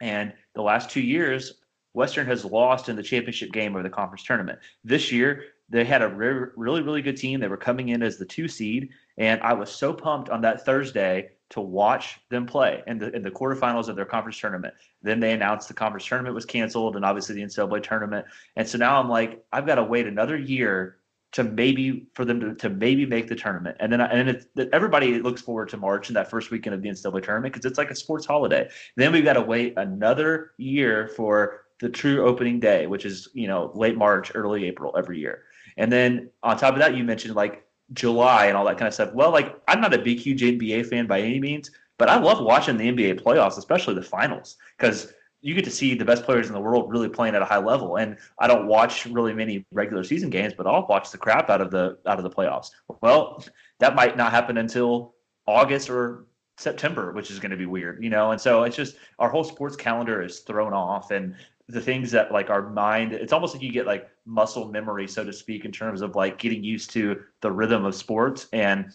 and 0.00 0.32
the 0.54 0.62
last 0.62 0.90
two 0.90 1.02
years, 1.02 1.54
Western 1.92 2.26
has 2.26 2.44
lost 2.44 2.88
in 2.88 2.96
the 2.96 3.02
championship 3.02 3.52
game 3.52 3.76
of 3.76 3.82
the 3.82 3.90
conference 3.90 4.24
tournament. 4.24 4.58
This 4.84 5.10
year, 5.12 5.44
they 5.68 5.84
had 5.84 6.02
a 6.02 6.08
re- 6.08 6.50
really, 6.56 6.80
really 6.80 7.02
good 7.02 7.16
team. 7.16 7.40
They 7.40 7.48
were 7.48 7.56
coming 7.56 7.90
in 7.90 8.02
as 8.02 8.16
the 8.16 8.24
two 8.24 8.48
seed, 8.48 8.90
and 9.18 9.40
I 9.42 9.52
was 9.52 9.70
so 9.70 9.92
pumped 9.92 10.30
on 10.30 10.40
that 10.42 10.64
Thursday 10.64 11.30
to 11.50 11.60
watch 11.60 12.20
them 12.28 12.46
play 12.46 12.82
in 12.86 12.98
the 12.98 13.14
in 13.14 13.22
the 13.22 13.30
quarterfinals 13.30 13.88
of 13.88 13.96
their 13.96 14.04
conference 14.04 14.38
tournament. 14.38 14.74
Then 15.02 15.20
they 15.20 15.32
announced 15.32 15.68
the 15.68 15.74
conference 15.74 16.06
tournament 16.06 16.34
was 16.34 16.44
canceled, 16.44 16.96
and 16.96 17.04
obviously 17.04 17.34
the 17.34 17.42
NCAA 17.42 17.82
tournament. 17.82 18.26
And 18.56 18.66
so 18.66 18.78
now 18.78 19.00
I'm 19.00 19.08
like, 19.08 19.44
I've 19.52 19.66
got 19.66 19.76
to 19.76 19.84
wait 19.84 20.06
another 20.06 20.36
year 20.36 20.97
to 21.32 21.44
maybe 21.44 22.06
for 22.14 22.24
them 22.24 22.40
to, 22.40 22.54
to 22.54 22.70
maybe 22.70 23.04
make 23.04 23.28
the 23.28 23.36
tournament. 23.36 23.76
And 23.80 23.92
then 23.92 24.00
and 24.00 24.28
it's, 24.30 24.46
everybody 24.72 25.20
looks 25.20 25.42
forward 25.42 25.68
to 25.70 25.76
March 25.76 26.08
and 26.08 26.16
that 26.16 26.30
first 26.30 26.50
weekend 26.50 26.74
of 26.74 26.82
the 26.82 26.88
NCAA 26.88 27.22
tournament 27.22 27.52
because 27.52 27.68
it's 27.68 27.78
like 27.78 27.90
a 27.90 27.94
sports 27.94 28.26
holiday. 28.26 28.68
Then 28.96 29.12
we've 29.12 29.24
got 29.24 29.34
to 29.34 29.42
wait 29.42 29.74
another 29.76 30.52
year 30.56 31.08
for 31.16 31.66
the 31.80 31.88
true 31.88 32.26
opening 32.26 32.60
day, 32.60 32.86
which 32.86 33.04
is 33.04 33.28
you 33.34 33.46
know 33.46 33.70
late 33.74 33.96
March, 33.96 34.32
early 34.34 34.64
April 34.64 34.94
every 34.96 35.18
year. 35.18 35.44
And 35.76 35.92
then 35.92 36.30
on 36.42 36.56
top 36.56 36.72
of 36.74 36.80
that, 36.80 36.96
you 36.96 37.04
mentioned 37.04 37.34
like 37.34 37.64
July 37.92 38.46
and 38.46 38.56
all 38.56 38.64
that 38.64 38.78
kind 38.78 38.88
of 38.88 38.94
stuff. 38.94 39.12
Well, 39.12 39.30
like 39.30 39.60
I'm 39.68 39.80
not 39.80 39.94
a 39.94 39.98
big 39.98 40.18
huge 40.18 40.40
NBA 40.42 40.86
fan 40.86 41.06
by 41.06 41.20
any 41.20 41.40
means, 41.40 41.70
but 41.98 42.08
I 42.08 42.18
love 42.18 42.42
watching 42.42 42.76
the 42.78 42.90
NBA 42.90 43.20
playoffs, 43.22 43.58
especially 43.58 43.94
the 43.94 44.02
finals, 44.02 44.56
because 44.78 45.12
you 45.40 45.54
get 45.54 45.64
to 45.64 45.70
see 45.70 45.94
the 45.94 46.04
best 46.04 46.24
players 46.24 46.48
in 46.48 46.52
the 46.52 46.60
world 46.60 46.90
really 46.90 47.08
playing 47.08 47.34
at 47.34 47.42
a 47.42 47.44
high 47.44 47.58
level. 47.58 47.96
And 47.96 48.16
I 48.38 48.46
don't 48.46 48.66
watch 48.66 49.06
really 49.06 49.32
many 49.32 49.64
regular 49.70 50.02
season 50.02 50.30
games, 50.30 50.54
but 50.56 50.66
I'll 50.66 50.86
watch 50.88 51.10
the 51.10 51.18
crap 51.18 51.48
out 51.48 51.60
of 51.60 51.70
the 51.70 51.98
out 52.06 52.18
of 52.18 52.24
the 52.24 52.30
playoffs. 52.30 52.70
Well, 53.00 53.44
that 53.78 53.94
might 53.94 54.16
not 54.16 54.32
happen 54.32 54.58
until 54.58 55.14
August 55.46 55.90
or 55.90 56.26
September, 56.58 57.12
which 57.12 57.30
is 57.30 57.38
going 57.38 57.52
to 57.52 57.56
be 57.56 57.66
weird, 57.66 58.02
you 58.02 58.10
know. 58.10 58.32
And 58.32 58.40
so 58.40 58.64
it's 58.64 58.76
just 58.76 58.96
our 59.18 59.30
whole 59.30 59.44
sports 59.44 59.76
calendar 59.76 60.22
is 60.22 60.40
thrown 60.40 60.72
off, 60.72 61.12
and 61.12 61.36
the 61.68 61.80
things 61.80 62.10
that 62.10 62.32
like 62.32 62.50
our 62.50 62.70
mind 62.70 63.12
it's 63.12 63.32
almost 63.32 63.54
like 63.54 63.62
you 63.62 63.70
get 63.70 63.86
like 63.86 64.08
muscle 64.24 64.70
memory 64.70 65.06
so 65.06 65.22
to 65.22 65.32
speak 65.32 65.64
in 65.64 65.72
terms 65.72 66.00
of 66.00 66.16
like 66.16 66.38
getting 66.38 66.64
used 66.64 66.90
to 66.90 67.22
the 67.42 67.50
rhythm 67.50 67.84
of 67.84 67.94
sports 67.94 68.46
and 68.52 68.90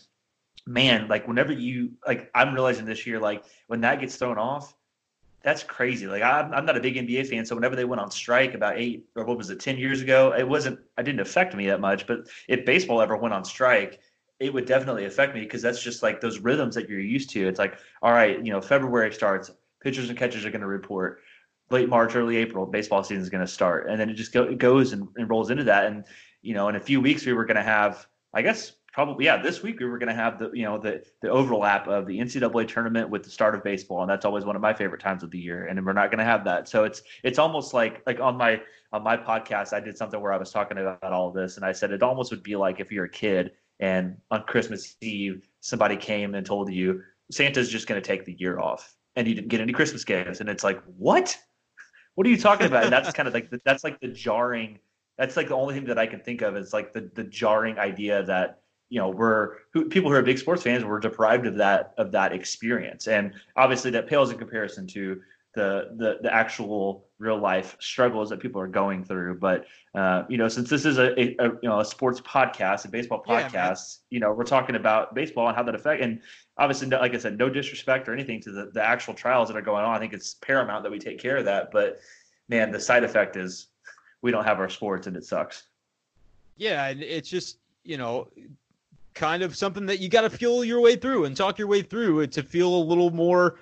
man 0.66 1.08
like 1.08 1.28
whenever 1.28 1.54
you 1.54 1.92
like 2.08 2.32
i'm 2.34 2.54
realizing 2.54 2.86
this 2.86 3.06
year 3.06 3.20
like 3.20 3.44
when 3.68 3.82
that 3.82 4.00
gets 4.00 4.16
thrown 4.16 4.38
off 4.38 4.74
that's 5.44 5.64
crazy 5.64 6.08
like 6.08 6.24
i'm, 6.24 6.54
I'm 6.54 6.66
not 6.66 6.78
a 6.78 6.82
big 6.82 6.96
nba 6.96 7.28
fan 7.28 7.46
so 7.46 7.56
whenever 7.56 7.76
they 7.76 7.86
went 7.86 8.02
on 8.02 8.12
strike 8.12 8.54
about 8.54 8.78
eight 8.78 9.06
or 9.16 9.26
what 9.26 9.38
was 9.38 9.50
it 9.50 9.60
10 9.60 9.78
years 9.78 10.02
ago 10.02 10.34
it 10.38 10.48
wasn't 10.48 10.80
i 10.98 11.02
didn't 11.02 11.22
affect 11.22 11.56
me 11.56 11.68
that 11.68 11.82
much 11.82 12.08
but 12.08 12.28
if 12.48 12.66
baseball 12.66 13.02
ever 13.02 13.18
went 13.18 13.34
on 13.34 13.44
strike 13.44 14.00
it 14.40 14.54
would 14.54 14.66
definitely 14.66 15.06
affect 15.06 15.34
me 15.36 15.42
because 15.42 15.62
that's 15.62 15.82
just 15.82 16.04
like 16.04 16.20
those 16.20 16.40
rhythms 16.40 16.76
that 16.76 16.90
you're 16.90 17.00
used 17.00 17.30
to 17.30 17.48
it's 17.48 17.60
like 17.60 17.78
all 18.02 18.12
right 18.12 18.44
you 18.44 18.52
know 18.52 18.62
february 18.62 19.14
starts 19.14 19.52
pitchers 19.82 20.10
and 20.10 20.18
catchers 20.18 20.46
are 20.46 20.52
going 20.52 20.62
to 20.62 20.68
report 20.68 21.22
late 21.70 21.90
March, 21.90 22.16
early 22.16 22.38
April, 22.38 22.66
baseball 22.66 23.04
season 23.04 23.22
is 23.22 23.30
going 23.30 23.46
to 23.46 23.52
start, 23.52 23.90
and 23.90 24.00
then 24.00 24.10
it 24.10 24.14
just 24.14 24.32
go, 24.32 24.44
it 24.44 24.58
goes 24.58 24.94
and, 24.94 25.08
and 25.18 25.30
rolls 25.30 25.50
into 25.50 25.64
that. 25.66 25.86
And 25.86 26.06
you 26.42 26.54
know, 26.54 26.70
in 26.70 26.76
a 26.76 26.80
few 26.80 27.02
weeks, 27.02 27.26
we 27.26 27.34
were 27.34 27.46
going 27.46 27.58
to 27.58 27.64
have, 27.64 28.06
I 28.34 28.42
guess, 28.42 28.74
probably 28.94 29.26
yeah, 29.26 29.42
this 29.42 29.62
week 29.62 29.80
we 29.80 29.86
were 29.86 29.98
going 29.98 30.10
to 30.10 30.16
have 30.16 30.40
the 30.40 30.52
you 30.54 30.64
know 30.64 30.78
the 30.78 31.04
the 31.22 31.30
overlap 31.30 31.88
of 31.88 32.06
the 32.06 32.18
NCAA 32.20 32.68
tournament 32.68 33.10
with 33.10 33.24
the 33.24 33.30
start 33.30 33.56
of 33.56 33.64
baseball, 33.64 34.02
and 34.02 34.10
that's 34.10 34.26
always 34.26 34.46
one 34.46 34.56
of 34.56 34.62
my 34.62 34.74
favorite 34.74 35.02
times 35.02 35.24
of 35.24 35.32
the 35.32 35.40
year. 35.40 35.66
And 35.66 35.84
we're 35.86 35.94
not 35.94 36.12
going 36.12 36.20
to 36.20 36.26
have 36.26 36.46
that, 36.46 36.70
so 36.70 36.84
it's 36.84 37.02
it's 37.24 37.40
almost 37.40 37.74
like 37.74 38.02
like 38.06 38.20
on 38.20 38.38
my 38.38 38.62
on 38.92 39.04
my 39.04 39.18
podcast, 39.18 39.74
I 39.74 39.80
did 39.80 39.98
something 39.98 40.22
where 40.22 40.32
I 40.32 40.38
was 40.38 40.52
talking 40.52 40.78
about 40.78 41.04
all 41.04 41.28
of 41.28 41.34
this, 41.34 41.58
and 41.58 41.66
I 41.66 41.72
said 41.72 41.92
it 41.92 42.04
almost 42.04 42.32
would 42.32 42.44
be 42.44 42.56
like 42.56 42.80
if 42.80 42.92
you're 42.92 43.06
a 43.06 43.10
kid 43.10 43.52
and 43.80 44.16
on 44.30 44.44
Christmas 44.44 44.96
Eve 45.02 45.50
somebody 45.60 45.98
came 45.98 46.36
and 46.36 46.46
told 46.46 46.72
you 46.72 47.02
Santa's 47.32 47.70
just 47.70 47.88
going 47.88 48.00
to 48.00 48.08
take 48.08 48.24
the 48.24 48.34
year 48.34 48.60
off 48.60 48.96
and 49.16 49.28
you 49.28 49.34
didn't 49.34 49.48
get 49.48 49.60
any 49.62 49.74
Christmas 49.74 50.04
gifts, 50.04 50.40
and 50.40 50.50
it's 50.50 50.64
like 50.64 50.82
what? 50.98 51.38
what 52.16 52.28
are 52.28 52.30
you 52.30 52.38
talking 52.38 52.68
about? 52.68 52.84
And 52.84 52.94
that's 52.94 53.12
kind 53.12 53.28
of 53.28 53.34
like 53.34 53.50
the, 53.50 53.60
that's 53.66 53.84
like 53.84 54.00
the 54.00 54.08
jarring. 54.08 54.80
That's 55.18 55.38
like 55.38 55.48
the 55.48 55.56
only 55.56 55.74
thing 55.76 55.86
that 55.86 55.98
I 55.98 56.08
can 56.08 56.20
think 56.20 56.42
of 56.42 56.56
is 56.56 56.74
like 56.74 56.94
the 56.94 57.10
the 57.14 57.24
jarring 57.24 57.80
idea 57.80 58.24
that 58.24 58.63
you 58.94 59.00
know 59.00 59.10
we're 59.10 59.56
who, 59.72 59.86
people 59.86 60.12
who 60.12 60.16
are 60.16 60.22
big 60.22 60.38
sports 60.38 60.62
fans 60.62 60.84
were 60.84 61.00
deprived 61.00 61.48
of 61.48 61.56
that 61.56 61.96
of 61.98 62.12
that 62.12 62.32
experience, 62.32 63.08
and 63.08 63.34
obviously 63.56 63.90
that 63.90 64.06
pales 64.06 64.30
in 64.30 64.38
comparison 64.38 64.86
to 64.86 65.20
the 65.56 65.90
the 65.98 66.20
the 66.22 66.32
actual 66.32 67.08
real 67.18 67.40
life 67.40 67.76
struggles 67.80 68.30
that 68.30 68.40
people 68.40 68.62
are 68.62 68.68
going 68.68 69.04
through. 69.04 69.40
But 69.40 69.66
uh, 69.96 70.26
you 70.30 70.38
know, 70.38 70.48
since 70.48 70.70
this 70.70 70.86
is 70.86 71.00
a, 71.00 71.20
a, 71.20 71.36
a, 71.40 71.50
you 71.64 71.70
know 71.70 71.80
a 71.80 71.86
sports 71.86 72.22
podcast, 72.22 72.86
a 72.86 72.88
baseball 72.88 73.24
podcast, 73.28 73.54
yeah, 73.54 73.74
you 74.12 74.20
know, 74.20 74.32
we're 74.32 74.44
talking 74.44 74.76
about 74.76 75.16
baseball 75.16 75.48
and 75.48 75.56
how 75.56 75.64
that 75.64 75.74
affect. 75.74 76.04
And 76.04 76.22
obviously, 76.60 76.88
like 76.88 77.16
I 77.16 77.18
said, 77.18 77.36
no 77.36 77.50
disrespect 77.50 78.08
or 78.08 78.14
anything 78.14 78.42
to 78.42 78.52
the, 78.52 78.70
the 78.76 78.84
actual 78.84 79.16
trials 79.16 79.48
that 79.48 79.58
are 79.58 79.62
going 79.62 79.84
on. 79.84 79.96
I 79.96 79.98
think 79.98 80.14
it's 80.14 80.36
paramount 80.36 80.84
that 80.84 80.92
we 80.92 81.00
take 81.00 81.18
care 81.18 81.38
of 81.38 81.46
that. 81.46 81.72
But 81.72 81.98
man, 82.48 82.70
the 82.70 82.80
side 82.80 83.04
effect 83.04 83.38
is 83.38 83.70
we 84.22 84.30
don't 84.30 84.46
have 84.46 84.60
our 84.60 84.70
sports 84.70 85.08
and 85.08 85.18
it 85.18 85.26
sucks. 85.26 85.64
Yeah, 86.58 86.86
and 86.90 87.02
it's 87.02 87.28
just 87.28 87.58
you 87.84 87.98
know 87.98 88.28
kind 89.14 89.44
of 89.44 89.56
something 89.56 89.86
that 89.86 90.00
you 90.00 90.10
got 90.10 90.22
to 90.22 90.30
feel 90.30 90.64
your 90.64 90.82
way 90.82 90.96
through 90.96 91.26
and 91.26 91.36
talk 91.36 91.58
your 91.58 91.68
way 91.68 91.82
through 91.82 92.26
to 92.28 92.44
feel 92.44 92.76
a 92.76 92.84
little 92.84 93.12
more 93.12 93.60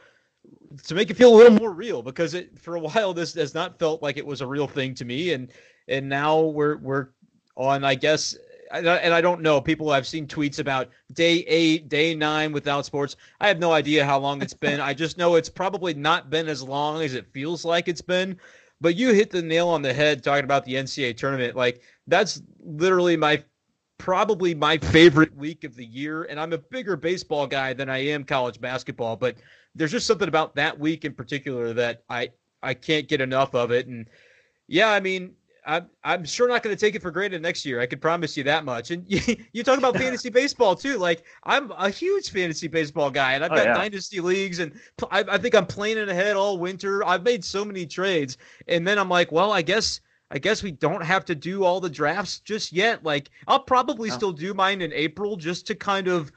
to 0.83 0.95
make 0.95 1.09
it 1.09 1.17
feel 1.17 1.33
a 1.33 1.37
little 1.37 1.57
more 1.57 1.71
real 1.71 2.01
because 2.01 2.33
it 2.33 2.57
for 2.57 2.75
a 2.75 2.79
while 2.79 3.13
this 3.13 3.33
has 3.33 3.53
not 3.53 3.77
felt 3.77 4.01
like 4.01 4.17
it 4.17 4.25
was 4.25 4.41
a 4.41 4.47
real 4.47 4.67
thing 4.67 4.93
to 4.95 5.05
me. 5.05 5.33
And 5.33 5.51
and 5.87 6.07
now 6.07 6.39
we're 6.39 6.77
we're 6.77 7.09
on 7.57 7.83
I 7.83 7.95
guess 7.95 8.37
and 8.73 8.87
I 8.87 9.19
don't 9.19 9.41
know 9.41 9.59
people 9.59 9.91
I've 9.91 10.07
seen 10.07 10.25
tweets 10.27 10.59
about 10.59 10.89
day 11.13 11.39
8 11.47 11.89
day 11.89 12.15
9 12.15 12.51
without 12.53 12.85
sports. 12.85 13.17
I 13.41 13.47
have 13.47 13.59
no 13.59 13.73
idea 13.73 14.05
how 14.05 14.19
long 14.19 14.41
it's 14.41 14.53
been. 14.53 14.79
I 14.79 14.93
just 14.93 15.17
know 15.17 15.35
it's 15.35 15.49
probably 15.49 15.93
not 15.93 16.29
been 16.29 16.47
as 16.47 16.63
long 16.63 17.01
as 17.01 17.13
it 17.13 17.27
feels 17.33 17.65
like 17.65 17.87
it's 17.87 18.01
been. 18.01 18.37
But 18.79 18.95
you 18.95 19.13
hit 19.13 19.29
the 19.29 19.43
nail 19.43 19.67
on 19.67 19.83
the 19.83 19.93
head 19.93 20.23
talking 20.23 20.43
about 20.43 20.65
the 20.65 20.73
NCAA 20.73 21.15
tournament. 21.15 21.55
Like 21.55 21.81
that's 22.07 22.41
literally 22.63 23.15
my 23.15 23.43
probably 24.01 24.55
my 24.55 24.77
favorite 24.77 25.35
week 25.35 25.63
of 25.63 25.75
the 25.75 25.85
year 25.85 26.23
and 26.23 26.39
I'm 26.39 26.53
a 26.53 26.57
bigger 26.57 26.95
baseball 26.95 27.45
guy 27.45 27.73
than 27.73 27.89
I 27.89 27.99
am 27.99 28.23
college 28.23 28.59
basketball 28.59 29.15
but 29.15 29.37
there's 29.75 29.91
just 29.91 30.07
something 30.07 30.27
about 30.27 30.55
that 30.55 30.77
week 30.77 31.05
in 31.05 31.13
particular 31.13 31.73
that 31.73 32.03
I 32.09 32.29
I 32.63 32.73
can't 32.73 33.07
get 33.07 33.21
enough 33.21 33.55
of 33.55 33.71
it. 33.71 33.87
And 33.87 34.07
yeah, 34.67 34.89
I 34.89 34.99
mean, 34.99 35.33
I'm 35.65 35.87
I'm 36.03 36.25
sure 36.25 36.47
not 36.47 36.63
going 36.63 36.75
to 36.75 36.79
take 36.79 36.95
it 36.95 37.01
for 37.01 37.11
granted 37.11 37.41
next 37.41 37.65
year. 37.65 37.79
I 37.79 37.85
can 37.85 37.99
promise 37.99 38.35
you 38.35 38.43
that 38.45 38.65
much. 38.65 38.91
And 38.91 39.05
you, 39.07 39.37
you 39.53 39.63
talk 39.63 39.77
about 39.77 39.95
fantasy 39.95 40.29
baseball 40.29 40.75
too. 40.75 40.97
Like 40.97 41.23
I'm 41.43 41.71
a 41.71 41.89
huge 41.89 42.29
fantasy 42.31 42.67
baseball 42.67 43.11
guy, 43.11 43.33
and 43.33 43.43
I've 43.43 43.51
oh, 43.51 43.55
got 43.55 43.65
yeah. 43.65 43.73
dynasty 43.75 44.19
leagues, 44.19 44.59
and 44.59 44.73
I, 45.11 45.23
I 45.27 45.37
think 45.37 45.55
I'm 45.55 45.67
planning 45.67 46.09
ahead 46.09 46.35
all 46.35 46.57
winter. 46.57 47.05
I've 47.05 47.23
made 47.23 47.43
so 47.43 47.63
many 47.63 47.85
trades, 47.85 48.37
and 48.67 48.87
then 48.87 48.97
I'm 48.97 49.09
like, 49.09 49.31
well, 49.31 49.51
I 49.51 49.61
guess. 49.61 50.01
I 50.31 50.39
guess 50.39 50.63
we 50.63 50.71
don't 50.71 51.03
have 51.03 51.25
to 51.25 51.35
do 51.35 51.63
all 51.63 51.79
the 51.81 51.89
drafts 51.89 52.39
just 52.39 52.71
yet. 52.71 53.03
Like 53.03 53.29
I'll 53.47 53.59
probably 53.59 54.09
oh. 54.09 54.13
still 54.13 54.31
do 54.31 54.53
mine 54.53 54.81
in 54.81 54.93
April 54.93 55.35
just 55.35 55.67
to 55.67 55.75
kind 55.75 56.07
of 56.07 56.31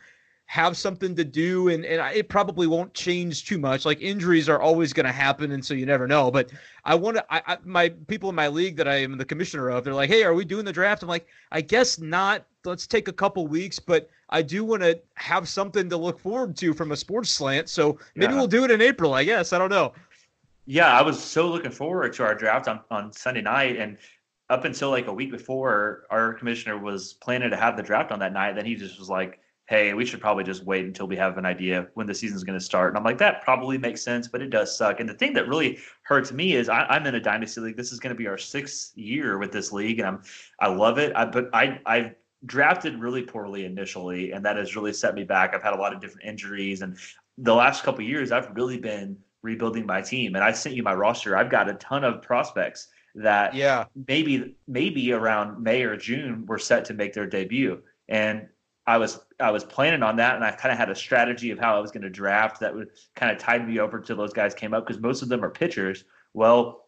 have 0.47 0.77
something 0.77 1.15
to 1.17 1.25
do 1.25 1.69
and, 1.69 1.85
and 1.85 2.15
it 2.15 2.29
probably 2.29 2.67
won't 2.67 2.93
change 2.93 3.47
too 3.47 3.59
much 3.59 3.85
like 3.87 4.01
injuries 4.01 4.49
are 4.49 4.61
always 4.61 4.93
going 4.93 5.07
to 5.07 5.13
happen 5.13 5.53
and 5.53 5.65
so 5.65 5.73
you 5.73 5.87
never 5.87 6.07
know 6.07 6.31
but 6.31 6.51
i 6.85 6.95
want 6.95 7.17
to 7.17 7.25
I, 7.31 7.43
I, 7.47 7.59
my 7.65 7.89
people 7.89 8.29
in 8.29 8.35
my 8.35 8.49
league 8.49 8.77
that 8.77 8.87
i 8.87 8.97
am 8.97 9.17
the 9.17 9.25
commissioner 9.25 9.71
of 9.71 9.85
they're 9.85 9.95
like 9.95 10.11
hey 10.11 10.23
are 10.23 10.35
we 10.35 10.45
doing 10.45 10.67
the 10.67 10.73
draft 10.73 11.03
i'm 11.03 11.09
like 11.09 11.27
i 11.51 11.63
guess 11.63 11.99
not 11.99 12.45
let's 12.65 12.87
take 12.87 13.09
a 13.09 13.13
couple 13.13 13.47
weeks 13.47 13.79
but 13.79 14.11
i 14.31 14.43
do 14.43 14.65
want 14.65 14.83
to 14.83 15.01
have 15.15 15.49
something 15.49 15.89
to 15.89 15.97
look 15.97 16.21
forward 16.21 16.55
to 16.59 16.75
from 16.75 16.93
a 16.93 16.97
sports 16.97 17.31
slant 17.31 17.71
so 17.71 17.99
maybe 18.15 18.35
yeah. 18.35 18.39
we'll 18.39 18.47
do 18.47 18.65
it 18.65 18.71
in 18.71 18.83
april 18.83 19.15
i 19.15 19.25
guess 19.25 19.55
i 19.55 19.59
don't 19.59 19.71
know 19.71 19.95
yeah 20.67 20.99
i 20.99 21.03
was 21.03 21.23
so 21.23 21.49
looking 21.49 21.71
forward 21.71 22.13
to 22.13 22.25
our 22.25 22.35
draft 22.35 22.69
on, 22.69 22.81
on 22.91 23.13
sunday 23.13 23.43
night 23.43 23.77
and 23.77 23.99
up 24.51 24.65
until 24.65 24.91
like 24.91 25.07
a 25.07 25.13
week 25.13 25.31
before 25.31 26.05
our 26.11 26.35
commissioner 26.35 26.79
was 26.79 27.15
planning 27.15 27.51
to 27.51 27.57
have 27.57 27.77
the 27.77 27.83
draft 27.83 28.13
on 28.13 28.19
that 28.19 28.33
night 28.33 28.55
then 28.55 28.67
he 28.67 28.75
just 28.75 28.99
was 28.99 29.09
like 29.09 29.41
hey, 29.67 29.95
we 29.95 30.05
should 30.05 30.21
probably 30.21 30.45
just 30.45 30.65
wait 30.65 30.85
until 30.85 31.07
we 31.07 31.17
have 31.17 31.39
an 31.39 31.47
idea 31.47 31.89
when 31.95 32.07
the 32.07 32.15
season's 32.15 32.45
going 32.45 32.59
to 32.59 32.65
start. 32.65 32.91
And 32.91 32.99
I'm 32.99 33.05
like, 33.05 33.19
that 33.19 33.43
probably 33.43 33.79
makes 33.79 34.03
sense, 34.03 34.29
but 34.29 34.43
it 34.43 34.51
does 34.51 34.77
suck. 34.77 35.01
And 35.01 35.09
the 35.09 35.15
thing 35.15 35.33
that 35.35 35.49
really 35.49 35.79
hurts 36.03 36.33
me 36.33 36.55
is 36.55 36.69
I, 36.69 36.97
am 36.97 37.07
in 37.07 37.15
a 37.15 37.21
dynasty 37.21 37.63
league. 37.63 37.77
This 37.77 37.91
is 37.91 37.99
going 37.99 38.15
to 38.15 38.19
be 38.19 38.27
our 38.27 38.37
sixth 38.37 38.97
year 38.97 39.39
with 39.39 39.53
this 39.53 39.73
league, 39.73 40.01
and 40.01 40.09
I'm 40.09 40.23
I 40.61 40.69
love 40.69 40.99
it. 40.99 41.13
I, 41.17 41.25
but 41.25 41.49
I 41.55 41.81
I've 41.87 42.15
drafted 42.45 43.01
really 43.01 43.23
poorly 43.23 43.65
initially, 43.65 44.33
and 44.33 44.45
that 44.45 44.57
has 44.57 44.77
really 44.77 44.93
set 44.93 45.15
me 45.15 45.25
back. 45.25 45.55
I've 45.55 45.63
had 45.63 45.73
a 45.73 45.79
lot 45.81 45.95
of 45.95 46.01
different 46.01 46.27
injuries, 46.27 46.83
and 46.83 46.99
the 47.39 47.55
last 47.55 47.85
couple 47.85 48.05
years 48.05 48.33
I've 48.33 48.55
really 48.55 48.79
been 48.79 49.17
rebuilding 49.45 49.87
my 49.87 50.01
team. 50.01 50.35
And 50.35 50.43
I 50.43 50.51
sent 50.51 50.75
you 50.75 50.83
my 50.83 50.95
roster. 50.95 51.37
I've 51.37 51.51
got 51.51 51.69
a 51.69 51.75
ton 51.75 52.03
of 52.03 52.23
prospects 52.23 52.89
that 53.17 53.55
yeah 53.55 53.85
maybe 54.09 54.57
maybe 54.67 55.13
around 55.13 55.63
May 55.63 55.83
or 55.85 55.97
June 55.97 56.45
were 56.47 56.59
set 56.59 56.85
to 56.87 56.95
make 56.95 57.13
their 57.13 57.27
debut. 57.27 57.81
And 58.09 58.49
I 58.87 58.99
was 58.99 59.21
I 59.39 59.51
was 59.51 59.65
planning 59.65 60.03
on 60.03 60.17
that, 60.17 60.35
and 60.35 60.45
I 60.45 60.51
kind 60.51 60.73
of 60.73 60.79
had 60.79 60.91
a 60.91 60.95
strategy 60.95 61.51
of 61.51 61.59
how 61.59 61.77
I 61.77 61.81
was 61.81 61.91
going 61.91 62.03
to 62.03 62.11
draft 62.11 62.61
that 62.61 62.75
would 62.75 62.91
kind 63.15 63.31
of 63.31 63.39
tide 63.39 63.69
me 63.69 63.79
over 63.79 64.01
till 64.01 64.17
those 64.17 64.33
guys 64.33 64.55
came 64.55 64.75
up 64.75 64.87
because 64.87 65.01
most 65.01 65.23
of 65.23 65.29
them 65.29 65.45
are 65.45 65.51
pitchers. 65.51 66.05
Well, 66.33 66.87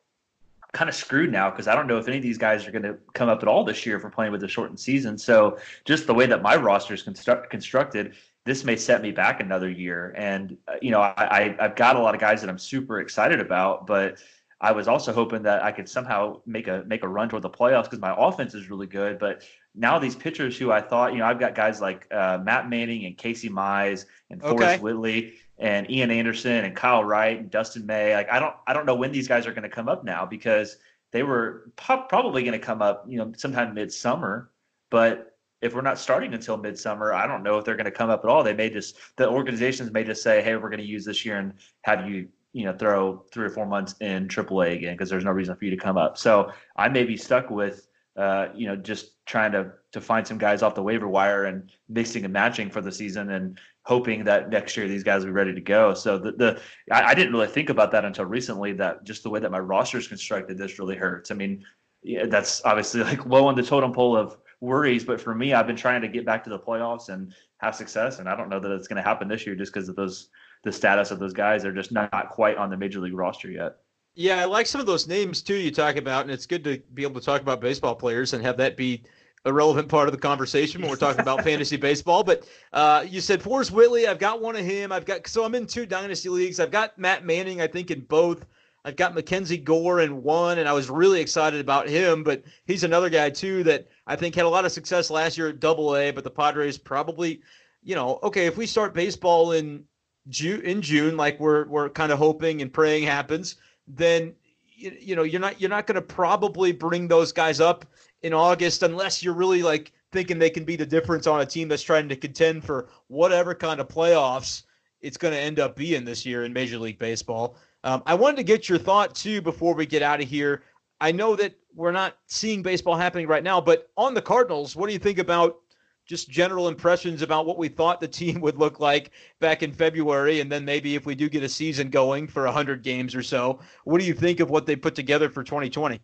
I'm 0.62 0.71
kind 0.73 0.88
of 0.88 0.97
screwed 0.97 1.31
now 1.31 1.51
because 1.51 1.69
I 1.69 1.75
don't 1.75 1.87
know 1.87 1.99
if 1.99 2.09
any 2.09 2.16
of 2.16 2.23
these 2.23 2.38
guys 2.38 2.66
are 2.66 2.71
going 2.73 2.83
to 2.83 2.97
come 3.14 3.29
up 3.29 3.42
at 3.42 3.49
all 3.49 3.64
this 3.64 3.87
year 3.87 4.01
for 4.01 4.11
playing 4.11 4.33
with 4.33 4.42
a 4.42 4.49
shortened 4.49 4.81
season. 4.81 5.16
So 5.16 5.59
just 5.85 6.07
the 6.07 6.14
way 6.14 6.27
that 6.27 6.42
my 6.42 6.57
roster 6.57 6.92
is 6.92 7.03
construct, 7.03 7.51
constructed, 7.51 8.14
this 8.47 8.65
may 8.65 8.77
set 8.77 9.03
me 9.03 9.11
back 9.11 9.41
another 9.41 9.69
year. 9.69 10.15
And 10.17 10.57
uh, 10.69 10.77
you 10.81 10.93
know, 10.93 11.01
I, 11.01 11.55
I've 11.59 11.77
got 11.77 11.97
a 11.97 11.99
lot 11.99 12.15
of 12.15 12.21
guys 12.21 12.41
that 12.41 12.49
I'm 12.49 12.59
super 12.59 13.01
excited 13.01 13.41
about, 13.41 13.87
but 13.87 14.19
I 14.61 14.73
was 14.73 14.89
also 14.89 15.13
hoping 15.13 15.43
that 15.43 15.63
I 15.63 15.73
could 15.73 15.89
somehow 15.89 16.41
make 16.47 16.69
a 16.69 16.85
make 16.87 17.03
a 17.03 17.09
run 17.09 17.29
toward 17.29 17.43
the 17.43 17.51
playoffs 17.51 17.85
because 17.85 17.99
my 17.99 18.15
offense 18.17 18.55
is 18.55 18.71
really 18.71 18.87
good. 18.87 19.19
But 19.19 19.43
now 19.75 19.99
these 19.99 20.15
pitchers 20.15 20.57
who 20.57 20.71
I 20.73 20.81
thought, 20.81 21.13
you 21.13 21.19
know, 21.19 21.27
I've 21.27 21.41
got 21.41 21.55
guys 21.55 21.81
like 21.81 22.07
uh, 22.11 22.39
Matt 22.43 22.71
Manning 22.71 23.05
and 23.05 23.19
Casey 23.19 23.51
Mize 23.51 24.07
and 24.31 24.41
Forrest 24.41 24.63
okay. 24.63 24.79
Whitley 24.79 25.35
and 25.59 25.91
Ian 25.91 26.11
Anderson 26.11 26.65
and 26.65 26.75
Kyle 26.75 27.05
Wright 27.05 27.39
and 27.39 27.51
Dustin 27.51 27.85
May. 27.85 28.15
Like 28.15 28.31
I 28.31 28.39
don't 28.39 28.55
I 28.67 28.73
don't 28.73 28.87
know 28.87 28.95
when 28.95 29.13
these 29.13 29.29
guys 29.29 29.47
are 29.47 29.53
going 29.53 29.65
to 29.65 29.69
come 29.69 29.89
up 29.89 30.05
now 30.05 30.25
because 30.25 30.79
they 31.13 31.25
were 31.25 31.73
po- 31.77 32.07
probably 32.09 32.43
going 32.43 32.59
to 32.59 32.65
come 32.65 32.81
up, 32.81 33.05
you 33.09 33.19
know, 33.19 33.33
sometime 33.37 33.75
midsummer. 33.75 34.51
But 34.89 35.36
if 35.66 35.74
we're 35.74 35.83
not 35.83 35.98
starting 35.98 36.33
until 36.33 36.57
midsummer, 36.57 37.12
I 37.12 37.26
don't 37.26 37.42
know 37.42 37.59
if 37.59 37.64
they're 37.64 37.76
going 37.76 37.85
to 37.85 37.90
come 37.90 38.09
up 38.09 38.24
at 38.24 38.31
all. 38.31 38.42
They 38.42 38.55
may 38.55 38.70
just 38.70 38.96
the 39.16 39.29
organizations 39.29 39.92
may 39.92 40.05
just 40.05 40.22
say, 40.22 40.42
"Hey, 40.42 40.57
we're 40.57 40.70
going 40.70 40.81
to 40.81 40.87
use 40.87 41.05
this 41.05 41.24
year 41.24 41.38
and 41.38 41.52
have 41.83 42.09
you 42.09 42.29
you 42.52 42.64
know 42.64 42.72
throw 42.72 43.22
three 43.33 43.44
or 43.44 43.50
four 43.50 43.66
months 43.66 43.94
in 44.00 44.29
AAA 44.29 44.76
again 44.76 44.94
because 44.94 45.11
there's 45.11 45.24
no 45.24 45.31
reason 45.31 45.55
for 45.57 45.66
you 45.66 45.70
to 45.72 45.76
come 45.76 45.98
up. 45.98 46.16
So 46.16 46.50
I 46.76 46.88
may 46.88 47.05
be 47.05 47.16
stuck 47.16 47.50
with 47.50 47.87
uh, 48.16 48.46
you 48.55 48.66
know 48.66 48.76
just 48.76 49.24
trying 49.26 49.52
to 49.52 49.72
to 49.92 50.00
find 50.00 50.26
some 50.26 50.38
guys 50.38 50.62
off 50.62 50.74
the 50.74 50.83
waiver 50.83 51.07
wire 51.07 51.44
and 51.44 51.70
mixing 51.88 52.24
and 52.24 52.33
matching 52.33 52.70
for 52.70 52.81
the 52.81 52.90
season 52.90 53.31
and 53.33 53.59
hoping 53.83 54.24
that 54.24 54.48
next 54.48 54.76
year 54.76 54.88
these 54.88 55.02
guys 55.02 55.20
will 55.20 55.26
be 55.26 55.33
ready 55.33 55.52
to 55.52 55.61
go. 55.61 55.92
So 55.92 56.16
the 56.16 56.33
the 56.33 56.61
I, 56.90 57.11
I 57.11 57.14
didn't 57.14 57.35
really 57.35 57.46
think 57.46 57.68
about 57.68 57.92
that 57.92 58.07
until 58.07 58.24
recently. 58.24 58.72
That 58.72 59.05
just 59.05 59.22
the 59.22 59.29
way 59.29 59.40
that 59.40 59.50
my 59.50 59.61
roster 59.61 59.98
is 59.98 60.09
constructed, 60.09 60.57
this 60.57 60.79
really 60.79 60.96
hurts. 60.96 61.31
I 61.31 61.35
mean, 61.35 61.62
yeah, 62.02 62.24
that's 62.24 62.64
obviously 62.64 63.02
like 63.02 63.26
low 63.26 63.48
on 63.48 63.55
the 63.55 63.62
totem 63.62 63.92
pole 63.92 64.16
of 64.16 64.38
worries. 64.61 65.05
But 65.05 65.21
for 65.21 65.35
me, 65.35 65.53
I've 65.53 65.66
been 65.66 65.77
trying 65.77 66.03
to 66.03 66.09
get 66.09 66.25
back 66.25 66.45
to 66.45 66.51
the 66.51 66.59
playoffs 66.59 67.09
and 67.09 67.35
have 67.59 67.75
success, 67.75 68.19
and 68.19 68.29
I 68.29 68.37
don't 68.37 68.49
know 68.49 68.61
that 68.61 68.71
it's 68.71 68.88
going 68.88 69.03
to 69.03 69.09
happen 69.09 69.29
this 69.29 69.47
year 69.47 69.55
just 69.55 69.73
because 69.73 69.88
of 69.88 69.97
those 69.97 70.29
the 70.64 70.73
status 70.73 71.11
of 71.11 71.19
those 71.19 71.33
guys. 71.33 71.62
They're 71.62 71.73
just 71.73 71.92
not 71.92 72.31
quite 72.31 72.57
on 72.57 72.71
the 72.71 72.77
major 72.77 73.01
league 73.01 73.14
roster 73.14 73.51
yet. 73.51 73.77
Yeah, 74.14 74.40
I 74.40 74.45
like 74.47 74.66
some 74.66 74.81
of 74.81 74.87
those 74.87 75.07
names 75.07 75.42
too 75.42 75.55
you 75.55 75.71
talk 75.71 75.97
about, 75.97 76.23
and 76.23 76.31
it's 76.31 76.47
good 76.47 76.64
to 76.64 76.81
be 76.95 77.03
able 77.03 77.21
to 77.21 77.25
talk 77.25 77.42
about 77.42 77.61
baseball 77.61 77.95
players 77.95 78.33
and 78.33 78.42
have 78.42 78.57
that 78.57 78.77
be 78.77 79.03
a 79.45 79.53
relevant 79.53 79.88
part 79.88 80.09
of 80.09 80.12
the 80.12 80.21
conversation 80.21 80.81
when 80.81 80.90
we're 80.90 80.97
talking 80.97 81.21
about 81.21 81.45
fantasy 81.45 81.77
baseball. 81.77 82.25
But 82.25 82.49
uh, 82.73 83.05
you 83.09 83.21
said 83.21 83.42
Forrest 83.42 83.71
Whitley, 83.71 84.07
I've 84.07 84.19
got 84.19 84.42
one 84.42 84.57
of 84.57 84.64
him. 84.64 84.90
I've 84.90 85.05
got 85.05 85.27
so 85.29 85.45
I'm 85.45 85.55
in 85.55 85.66
two 85.66 85.87
dynasty 85.87 86.29
leagues. 86.29 86.59
I've 86.59 86.71
got 86.71 86.99
Matt 86.99 87.25
Manning, 87.25 87.61
I 87.61 87.66
think, 87.66 87.90
in 87.90 88.01
both. 88.01 88.45
I've 88.87 88.94
got 88.94 89.16
Mackenzie 89.16 89.59
Gore 89.59 90.01
in 90.01 90.22
one, 90.22 90.59
and 90.59 90.68
I 90.68 90.72
was 90.72 90.88
really 90.88 91.20
excited 91.20 91.61
about 91.61 91.88
him. 91.88 92.22
But 92.22 92.44
he's 92.66 92.85
another 92.85 93.11
guy 93.11 93.31
too 93.31 93.64
that 93.64 93.88
I 94.07 94.14
think 94.14 94.37
had 94.37 94.44
a 94.44 94.49
lot 94.49 94.64
of 94.64 94.70
success 94.70 95.11
last 95.11 95.37
year 95.37 95.49
at 95.49 95.59
Double 95.59 95.96
A. 95.96 96.12
But 96.12 96.22
the 96.22 96.31
Padres 96.31 96.79
probably, 96.79 97.42
you 97.83 97.96
know, 97.96 98.20
okay, 98.22 98.46
if 98.46 98.57
we 98.57 98.64
start 98.64 98.94
baseball 98.94 99.51
in 99.51 99.83
June 100.29 100.61
in 100.61 100.83
June, 100.83 101.16
like 101.16 101.40
we're 101.40 101.66
we're 101.66 101.88
kind 101.88 102.12
of 102.12 102.18
hoping 102.18 102.62
and 102.62 102.72
praying 102.72 103.03
happens, 103.03 103.57
then 103.88 104.33
you, 104.72 104.96
you 105.01 105.16
know 105.16 105.25
you're 105.25 105.40
not 105.40 105.61
you're 105.61 105.68
not 105.68 105.88
going 105.88 105.96
to 105.96 106.03
probably 106.03 106.70
bring 106.70 107.09
those 107.09 107.33
guys 107.33 107.61
up 107.61 107.87
in 108.22 108.33
August 108.33 108.85
unless 108.85 109.20
you're 109.20 109.35
really 109.35 109.64
like 109.64 109.92
thinking 110.12 110.38
they 110.38 110.49
can 110.49 110.64
be 110.64 110.77
the 110.77 110.87
difference 110.87 111.27
on 111.27 111.40
a 111.40 111.46
team 111.46 111.66
that's 111.66 111.83
trying 111.83 112.09
to 112.09 112.14
contend 112.14 112.64
for 112.64 112.88
whatever 113.09 113.53
kind 113.53 113.81
of 113.81 113.88
playoffs 113.88 114.62
it's 115.01 115.16
going 115.16 115.35
to 115.35 115.40
end 115.40 115.59
up 115.59 115.77
being 115.77 116.05
this 116.05 116.25
year 116.25 116.44
in 116.44 116.53
Major 116.53 116.79
League 116.79 116.99
Baseball. 116.99 117.57
Um, 117.87 118.03
I 118.05 118.14
wanted 118.14 118.38
to 118.38 118.42
get 118.42 118.68
your 118.68 118.79
thought 118.79 119.14
too 119.14 119.40
before 119.40 119.72
we 119.72 119.87
get 119.87 120.03
out 120.03 120.20
of 120.20 120.29
here. 120.29 120.64
I 121.01 121.12
know 121.12 121.37
that 121.37 121.55
we're 121.72 121.92
not 121.92 122.16
seeing 122.27 122.61
baseball 122.61 122.96
happening 122.96 123.29
right 123.29 123.44
now, 123.44 123.61
but 123.61 123.90
on 123.96 124.12
the 124.12 124.20
Cardinals, 124.20 124.75
what 124.75 124.88
do 124.88 124.92
you 124.92 124.99
think 124.99 125.20
about 125.20 125.59
just 126.05 126.29
general 126.29 126.66
impressions 126.66 127.22
about 127.22 127.46
what 127.46 127.59
we 127.59 127.68
thought 127.68 128.01
the 128.01 128.09
team 128.20 128.40
would 128.40 128.59
look 128.59 128.81
like 128.81 129.12
back 129.38 129.62
in 129.62 129.70
February, 129.70 130.40
and 130.40 130.51
then 130.51 130.64
maybe 130.64 130.96
if 130.96 131.07
we 131.07 131.14
do 131.14 131.29
get 131.29 131.44
a 131.44 131.49
season 131.49 131.88
going 131.88 132.27
for 132.27 132.44
100 132.44 132.83
games 132.83 133.14
or 133.14 133.22
so, 133.22 133.61
what 133.85 134.01
do 134.01 134.05
you 134.05 134.14
think 134.14 134.40
of 134.40 134.51
what 134.51 134.66
they 134.66 134.75
put 134.75 134.96
together 134.96 135.31
for 135.31 135.44
2020? 135.44 136.01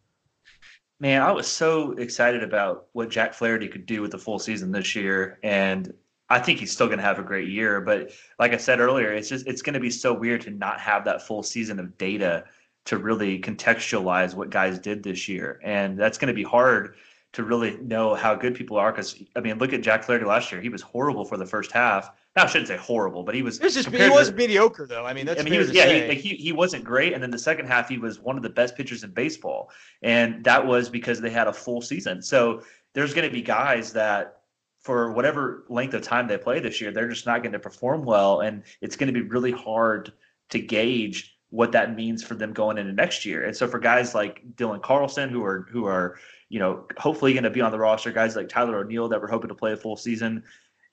Man, 1.00 1.20
I 1.20 1.32
was 1.32 1.48
so 1.48 1.92
excited 1.94 2.44
about 2.44 2.86
what 2.92 3.10
Jack 3.10 3.34
Flaherty 3.34 3.66
could 3.66 3.86
do 3.86 4.02
with 4.02 4.12
the 4.12 4.18
full 4.18 4.38
season 4.38 4.70
this 4.70 4.94
year, 4.94 5.40
and 5.42 5.92
I 6.32 6.38
think 6.38 6.58
he's 6.58 6.72
still 6.72 6.86
going 6.86 6.98
to 6.98 7.04
have 7.04 7.18
a 7.18 7.22
great 7.22 7.48
year. 7.48 7.80
But 7.82 8.10
like 8.38 8.54
I 8.54 8.56
said 8.56 8.80
earlier, 8.80 9.12
it's 9.12 9.28
just 9.28 9.46
it's 9.46 9.60
going 9.60 9.74
to 9.74 9.80
be 9.80 9.90
so 9.90 10.14
weird 10.14 10.40
to 10.42 10.50
not 10.50 10.80
have 10.80 11.04
that 11.04 11.26
full 11.26 11.42
season 11.42 11.78
of 11.78 11.98
data 11.98 12.44
to 12.86 12.96
really 12.96 13.38
contextualize 13.38 14.34
what 14.34 14.50
guys 14.50 14.78
did 14.78 15.02
this 15.02 15.28
year, 15.28 15.60
and 15.62 15.98
that's 15.98 16.18
going 16.18 16.28
to 16.28 16.34
be 16.34 16.42
hard 16.42 16.96
to 17.32 17.44
really 17.44 17.76
know 17.78 18.14
how 18.14 18.34
good 18.34 18.54
people 18.54 18.76
are. 18.78 18.90
Because 18.90 19.22
I 19.36 19.40
mean, 19.40 19.58
look 19.58 19.74
at 19.74 19.82
Jack 19.82 20.04
Flaherty 20.04 20.24
last 20.24 20.50
year; 20.50 20.60
he 20.60 20.70
was 20.70 20.80
horrible 20.80 21.26
for 21.26 21.36
the 21.36 21.46
first 21.46 21.70
half. 21.70 22.10
Now 22.34 22.44
I 22.44 22.46
shouldn't 22.46 22.68
say 22.68 22.78
horrible, 22.78 23.22
but 23.24 23.34
he 23.34 23.42
was. 23.42 23.58
It 23.58 23.64
was 23.64 23.74
just 23.74 23.90
he 23.90 24.08
was 24.08 24.30
to, 24.30 24.34
mediocre 24.34 24.86
though. 24.86 25.04
I 25.04 25.12
mean, 25.12 25.26
that's 25.26 25.40
I 25.40 25.44
mean, 25.44 25.52
he 25.52 25.58
was 25.58 25.70
yeah, 25.70 25.92
he, 25.92 26.08
like, 26.08 26.18
he, 26.18 26.30
he 26.30 26.52
wasn't 26.52 26.82
great, 26.82 27.12
and 27.12 27.22
then 27.22 27.30
the 27.30 27.38
second 27.38 27.66
half 27.66 27.90
he 27.90 27.98
was 27.98 28.20
one 28.20 28.38
of 28.38 28.42
the 28.42 28.50
best 28.50 28.74
pitchers 28.74 29.04
in 29.04 29.10
baseball, 29.10 29.70
and 30.02 30.42
that 30.44 30.66
was 30.66 30.88
because 30.88 31.20
they 31.20 31.30
had 31.30 31.46
a 31.46 31.52
full 31.52 31.82
season. 31.82 32.22
So 32.22 32.62
there's 32.94 33.12
going 33.12 33.28
to 33.28 33.32
be 33.32 33.42
guys 33.42 33.92
that. 33.92 34.38
For 34.82 35.12
whatever 35.12 35.64
length 35.68 35.94
of 35.94 36.02
time 36.02 36.26
they 36.26 36.38
play 36.38 36.58
this 36.58 36.80
year, 36.80 36.90
they're 36.90 37.08
just 37.08 37.26
not 37.26 37.42
going 37.42 37.52
to 37.52 37.58
perform 37.58 38.04
well, 38.04 38.40
and 38.40 38.64
it's 38.80 38.96
going 38.96 39.12
to 39.12 39.18
be 39.18 39.28
really 39.28 39.52
hard 39.52 40.12
to 40.50 40.58
gauge 40.58 41.38
what 41.52 41.72
that 41.72 41.94
means 41.94 42.22
for 42.22 42.34
them 42.34 42.52
going 42.54 42.78
into 42.78 42.92
next 42.92 43.26
year. 43.26 43.44
And 43.44 43.54
so 43.54 43.68
for 43.68 43.78
guys 43.78 44.14
like 44.14 44.42
Dylan 44.56 44.82
Carlson, 44.82 45.28
who 45.28 45.44
are 45.44 45.66
who 45.70 45.84
are 45.84 46.18
you 46.48 46.58
know 46.58 46.86
hopefully 46.96 47.34
going 47.34 47.44
to 47.44 47.50
be 47.50 47.60
on 47.60 47.70
the 47.70 47.78
roster, 47.78 48.10
guys 48.10 48.34
like 48.34 48.48
Tyler 48.48 48.78
O'Neill 48.78 49.08
that 49.08 49.20
we're 49.20 49.28
hoping 49.28 49.48
to 49.48 49.54
play 49.54 49.72
a 49.72 49.76
full 49.76 49.96
season. 49.96 50.42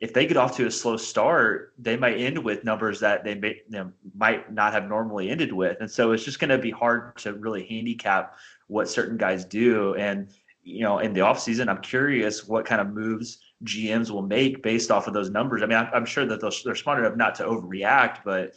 If 0.01 0.13
they 0.13 0.25
get 0.25 0.37
off 0.37 0.55
to 0.57 0.67
a 0.67 0.71
slow 0.71 0.97
start, 0.97 1.73
they 1.77 1.97
might 1.97 2.17
end 2.17 2.37
with 2.37 2.63
numbers 2.63 2.99
that 2.99 3.23
they 3.23 3.35
may, 3.35 3.61
you 3.69 3.77
know, 3.77 3.91
might 4.15 4.53
not 4.53 4.73
have 4.73 4.87
normally 4.87 5.29
ended 5.29 5.51
with, 5.51 5.77
and 5.79 5.89
so 5.89 6.11
it's 6.11 6.23
just 6.23 6.39
going 6.39 6.49
to 6.49 6.57
be 6.57 6.71
hard 6.71 7.17
to 7.17 7.33
really 7.33 7.65
handicap 7.65 8.37
what 8.67 8.89
certain 8.89 9.17
guys 9.17 9.45
do. 9.45 9.95
And 9.95 10.29
you 10.61 10.83
know, 10.83 10.99
in 10.99 11.13
the 11.13 11.21
offseason, 11.21 11.69
I'm 11.69 11.81
curious 11.81 12.47
what 12.47 12.65
kind 12.65 12.81
of 12.81 12.93
moves 12.93 13.39
GMs 13.63 14.09
will 14.09 14.21
make 14.21 14.63
based 14.63 14.91
off 14.91 15.07
of 15.07 15.13
those 15.13 15.29
numbers. 15.29 15.61
I 15.61 15.65
mean, 15.65 15.77
I'm, 15.77 16.05
sure 16.05 16.25
that 16.25 16.41
they're 16.41 16.75
smart 16.75 16.99
enough 16.99 17.17
not 17.17 17.35
to 17.35 17.43
overreact, 17.43 18.19
but 18.23 18.53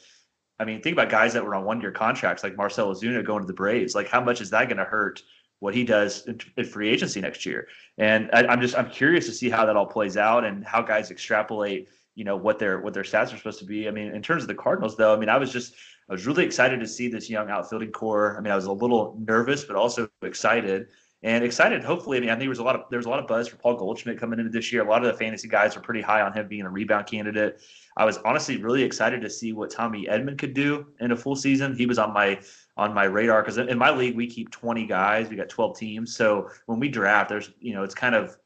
I 0.59 0.65
mean, 0.65 0.81
think 0.81 0.95
about 0.95 1.09
guys 1.09 1.33
that 1.33 1.45
were 1.45 1.55
on 1.55 1.65
one 1.65 1.81
year 1.81 1.91
contracts 1.91 2.45
like 2.45 2.57
Marcell 2.57 2.95
Ozuna 2.95 3.25
going 3.25 3.41
to 3.41 3.47
the 3.47 3.53
Braves. 3.53 3.95
Like, 3.95 4.09
how 4.09 4.21
much 4.21 4.41
is 4.41 4.51
that 4.51 4.69
going 4.69 4.79
to 4.79 4.85
hurt 4.85 5.23
what 5.59 5.75
he 5.75 5.85
does 5.85 6.27
in, 6.27 6.38
in, 6.57 6.65
free 6.65 6.88
agency 6.88 7.21
next 7.21 7.45
year? 7.45 7.67
And 7.99 8.31
I, 8.33 8.47
I'm 8.47 8.61
just 8.61 8.77
I'm 8.79 8.91
curious 8.91 9.27
to 9.27 9.33
see 9.33 9.51
how 9.51 9.67
that 9.67 9.77
all 9.77 9.87
plays 9.87 10.17
out 10.17 10.45
and 10.45 10.65
how 10.65 10.83
guys 10.83 11.11
extrapolate. 11.11 11.88
You 12.15 12.25
know 12.25 12.37
what 12.37 12.59
their 12.59 12.81
what 12.81 12.93
their 12.93 13.03
stats 13.05 13.33
are 13.33 13.38
supposed 13.38 13.59
to 13.61 13.65
be. 13.65 13.88
I 13.88 13.91
mean, 13.91 14.15
in 14.15 14.23
terms 14.23 14.43
of 14.43 14.49
the 14.49 14.55
Cardinals, 14.55 14.97
though, 14.97 15.15
I 15.15 15.19
mean, 15.19 15.31
I 15.31 15.38
was 15.38 15.51
just 15.51 15.75
I 16.09 16.12
was 16.12 16.27
really 16.27 16.45
excited 16.45 16.79
to 16.79 16.87
see 16.87 17.09
this 17.09 17.31
young 17.31 17.49
outfielding 17.49 17.91
core. 17.91 18.37
I 18.37 18.43
mean, 18.43 18.53
I 18.53 18.57
was 18.57 18.67
a 18.67 18.73
little 18.73 19.19
nervous, 19.27 19.65
but 19.65 19.77
also 19.77 20.09
excited 20.21 20.88
and 21.25 21.45
excited. 21.45 21.85
Hopefully, 21.85 22.17
I 22.17 22.21
mean, 22.21 22.31
I 22.31 22.33
think 22.33 22.43
there 22.43 22.49
was 22.49 22.59
a 22.59 22.65
lot 22.65 22.75
of 22.75 22.83
there 22.91 22.99
was 22.99 23.07
a 23.07 23.09
lot 23.09 23.21
of 23.21 23.27
buzz 23.27 23.49
for 23.49 23.57
Paul 23.57 23.77
Goldschmidt 23.77 24.19
coming 24.19 24.39
into 24.39 24.51
this 24.51 24.73
year. 24.73 24.85
A 24.85 24.89
lot 24.89 25.05
of 25.05 25.13
the 25.13 25.19
fantasy 25.19 25.49
guys 25.49 25.77
were 25.77 25.83
pretty 25.83 26.01
high 26.01 26.21
on 26.21 26.33
him 26.33 26.49
being 26.49 26.63
a 26.63 26.71
rebound 26.71 27.07
candidate. 27.07 27.61
I 27.97 28.05
was 28.05 28.19
honestly 28.19 28.57
really 28.57 28.83
excited 28.83 29.21
to 29.21 29.31
see 29.31 29.53
what 29.53 29.71
Tommy 29.71 30.07
Edman 30.07 30.37
could 30.37 30.55
do 30.55 30.87
in 31.01 31.13
a 31.13 31.17
full 31.17 31.37
season. 31.37 31.77
He 31.77 31.87
was 31.87 31.99
on 31.99 32.13
my 32.13 32.41
on 32.77 32.93
my 32.93 33.05
radar 33.05 33.43
because 33.43 33.59
in 33.59 33.79
my 33.79 33.91
league 33.91 34.17
we 34.17 34.27
keep 34.27 34.51
20 34.51 34.87
guys. 34.87 35.29
We 35.29 35.37
got 35.37 35.49
12 35.49 35.79
teams, 35.79 36.17
so 36.17 36.51
when 36.67 36.81
we 36.81 36.89
draft, 36.89 37.29
there's 37.29 37.51
you 37.61 37.75
know 37.75 37.85
it's 37.85 37.95
kind 37.95 38.15
of 38.15 38.37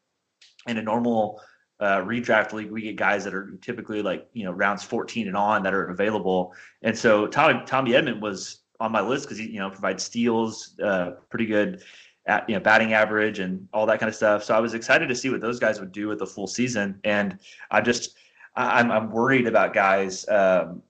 in 0.67 0.79
a 0.79 0.83
normal 0.83 1.41
uh, 1.79 1.99
redraft 1.99 2.53
league, 2.53 2.71
we 2.71 2.83
get 2.83 2.97
guys 2.97 3.25
that 3.25 3.35
are 3.35 3.53
typically 3.61 4.03
like 4.03 4.29
you 4.33 4.45
know 4.45 4.53
rounds 4.53 4.83
14 4.83 5.29
and 5.29 5.37
on 5.37 5.63
that 5.63 5.75
are 5.75 5.89
available. 5.89 6.55
And 6.83 6.97
so 6.97 7.27
Tommy 7.27 7.63
Tommy 7.67 7.93
Edman 7.93 8.21
was 8.21 8.63
on 8.81 8.93
my 8.93 9.01
list 9.01 9.25
because 9.25 9.39
he 9.39 9.47
you 9.47 9.59
know 9.59 9.71
provides 9.71 10.05
steals, 10.05 10.79
uh, 10.83 11.13
pretty 11.31 11.47
good 11.47 11.83
at, 12.27 12.49
you 12.49 12.55
know 12.55 12.61
batting 12.61 12.93
average 12.93 13.39
and 13.39 13.69
all 13.73 13.87
that 13.87 14.01
kind 14.01 14.09
of 14.09 14.15
stuff. 14.15 14.45
So 14.45 14.55
I 14.55 14.61
was 14.61 14.75
excited 14.75 15.09
to 15.09 15.15
see 15.15 15.31
what 15.31 15.41
those 15.41 15.59
guys 15.59 15.81
would 15.81 15.93
do 15.93 16.09
with 16.09 16.19
the 16.19 16.27
full 16.27 16.47
season, 16.47 17.01
and 17.05 17.39
I 17.71 17.81
just 17.81 18.17
I'm 18.57 18.91
I'm 18.91 19.11
worried 19.11 19.47
about 19.47 19.75
guys, 19.75 20.29
um, 20.29 20.83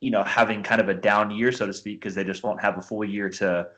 you 0.00 0.10
know, 0.10 0.22
having 0.22 0.62
kind 0.62 0.80
of 0.80 0.88
a 0.88 0.94
down 0.94 1.30
year, 1.30 1.52
so 1.52 1.66
to 1.66 1.72
speak, 1.72 2.00
because 2.00 2.14
they 2.14 2.24
just 2.24 2.42
won't 2.42 2.60
have 2.60 2.78
a 2.78 2.82
full 2.82 3.04
year 3.04 3.30
to 3.30 3.68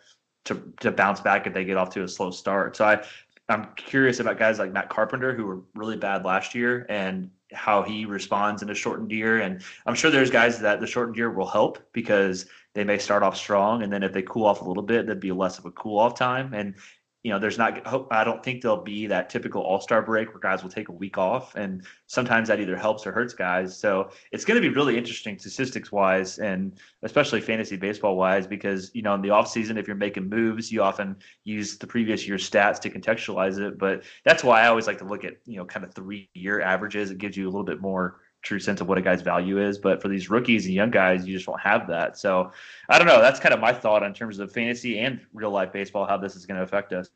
to 0.45 0.73
to 0.81 0.91
bounce 0.91 1.21
back 1.21 1.47
if 1.47 1.55
they 1.55 1.65
get 1.65 1.77
off 1.77 1.91
to 1.91 2.03
a 2.03 2.09
slow 2.09 2.31
start. 2.31 2.77
So 2.77 2.85
I 2.85 3.05
I'm 3.49 3.67
curious 3.77 4.21
about 4.21 4.39
guys 4.39 4.59
like 4.59 4.73
Matt 4.73 4.91
Carpenter 4.91 5.35
who 5.35 5.47
were 5.47 5.61
really 5.75 5.97
bad 5.97 6.25
last 6.25 6.55
year 6.55 6.85
and 6.89 7.31
how 7.53 7.83
he 7.83 8.05
responds 8.05 8.63
in 8.63 8.69
a 8.69 8.75
shortened 8.75 9.11
year. 9.11 9.41
And 9.41 9.63
I'm 9.87 9.95
sure 9.95 10.11
there's 10.11 10.31
guys 10.31 10.61
that 10.61 10.81
the 10.81 10.87
shortened 10.87 11.17
year 11.17 11.31
will 11.31 11.47
help 11.47 11.79
because 11.93 12.47
they 12.79 12.85
may 12.85 12.99
start 12.99 13.25
off 13.25 13.37
strong, 13.37 13.83
and 13.83 13.93
then 13.93 14.05
if 14.05 14.12
they 14.12 14.23
cool 14.23 14.47
off 14.47 14.62
a 14.62 14.64
little 14.64 14.85
bit, 14.85 15.05
there'd 15.05 15.19
be 15.19 15.33
less 15.33 15.59
of 15.59 15.64
a 15.64 15.73
cool 15.73 15.99
off 15.99 16.17
time. 16.17 16.55
And 16.55 16.77
you 17.25 17.33
know, 17.33 17.41
there's 17.41 17.59
not. 17.59 17.83
I 18.12 18.23
don't 18.23 18.41
think 18.45 18.62
there'll 18.62 18.85
be 18.85 19.09
that 19.09 19.31
typical 19.31 19.62
All 19.62 19.81
Star 19.81 20.01
break 20.01 20.29
where 20.29 20.38
guys 20.38 20.62
will 20.62 20.71
take 20.71 20.88
a 20.88 20.93
week 20.93 21.19
off, 21.19 21.57
and 21.57 21.85
sometimes 22.07 22.47
that 22.47 22.61
either 22.61 22.77
helps 22.77 23.05
or 23.05 23.11
hurts 23.11 23.35
guys. 23.35 23.77
So 23.77 24.11
it's 24.31 24.45
going 24.45 24.62
to 24.62 24.67
be 24.67 24.73
really 24.73 24.97
interesting 24.97 25.41
statistics 25.41 25.91
wise, 25.91 26.38
and 26.38 26.79
especially 27.03 27.41
fantasy 27.41 27.77
baseball 27.77 28.17
wise, 28.17 28.47
because 28.47 28.93
you 28.95 29.03
know, 29.03 29.14
in 29.14 29.23
the 29.23 29.31
off 29.31 29.49
season, 29.49 29.77
if 29.77 29.88
you're 29.88 29.97
making 29.97 30.29
moves, 30.29 30.71
you 30.71 30.81
often 30.81 31.17
use 31.43 31.79
the 31.79 31.87
previous 31.88 32.29
year's 32.29 32.49
stats 32.49 32.79
to 32.83 32.91
contextualize 32.91 33.59
it. 33.59 33.77
But 33.77 34.05
that's 34.25 34.45
why 34.45 34.62
I 34.62 34.69
always 34.69 34.87
like 34.87 34.99
to 34.99 35.05
look 35.05 35.25
at 35.25 35.38
you 35.47 35.57
know, 35.57 35.64
kind 35.64 35.85
of 35.85 35.93
three 35.95 36.31
year 36.33 36.61
averages. 36.61 37.11
It 37.11 37.19
gives 37.19 37.37
you 37.37 37.47
a 37.47 37.51
little 37.51 37.64
bit 37.64 37.81
more 37.81 38.21
true 38.49 38.59
sense 38.59 38.81
of 38.81 38.89
what 38.89 38.99
a 38.99 39.03
guy's 39.03 39.23
value 39.23 39.63
is. 39.63 39.79
But 39.79 40.01
for 40.01 40.09
these 40.09 40.31
rookies 40.31 40.65
and 40.65 40.75
young 40.75 40.91
guys, 40.91 41.27
you 41.27 41.35
just 41.35 41.47
won't 41.47 41.61
have 41.61 41.87
that. 41.89 42.19
So 42.19 42.51
I 42.89 42.99
don't 42.99 43.07
know. 43.07 43.21
That's 43.21 43.39
kind 43.39 43.55
of 43.55 43.61
my 43.61 43.73
thought 43.73 44.03
in 44.03 44.15
terms 44.15 44.39
of 44.39 44.51
fantasy 44.51 44.99
and 44.99 45.21
real 45.35 45.51
life 45.51 45.73
baseball, 45.73 46.07
how 46.07 46.17
this 46.17 46.35
is 46.35 46.47
going 46.47 46.57
to 46.57 46.65
affect 46.65 46.93
us. 46.93 47.11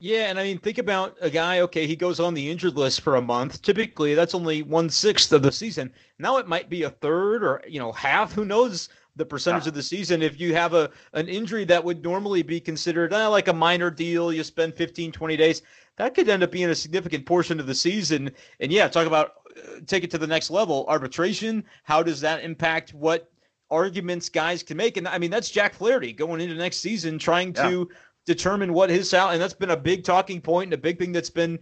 Yeah, 0.00 0.30
and 0.30 0.38
I 0.38 0.44
mean, 0.44 0.58
think 0.58 0.78
about 0.78 1.16
a 1.20 1.28
guy. 1.28 1.60
Okay, 1.60 1.88
he 1.88 1.96
goes 1.96 2.20
on 2.20 2.32
the 2.32 2.48
injured 2.48 2.76
list 2.76 3.00
for 3.00 3.16
a 3.16 3.20
month. 3.20 3.60
Typically, 3.62 4.14
that's 4.14 4.34
only 4.34 4.62
one 4.62 4.88
sixth 4.88 5.32
of 5.32 5.42
the 5.42 5.50
season. 5.50 5.92
Now 6.20 6.36
it 6.36 6.46
might 6.46 6.70
be 6.70 6.84
a 6.84 6.90
third 6.90 7.42
or 7.42 7.62
you 7.66 7.80
know 7.80 7.90
half. 7.90 8.32
Who 8.32 8.44
knows 8.44 8.88
the 9.16 9.26
percentage 9.26 9.64
yeah. 9.64 9.70
of 9.70 9.74
the 9.74 9.82
season? 9.82 10.22
If 10.22 10.38
you 10.38 10.54
have 10.54 10.72
a 10.72 10.90
an 11.14 11.28
injury 11.28 11.64
that 11.64 11.82
would 11.82 12.04
normally 12.04 12.42
be 12.42 12.60
considered 12.60 13.12
eh, 13.12 13.26
like 13.26 13.48
a 13.48 13.52
minor 13.52 13.90
deal, 13.90 14.32
you 14.32 14.44
spend 14.44 14.74
15, 14.74 15.10
20 15.10 15.36
days. 15.36 15.62
That 15.96 16.14
could 16.14 16.28
end 16.28 16.44
up 16.44 16.52
being 16.52 16.70
a 16.70 16.76
significant 16.76 17.26
portion 17.26 17.58
of 17.58 17.66
the 17.66 17.74
season. 17.74 18.30
And 18.60 18.72
yeah, 18.72 18.86
talk 18.86 19.08
about 19.08 19.37
take 19.86 20.04
it 20.04 20.10
to 20.12 20.18
the 20.18 20.26
next 20.26 20.50
level. 20.50 20.84
Arbitration, 20.88 21.64
how 21.84 22.02
does 22.02 22.20
that 22.20 22.42
impact 22.42 22.94
what 22.94 23.30
arguments 23.70 24.28
guys 24.28 24.62
can 24.62 24.76
make? 24.76 24.96
And 24.96 25.06
I 25.08 25.18
mean, 25.18 25.30
that's 25.30 25.50
Jack 25.50 25.74
Flaherty 25.74 26.12
going 26.12 26.40
into 26.40 26.54
next 26.54 26.78
season 26.78 27.18
trying 27.18 27.54
yeah. 27.54 27.68
to 27.68 27.88
determine 28.26 28.72
what 28.72 28.90
his 28.90 29.08
salary, 29.08 29.34
and 29.34 29.42
that's 29.42 29.54
been 29.54 29.70
a 29.70 29.76
big 29.76 30.04
talking 30.04 30.40
point 30.40 30.68
and 30.68 30.74
a 30.74 30.78
big 30.78 30.98
thing 30.98 31.12
that's 31.12 31.30
been 31.30 31.58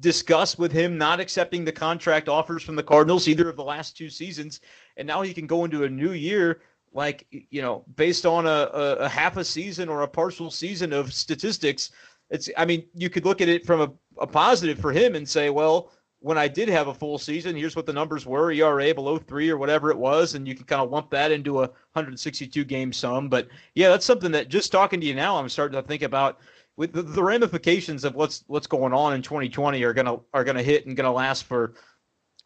discussed 0.00 0.58
with 0.58 0.72
him 0.72 0.98
not 0.98 1.20
accepting 1.20 1.64
the 1.64 1.72
contract 1.72 2.28
offers 2.28 2.62
from 2.62 2.76
the 2.76 2.82
Cardinals 2.82 3.28
either 3.28 3.48
of 3.48 3.56
the 3.56 3.64
last 3.64 3.96
two 3.96 4.10
seasons. 4.10 4.60
And 4.96 5.06
now 5.06 5.22
he 5.22 5.32
can 5.32 5.46
go 5.46 5.64
into 5.64 5.84
a 5.84 5.88
new 5.88 6.12
year 6.12 6.60
like 6.92 7.26
you 7.50 7.62
know 7.62 7.84
based 7.96 8.26
on 8.26 8.46
a, 8.46 8.68
a, 8.72 8.94
a 8.96 9.08
half 9.08 9.36
a 9.36 9.44
season 9.44 9.88
or 9.88 10.02
a 10.02 10.08
partial 10.08 10.50
season 10.50 10.92
of 10.92 11.12
statistics 11.12 11.92
it's 12.30 12.50
i 12.56 12.64
mean 12.64 12.84
you 12.94 13.08
could 13.08 13.24
look 13.24 13.40
at 13.40 13.48
it 13.48 13.64
from 13.64 13.80
a, 13.80 13.92
a 14.20 14.26
positive 14.26 14.78
for 14.78 14.92
him 14.92 15.14
and 15.14 15.28
say 15.28 15.50
well 15.50 15.92
when 16.20 16.36
I 16.36 16.48
did 16.48 16.68
have 16.68 16.88
a 16.88 16.94
full 16.94 17.18
season, 17.18 17.56
here's 17.56 17.74
what 17.74 17.86
the 17.86 17.92
numbers 17.92 18.26
were 18.26 18.52
ERA 18.52 18.94
below 18.94 19.16
three 19.18 19.48
or 19.48 19.56
whatever 19.56 19.90
it 19.90 19.96
was. 19.96 20.34
And 20.34 20.46
you 20.46 20.54
can 20.54 20.64
kind 20.66 20.82
of 20.82 20.90
lump 20.90 21.10
that 21.10 21.32
into 21.32 21.62
a 21.62 21.68
162 21.92 22.64
game 22.64 22.92
sum. 22.92 23.28
But 23.28 23.48
yeah, 23.74 23.88
that's 23.88 24.04
something 24.04 24.30
that 24.32 24.48
just 24.48 24.70
talking 24.70 25.00
to 25.00 25.06
you 25.06 25.14
now, 25.14 25.36
I'm 25.36 25.48
starting 25.48 25.80
to 25.80 25.86
think 25.86 26.02
about 26.02 26.38
with 26.76 26.92
the, 26.92 27.02
the 27.02 27.22
ramifications 27.22 28.04
of 28.04 28.14
what's 28.14 28.44
what's 28.46 28.66
going 28.66 28.92
on 28.92 29.14
in 29.14 29.22
2020 29.22 29.82
are 29.82 29.92
gonna 29.92 30.18
are 30.32 30.44
gonna 30.44 30.62
hit 30.62 30.86
and 30.86 30.96
gonna 30.96 31.12
last 31.12 31.44
for 31.44 31.74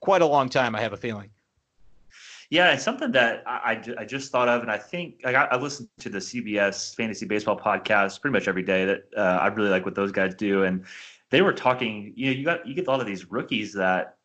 quite 0.01 0.23
a 0.23 0.27
long 0.27 0.49
time. 0.49 0.75
I 0.75 0.81
have 0.81 0.93
a 0.93 0.97
feeling. 0.97 1.31
Yeah, 2.51 2.73
it's 2.73 2.85
something 2.85 3.11
that 3.13 3.43
I, 3.47 3.83
I, 3.99 4.03
I 4.03 4.05
just 4.05 4.31
thought 4.31 4.49
of, 4.49 4.63
and 4.63 4.71
I 4.71 4.77
think 4.77 5.21
like 5.25 5.35
I, 5.35 5.45
I 5.47 5.57
listen 5.57 5.89
to 6.01 6.09
the 6.09 6.19
CBS 6.19 6.95
Fantasy 6.95 7.27
Baseball 7.27 7.59
podcast 7.59 8.21
pretty 8.21 8.33
much 8.33 8.47
every 8.47 8.63
day. 8.63 8.85
That 8.85 9.05
uh, 9.17 9.39
I 9.41 9.49
really 9.49 9.71
like 9.71 9.85
what 9.85 9.95
those 9.95 10.13
guys 10.13 10.35
do, 10.35 10.65
and 10.65 10.85
they 11.35 11.43
were 11.43 11.53
talking. 11.53 12.13
You 12.15 12.27
know, 12.27 12.33
you 12.33 12.45
got 12.45 12.67
you 12.67 12.75
get 12.75 12.87
a 12.87 12.91
lot 12.91 13.01
of 13.01 13.09
these 13.09 13.29
rookies 13.29 13.73
that 13.73 14.19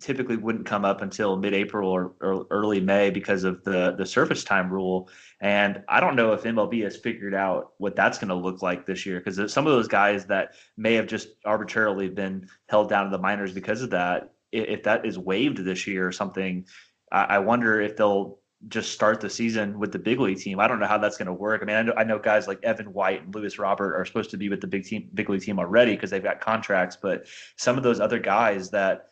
typically 0.00 0.36
wouldn't 0.36 0.66
come 0.66 0.84
up 0.84 1.02
until 1.02 1.36
mid-April 1.36 1.88
or, 1.88 2.12
or, 2.20 2.46
early 2.50 2.80
May 2.80 3.10
because 3.10 3.42
of 3.42 3.64
the 3.64 3.96
the 3.98 4.06
service 4.06 4.44
time 4.44 4.70
rule. 4.70 5.08
And 5.40 5.82
I 5.88 5.98
don't 5.98 6.14
know 6.14 6.32
if 6.32 6.44
MLB 6.44 6.84
has 6.84 6.96
figured 6.96 7.34
out 7.34 7.72
what 7.78 7.96
that's 7.96 8.18
going 8.18 8.28
to 8.28 8.36
look 8.36 8.62
like 8.62 8.86
this 8.86 9.04
year 9.04 9.18
because 9.20 9.52
some 9.52 9.66
of 9.66 9.72
those 9.72 9.88
guys 9.88 10.26
that 10.26 10.54
may 10.76 10.94
have 10.94 11.08
just 11.08 11.28
arbitrarily 11.44 12.08
been 12.08 12.48
held 12.68 12.88
down 12.88 13.06
to 13.06 13.10
the 13.10 13.22
minors 13.22 13.52
because 13.52 13.82
of 13.82 13.90
that, 13.90 14.32
if 14.52 14.84
that 14.84 15.04
is 15.04 15.18
waived 15.18 15.58
this 15.58 15.88
year 15.88 16.06
or 16.06 16.12
something, 16.12 16.66
I 17.10 17.38
wonder 17.38 17.80
if 17.80 17.96
they'll 17.96 18.38
just 18.68 18.92
start 18.92 19.20
the 19.20 19.30
season 19.30 19.78
with 19.78 19.92
the 19.92 19.98
big 19.98 20.20
league 20.20 20.38
team. 20.38 20.60
I 20.60 20.68
don't 20.68 20.80
know 20.80 20.86
how 20.86 20.98
that's 20.98 21.16
going 21.16 21.26
to 21.26 21.32
work. 21.32 21.62
I 21.62 21.64
mean, 21.64 21.76
I 21.76 21.82
know, 21.82 21.94
I 21.96 22.04
know 22.04 22.18
guys 22.18 22.48
like 22.48 22.62
Evan 22.62 22.92
White 22.92 23.22
and 23.22 23.34
Luis 23.34 23.58
Robert 23.58 23.94
are 23.94 24.04
supposed 24.04 24.30
to 24.30 24.36
be 24.36 24.48
with 24.48 24.60
the 24.60 24.66
big 24.66 24.84
team, 24.84 25.08
big 25.14 25.28
league 25.28 25.42
team 25.42 25.58
already 25.58 25.92
because 25.92 26.10
they've 26.10 26.22
got 26.22 26.40
contracts. 26.40 26.96
But 27.00 27.26
some 27.56 27.76
of 27.76 27.82
those 27.82 28.00
other 28.00 28.18
guys 28.18 28.70
that 28.70 29.10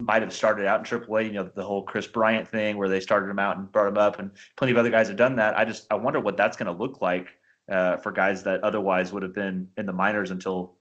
might 0.00 0.22
have 0.22 0.32
started 0.32 0.66
out 0.66 0.80
in 0.80 1.00
AAA, 1.00 1.26
you 1.26 1.32
know, 1.32 1.50
the 1.54 1.62
whole 1.62 1.82
Kris 1.82 2.06
Bryant 2.06 2.48
thing 2.48 2.76
where 2.76 2.88
they 2.88 3.00
started 3.00 3.28
him 3.30 3.38
out 3.38 3.56
and 3.56 3.70
brought 3.70 3.88
him 3.88 3.98
up, 3.98 4.18
and 4.18 4.30
plenty 4.56 4.72
of 4.72 4.78
other 4.78 4.90
guys 4.90 5.08
have 5.08 5.16
done 5.16 5.36
that. 5.36 5.58
I 5.58 5.64
just 5.64 5.86
I 5.90 5.94
wonder 5.94 6.20
what 6.20 6.36
that's 6.36 6.56
going 6.56 6.66
to 6.66 6.78
look 6.78 7.00
like 7.00 7.28
uh, 7.70 7.96
for 7.98 8.12
guys 8.12 8.42
that 8.44 8.62
otherwise 8.62 9.12
would 9.12 9.22
have 9.22 9.34
been 9.34 9.68
in 9.76 9.86
the 9.86 9.92
minors 9.92 10.30
until 10.30 10.74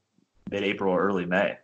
mid-April 0.49 0.93
or 0.93 1.01
early 1.01 1.25
May. 1.25 1.57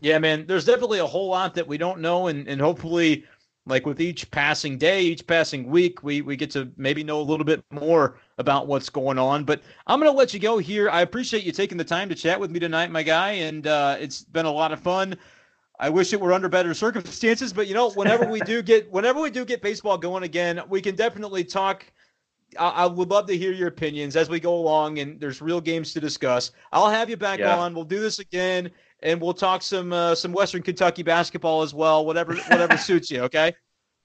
Yeah, 0.00 0.18
man, 0.18 0.46
there's 0.46 0.64
definitely 0.64 0.98
a 0.98 1.06
whole 1.06 1.28
lot 1.28 1.54
that 1.54 1.68
we 1.68 1.78
don't 1.78 2.00
know, 2.00 2.26
and 2.26 2.48
and 2.48 2.60
hopefully 2.60 3.24
like 3.66 3.86
with 3.86 4.00
each 4.00 4.30
passing 4.30 4.76
day, 4.76 5.02
each 5.02 5.26
passing 5.26 5.68
week, 5.68 6.02
we, 6.02 6.20
we 6.20 6.36
get 6.36 6.50
to 6.52 6.70
maybe 6.76 7.04
know 7.04 7.20
a 7.20 7.22
little 7.22 7.44
bit 7.44 7.64
more 7.70 8.18
about 8.38 8.66
what's 8.66 8.90
going 8.90 9.18
on. 9.18 9.44
But 9.44 9.62
I'm 9.86 10.00
going 10.00 10.10
to 10.10 10.16
let 10.16 10.34
you 10.34 10.40
go 10.40 10.58
here. 10.58 10.90
I 10.90 11.02
appreciate 11.02 11.44
you 11.44 11.52
taking 11.52 11.78
the 11.78 11.84
time 11.84 12.08
to 12.08 12.14
chat 12.14 12.40
with 12.40 12.50
me 12.50 12.58
tonight, 12.58 12.90
my 12.90 13.02
guy, 13.02 13.32
and 13.32 13.66
uh, 13.66 13.96
it's 14.00 14.22
been 14.24 14.46
a 14.46 14.50
lot 14.50 14.72
of 14.72 14.80
fun. 14.80 15.16
I 15.78 15.90
wish 15.90 16.12
it 16.12 16.20
were 16.20 16.32
under 16.32 16.48
better 16.48 16.74
circumstances, 16.74 17.52
but 17.52 17.66
you 17.66 17.74
know, 17.74 17.90
whenever 17.90 18.26
we 18.26 18.40
do 18.40 18.62
get 18.62 18.88
whenever 18.92 19.20
we 19.20 19.30
do 19.30 19.44
get 19.44 19.62
baseball 19.62 19.98
going 19.98 20.22
again, 20.22 20.60
we 20.68 20.80
can 20.80 20.94
definitely 20.94 21.44
talk. 21.44 21.84
I, 22.58 22.68
I, 22.68 22.86
would 22.86 23.08
love 23.08 23.26
to 23.28 23.36
hear 23.36 23.50
your 23.50 23.68
opinions 23.68 24.14
as 24.14 24.28
we 24.28 24.38
go 24.38 24.54
along, 24.54 24.98
and 24.98 25.18
there's 25.18 25.40
real 25.40 25.60
games 25.60 25.92
to 25.94 26.00
discuss. 26.00 26.52
I'll 26.70 26.90
have 26.90 27.08
you 27.08 27.16
back 27.16 27.38
yeah. 27.38 27.56
on. 27.56 27.74
We'll 27.74 27.84
do 27.84 27.98
this 28.00 28.18
again, 28.18 28.70
and 29.02 29.20
we'll 29.20 29.34
talk 29.34 29.62
some 29.62 29.92
uh, 29.92 30.14
some 30.14 30.32
Western 30.32 30.62
Kentucky 30.62 31.02
basketball 31.02 31.62
as 31.62 31.74
well. 31.74 32.04
Whatever 32.04 32.34
whatever 32.34 32.76
suits 32.78 33.10
you. 33.10 33.22
Okay. 33.22 33.54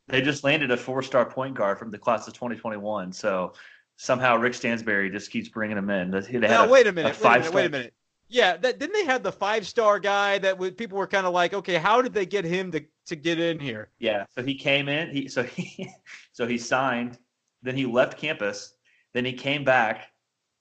They 0.08 0.22
just 0.22 0.44
landed 0.44 0.72
a 0.72 0.78
four 0.78 1.02
star 1.02 1.26
point 1.26 1.56
guard 1.56 1.78
from 1.78 1.92
the 1.92 1.98
class 1.98 2.28
of 2.28 2.34
2021, 2.34 3.12
so 3.12 3.54
somehow 3.98 4.38
Rick 4.38 4.54
Stansbury 4.54 5.10
just 5.10 5.32
keeps 5.32 5.50
bringing 5.50 5.78
him 5.78 5.90
in. 5.90 6.12
They 6.12 6.40
now, 6.40 6.66
a, 6.66 6.70
wait 6.70 6.88
a 6.88 6.92
minute. 6.92 7.20
Wait 7.22 7.26
a 7.26 7.40
minute. 7.40 7.54
Wait 7.54 7.66
a 7.66 7.70
minute. 7.70 7.94
Yeah, 8.30 8.58
that, 8.58 8.78
didn't 8.78 8.94
they 8.94 9.06
have 9.06 9.24
the 9.24 9.32
five 9.32 9.66
star 9.66 10.00
guy 10.00 10.38
that 10.40 10.52
w- 10.52 10.72
people 10.72 10.98
were 10.98 11.08
kind 11.08 11.26
of 11.26 11.34
like, 11.34 11.54
okay, 11.54 11.76
how 11.76 12.02
did 12.02 12.14
they 12.14 12.26
get 12.26 12.44
him 12.44 12.72
to, 12.72 12.84
to 13.06 13.16
get 13.16 13.40
in 13.40 13.60
here? 13.60 13.90
Yeah, 14.00 14.26
so 14.36 14.44
he 14.44 14.56
came 14.56 14.90
in. 14.90 15.10
He 15.10 15.28
so 15.30 15.44
he 15.44 15.90
so 16.32 16.48
he 16.48 16.58
signed. 16.58 17.18
Then 17.64 17.76
he 17.76 17.86
left 17.86 18.18
campus. 18.18 18.74
Then 19.14 19.26
he 19.26 19.34
came 19.34 19.64
back. 19.64 20.12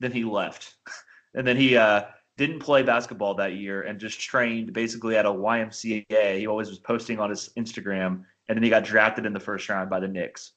Then 0.01 0.13
he 0.13 0.25
left, 0.25 0.75
and 1.35 1.47
then 1.47 1.57
he 1.57 1.77
uh, 1.77 2.05
didn't 2.37 2.61
play 2.61 2.83
basketball 2.83 3.35
that 3.35 3.55
year 3.55 3.83
and 3.83 3.99
just 3.99 4.21
trained 4.21 4.73
basically 4.73 5.17
at 5.17 5.27
a 5.27 5.31
YMCA. 5.31 6.39
He 6.39 6.47
always 6.47 6.69
was 6.69 6.79
posting 6.79 7.19
on 7.19 7.31
his 7.31 7.51
Instagram, 7.59 8.25
and 8.49 8.57
then 8.57 8.63
he 8.63 8.71
got 8.71 8.85
drafted 8.85 9.27
in 9.27 9.33
the 9.33 9.41
first 9.41 9.69
round 9.69 9.89
by 9.89 10.01
the 10.01 10.09
Knicks. 10.09 10.53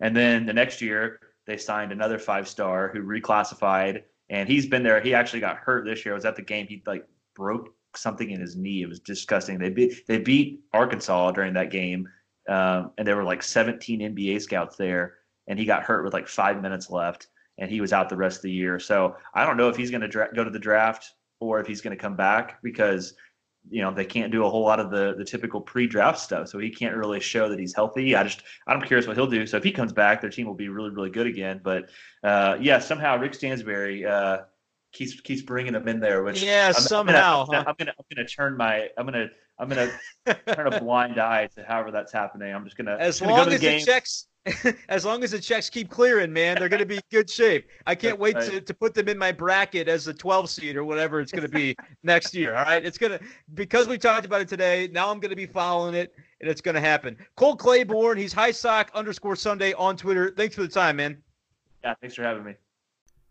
And 0.00 0.16
then 0.16 0.46
the 0.46 0.52
next 0.52 0.80
year, 0.80 1.20
they 1.46 1.56
signed 1.56 1.92
another 1.92 2.18
five 2.18 2.48
star 2.48 2.88
who 2.88 3.02
reclassified 3.02 4.02
and 4.30 4.48
he's 4.48 4.66
been 4.66 4.82
there. 4.82 5.00
He 5.00 5.14
actually 5.14 5.40
got 5.40 5.56
hurt 5.56 5.84
this 5.84 6.04
year. 6.04 6.14
I 6.14 6.16
was 6.16 6.24
at 6.24 6.36
the 6.36 6.42
game. 6.42 6.66
He 6.66 6.82
like 6.86 7.06
broke 7.34 7.70
something 7.96 8.30
in 8.30 8.40
his 8.40 8.56
knee. 8.56 8.82
It 8.82 8.88
was 8.88 9.00
disgusting. 9.00 9.58
They 9.58 9.70
beat 9.70 10.06
they 10.06 10.18
beat 10.18 10.60
Arkansas 10.72 11.32
during 11.32 11.54
that 11.54 11.70
game, 11.70 12.08
um, 12.48 12.92
and 12.98 13.06
there 13.06 13.16
were 13.16 13.24
like 13.24 13.42
17 13.42 14.00
NBA 14.00 14.42
scouts 14.42 14.76
there, 14.76 15.14
and 15.46 15.58
he 15.58 15.64
got 15.64 15.82
hurt 15.82 16.04
with 16.04 16.12
like 16.12 16.28
five 16.28 16.60
minutes 16.60 16.90
left, 16.90 17.28
and 17.58 17.70
he 17.70 17.80
was 17.80 17.92
out 17.92 18.08
the 18.08 18.16
rest 18.16 18.38
of 18.38 18.42
the 18.42 18.52
year. 18.52 18.78
So 18.78 19.16
I 19.34 19.46
don't 19.46 19.56
know 19.56 19.68
if 19.68 19.76
he's 19.76 19.90
going 19.90 20.02
to 20.02 20.08
dra- 20.08 20.34
go 20.34 20.44
to 20.44 20.50
the 20.50 20.58
draft 20.58 21.14
or 21.40 21.60
if 21.60 21.66
he's 21.66 21.80
going 21.80 21.96
to 21.96 22.00
come 22.00 22.16
back 22.16 22.62
because 22.62 23.14
you 23.70 23.82
know 23.82 23.92
they 23.92 24.04
can't 24.04 24.32
do 24.32 24.44
a 24.44 24.50
whole 24.50 24.62
lot 24.62 24.80
of 24.80 24.90
the 24.90 25.14
the 25.18 25.24
typical 25.24 25.60
pre-draft 25.60 26.18
stuff. 26.18 26.48
So 26.48 26.58
he 26.58 26.70
can't 26.70 26.96
really 26.96 27.20
show 27.20 27.48
that 27.48 27.58
he's 27.58 27.74
healthy. 27.74 28.14
I 28.14 28.22
just 28.24 28.42
i'm 28.66 28.80
curious 28.80 29.06
what 29.06 29.16
he'll 29.16 29.26
do. 29.26 29.46
So 29.46 29.56
if 29.56 29.64
he 29.64 29.72
comes 29.72 29.92
back 29.92 30.20
their 30.20 30.30
team 30.30 30.46
will 30.46 30.54
be 30.54 30.68
really 30.68 30.90
really 30.90 31.10
good 31.10 31.26
again. 31.26 31.60
But 31.62 31.90
uh, 32.22 32.56
yeah 32.60 32.78
somehow 32.78 33.18
rick 33.18 33.34
stansbury 33.34 34.06
uh, 34.06 34.38
keeps 34.92 35.20
keeps 35.20 35.42
bringing 35.42 35.74
him 35.74 35.86
in 35.86 36.00
there 36.00 36.22
which 36.22 36.42
yeah 36.42 36.68
I'm, 36.68 36.74
somehow 36.74 37.42
I'm 37.42 37.46
gonna, 37.46 37.58
huh? 37.58 37.64
I'm 37.68 37.74
gonna, 37.78 37.94
I'm 37.98 38.16
gonna 38.16 38.28
turn 38.28 38.56
my 38.56 38.88
i'm 38.96 39.04
gonna 39.04 39.28
i'm 39.58 39.68
gonna 39.68 39.90
turn 40.54 40.72
a 40.72 40.80
blind 40.80 41.18
eye 41.18 41.48
to 41.56 41.62
however 41.64 41.90
that's 41.90 42.12
happening. 42.12 42.54
I'm 42.54 42.64
just 42.64 42.76
gonna 42.76 42.96
as 42.98 43.20
gonna 43.20 43.32
long 43.32 43.48
go 43.48 43.54
as 43.54 43.62
it 43.62 43.84
checks 43.84 44.27
as 44.88 45.04
long 45.04 45.24
as 45.24 45.32
the 45.32 45.40
checks 45.40 45.70
keep 45.70 45.90
clearing, 45.90 46.32
man, 46.32 46.56
they're 46.58 46.68
going 46.68 46.80
to 46.80 46.86
be 46.86 47.00
good 47.10 47.28
shape. 47.28 47.68
I 47.86 47.94
can't 47.94 48.18
wait 48.18 48.38
to, 48.40 48.60
to 48.60 48.74
put 48.74 48.94
them 48.94 49.08
in 49.08 49.18
my 49.18 49.32
bracket 49.32 49.88
as 49.88 50.06
a 50.08 50.14
12 50.14 50.50
seed 50.50 50.76
or 50.76 50.84
whatever 50.84 51.20
it's 51.20 51.32
going 51.32 51.42
to 51.42 51.48
be 51.48 51.76
next 52.02 52.34
year. 52.34 52.54
All 52.54 52.64
right. 52.64 52.84
It's 52.84 52.98
going 52.98 53.18
to, 53.18 53.20
because 53.54 53.88
we 53.88 53.98
talked 53.98 54.26
about 54.26 54.40
it 54.40 54.48
today, 54.48 54.88
now 54.92 55.10
I'm 55.10 55.20
going 55.20 55.30
to 55.30 55.36
be 55.36 55.46
following 55.46 55.94
it 55.94 56.14
and 56.40 56.50
it's 56.50 56.60
going 56.60 56.74
to 56.74 56.80
happen. 56.80 57.16
Cole 57.36 57.56
Claiborne, 57.56 58.18
he's 58.18 58.32
high 58.32 58.52
sock 58.52 58.90
underscore 58.94 59.36
Sunday 59.36 59.72
on 59.74 59.96
Twitter. 59.96 60.32
Thanks 60.36 60.54
for 60.54 60.62
the 60.62 60.68
time, 60.68 60.96
man. 60.96 61.18
Yeah. 61.84 61.94
Thanks 62.00 62.14
for 62.14 62.22
having 62.22 62.44
me. 62.44 62.54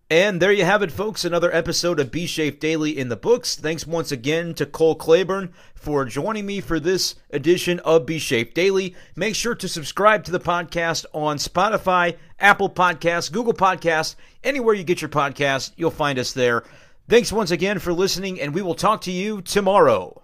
And 0.10 0.42
there 0.42 0.54
you 0.54 0.64
have 0.64 0.84
it, 0.84 0.92
folks. 0.94 1.26
Another 1.26 1.54
episode 1.54 2.00
of 2.00 2.12
B 2.12 2.28
Shape 2.28 2.62
Daily 2.62 2.98
in 2.98 3.10
the 3.10 3.18
books. 3.18 3.58
Thanks 3.58 3.86
once 3.86 4.10
again 4.10 4.54
to 4.54 4.66
Cole 4.66 4.96
Claiborne 4.96 5.52
for 5.76 6.06
joining 6.06 6.46
me 6.46 6.62
for 6.62 6.80
this 6.80 7.16
edition 7.30 7.80
of 7.82 8.06
B 8.06 8.18
Shape 8.18 8.54
Daily. 8.54 8.96
Make 9.18 9.36
sure 9.36 9.54
to 9.56 9.68
subscribe 9.68 10.24
to 10.24 10.32
the 10.32 10.40
podcast 10.40 11.06
on 11.12 11.36
Spotify, 11.36 12.16
Apple 12.40 12.70
Podcasts, 12.70 13.30
Google 13.30 13.54
Podcasts, 13.54 14.16
anywhere 14.46 14.76
you 14.76 14.86
get 14.86 15.02
your 15.02 15.10
podcast, 15.10 15.72
you'll 15.76 15.92
find 15.92 16.18
us 16.18 16.32
there. 16.32 16.64
Thanks 17.10 17.34
once 17.34 17.52
again 17.52 17.80
for 17.80 17.92
listening, 17.92 18.40
and 18.40 18.54
we 18.54 18.62
will 18.62 18.76
talk 18.76 19.02
to 19.02 19.12
you 19.12 19.42
tomorrow. 19.42 20.22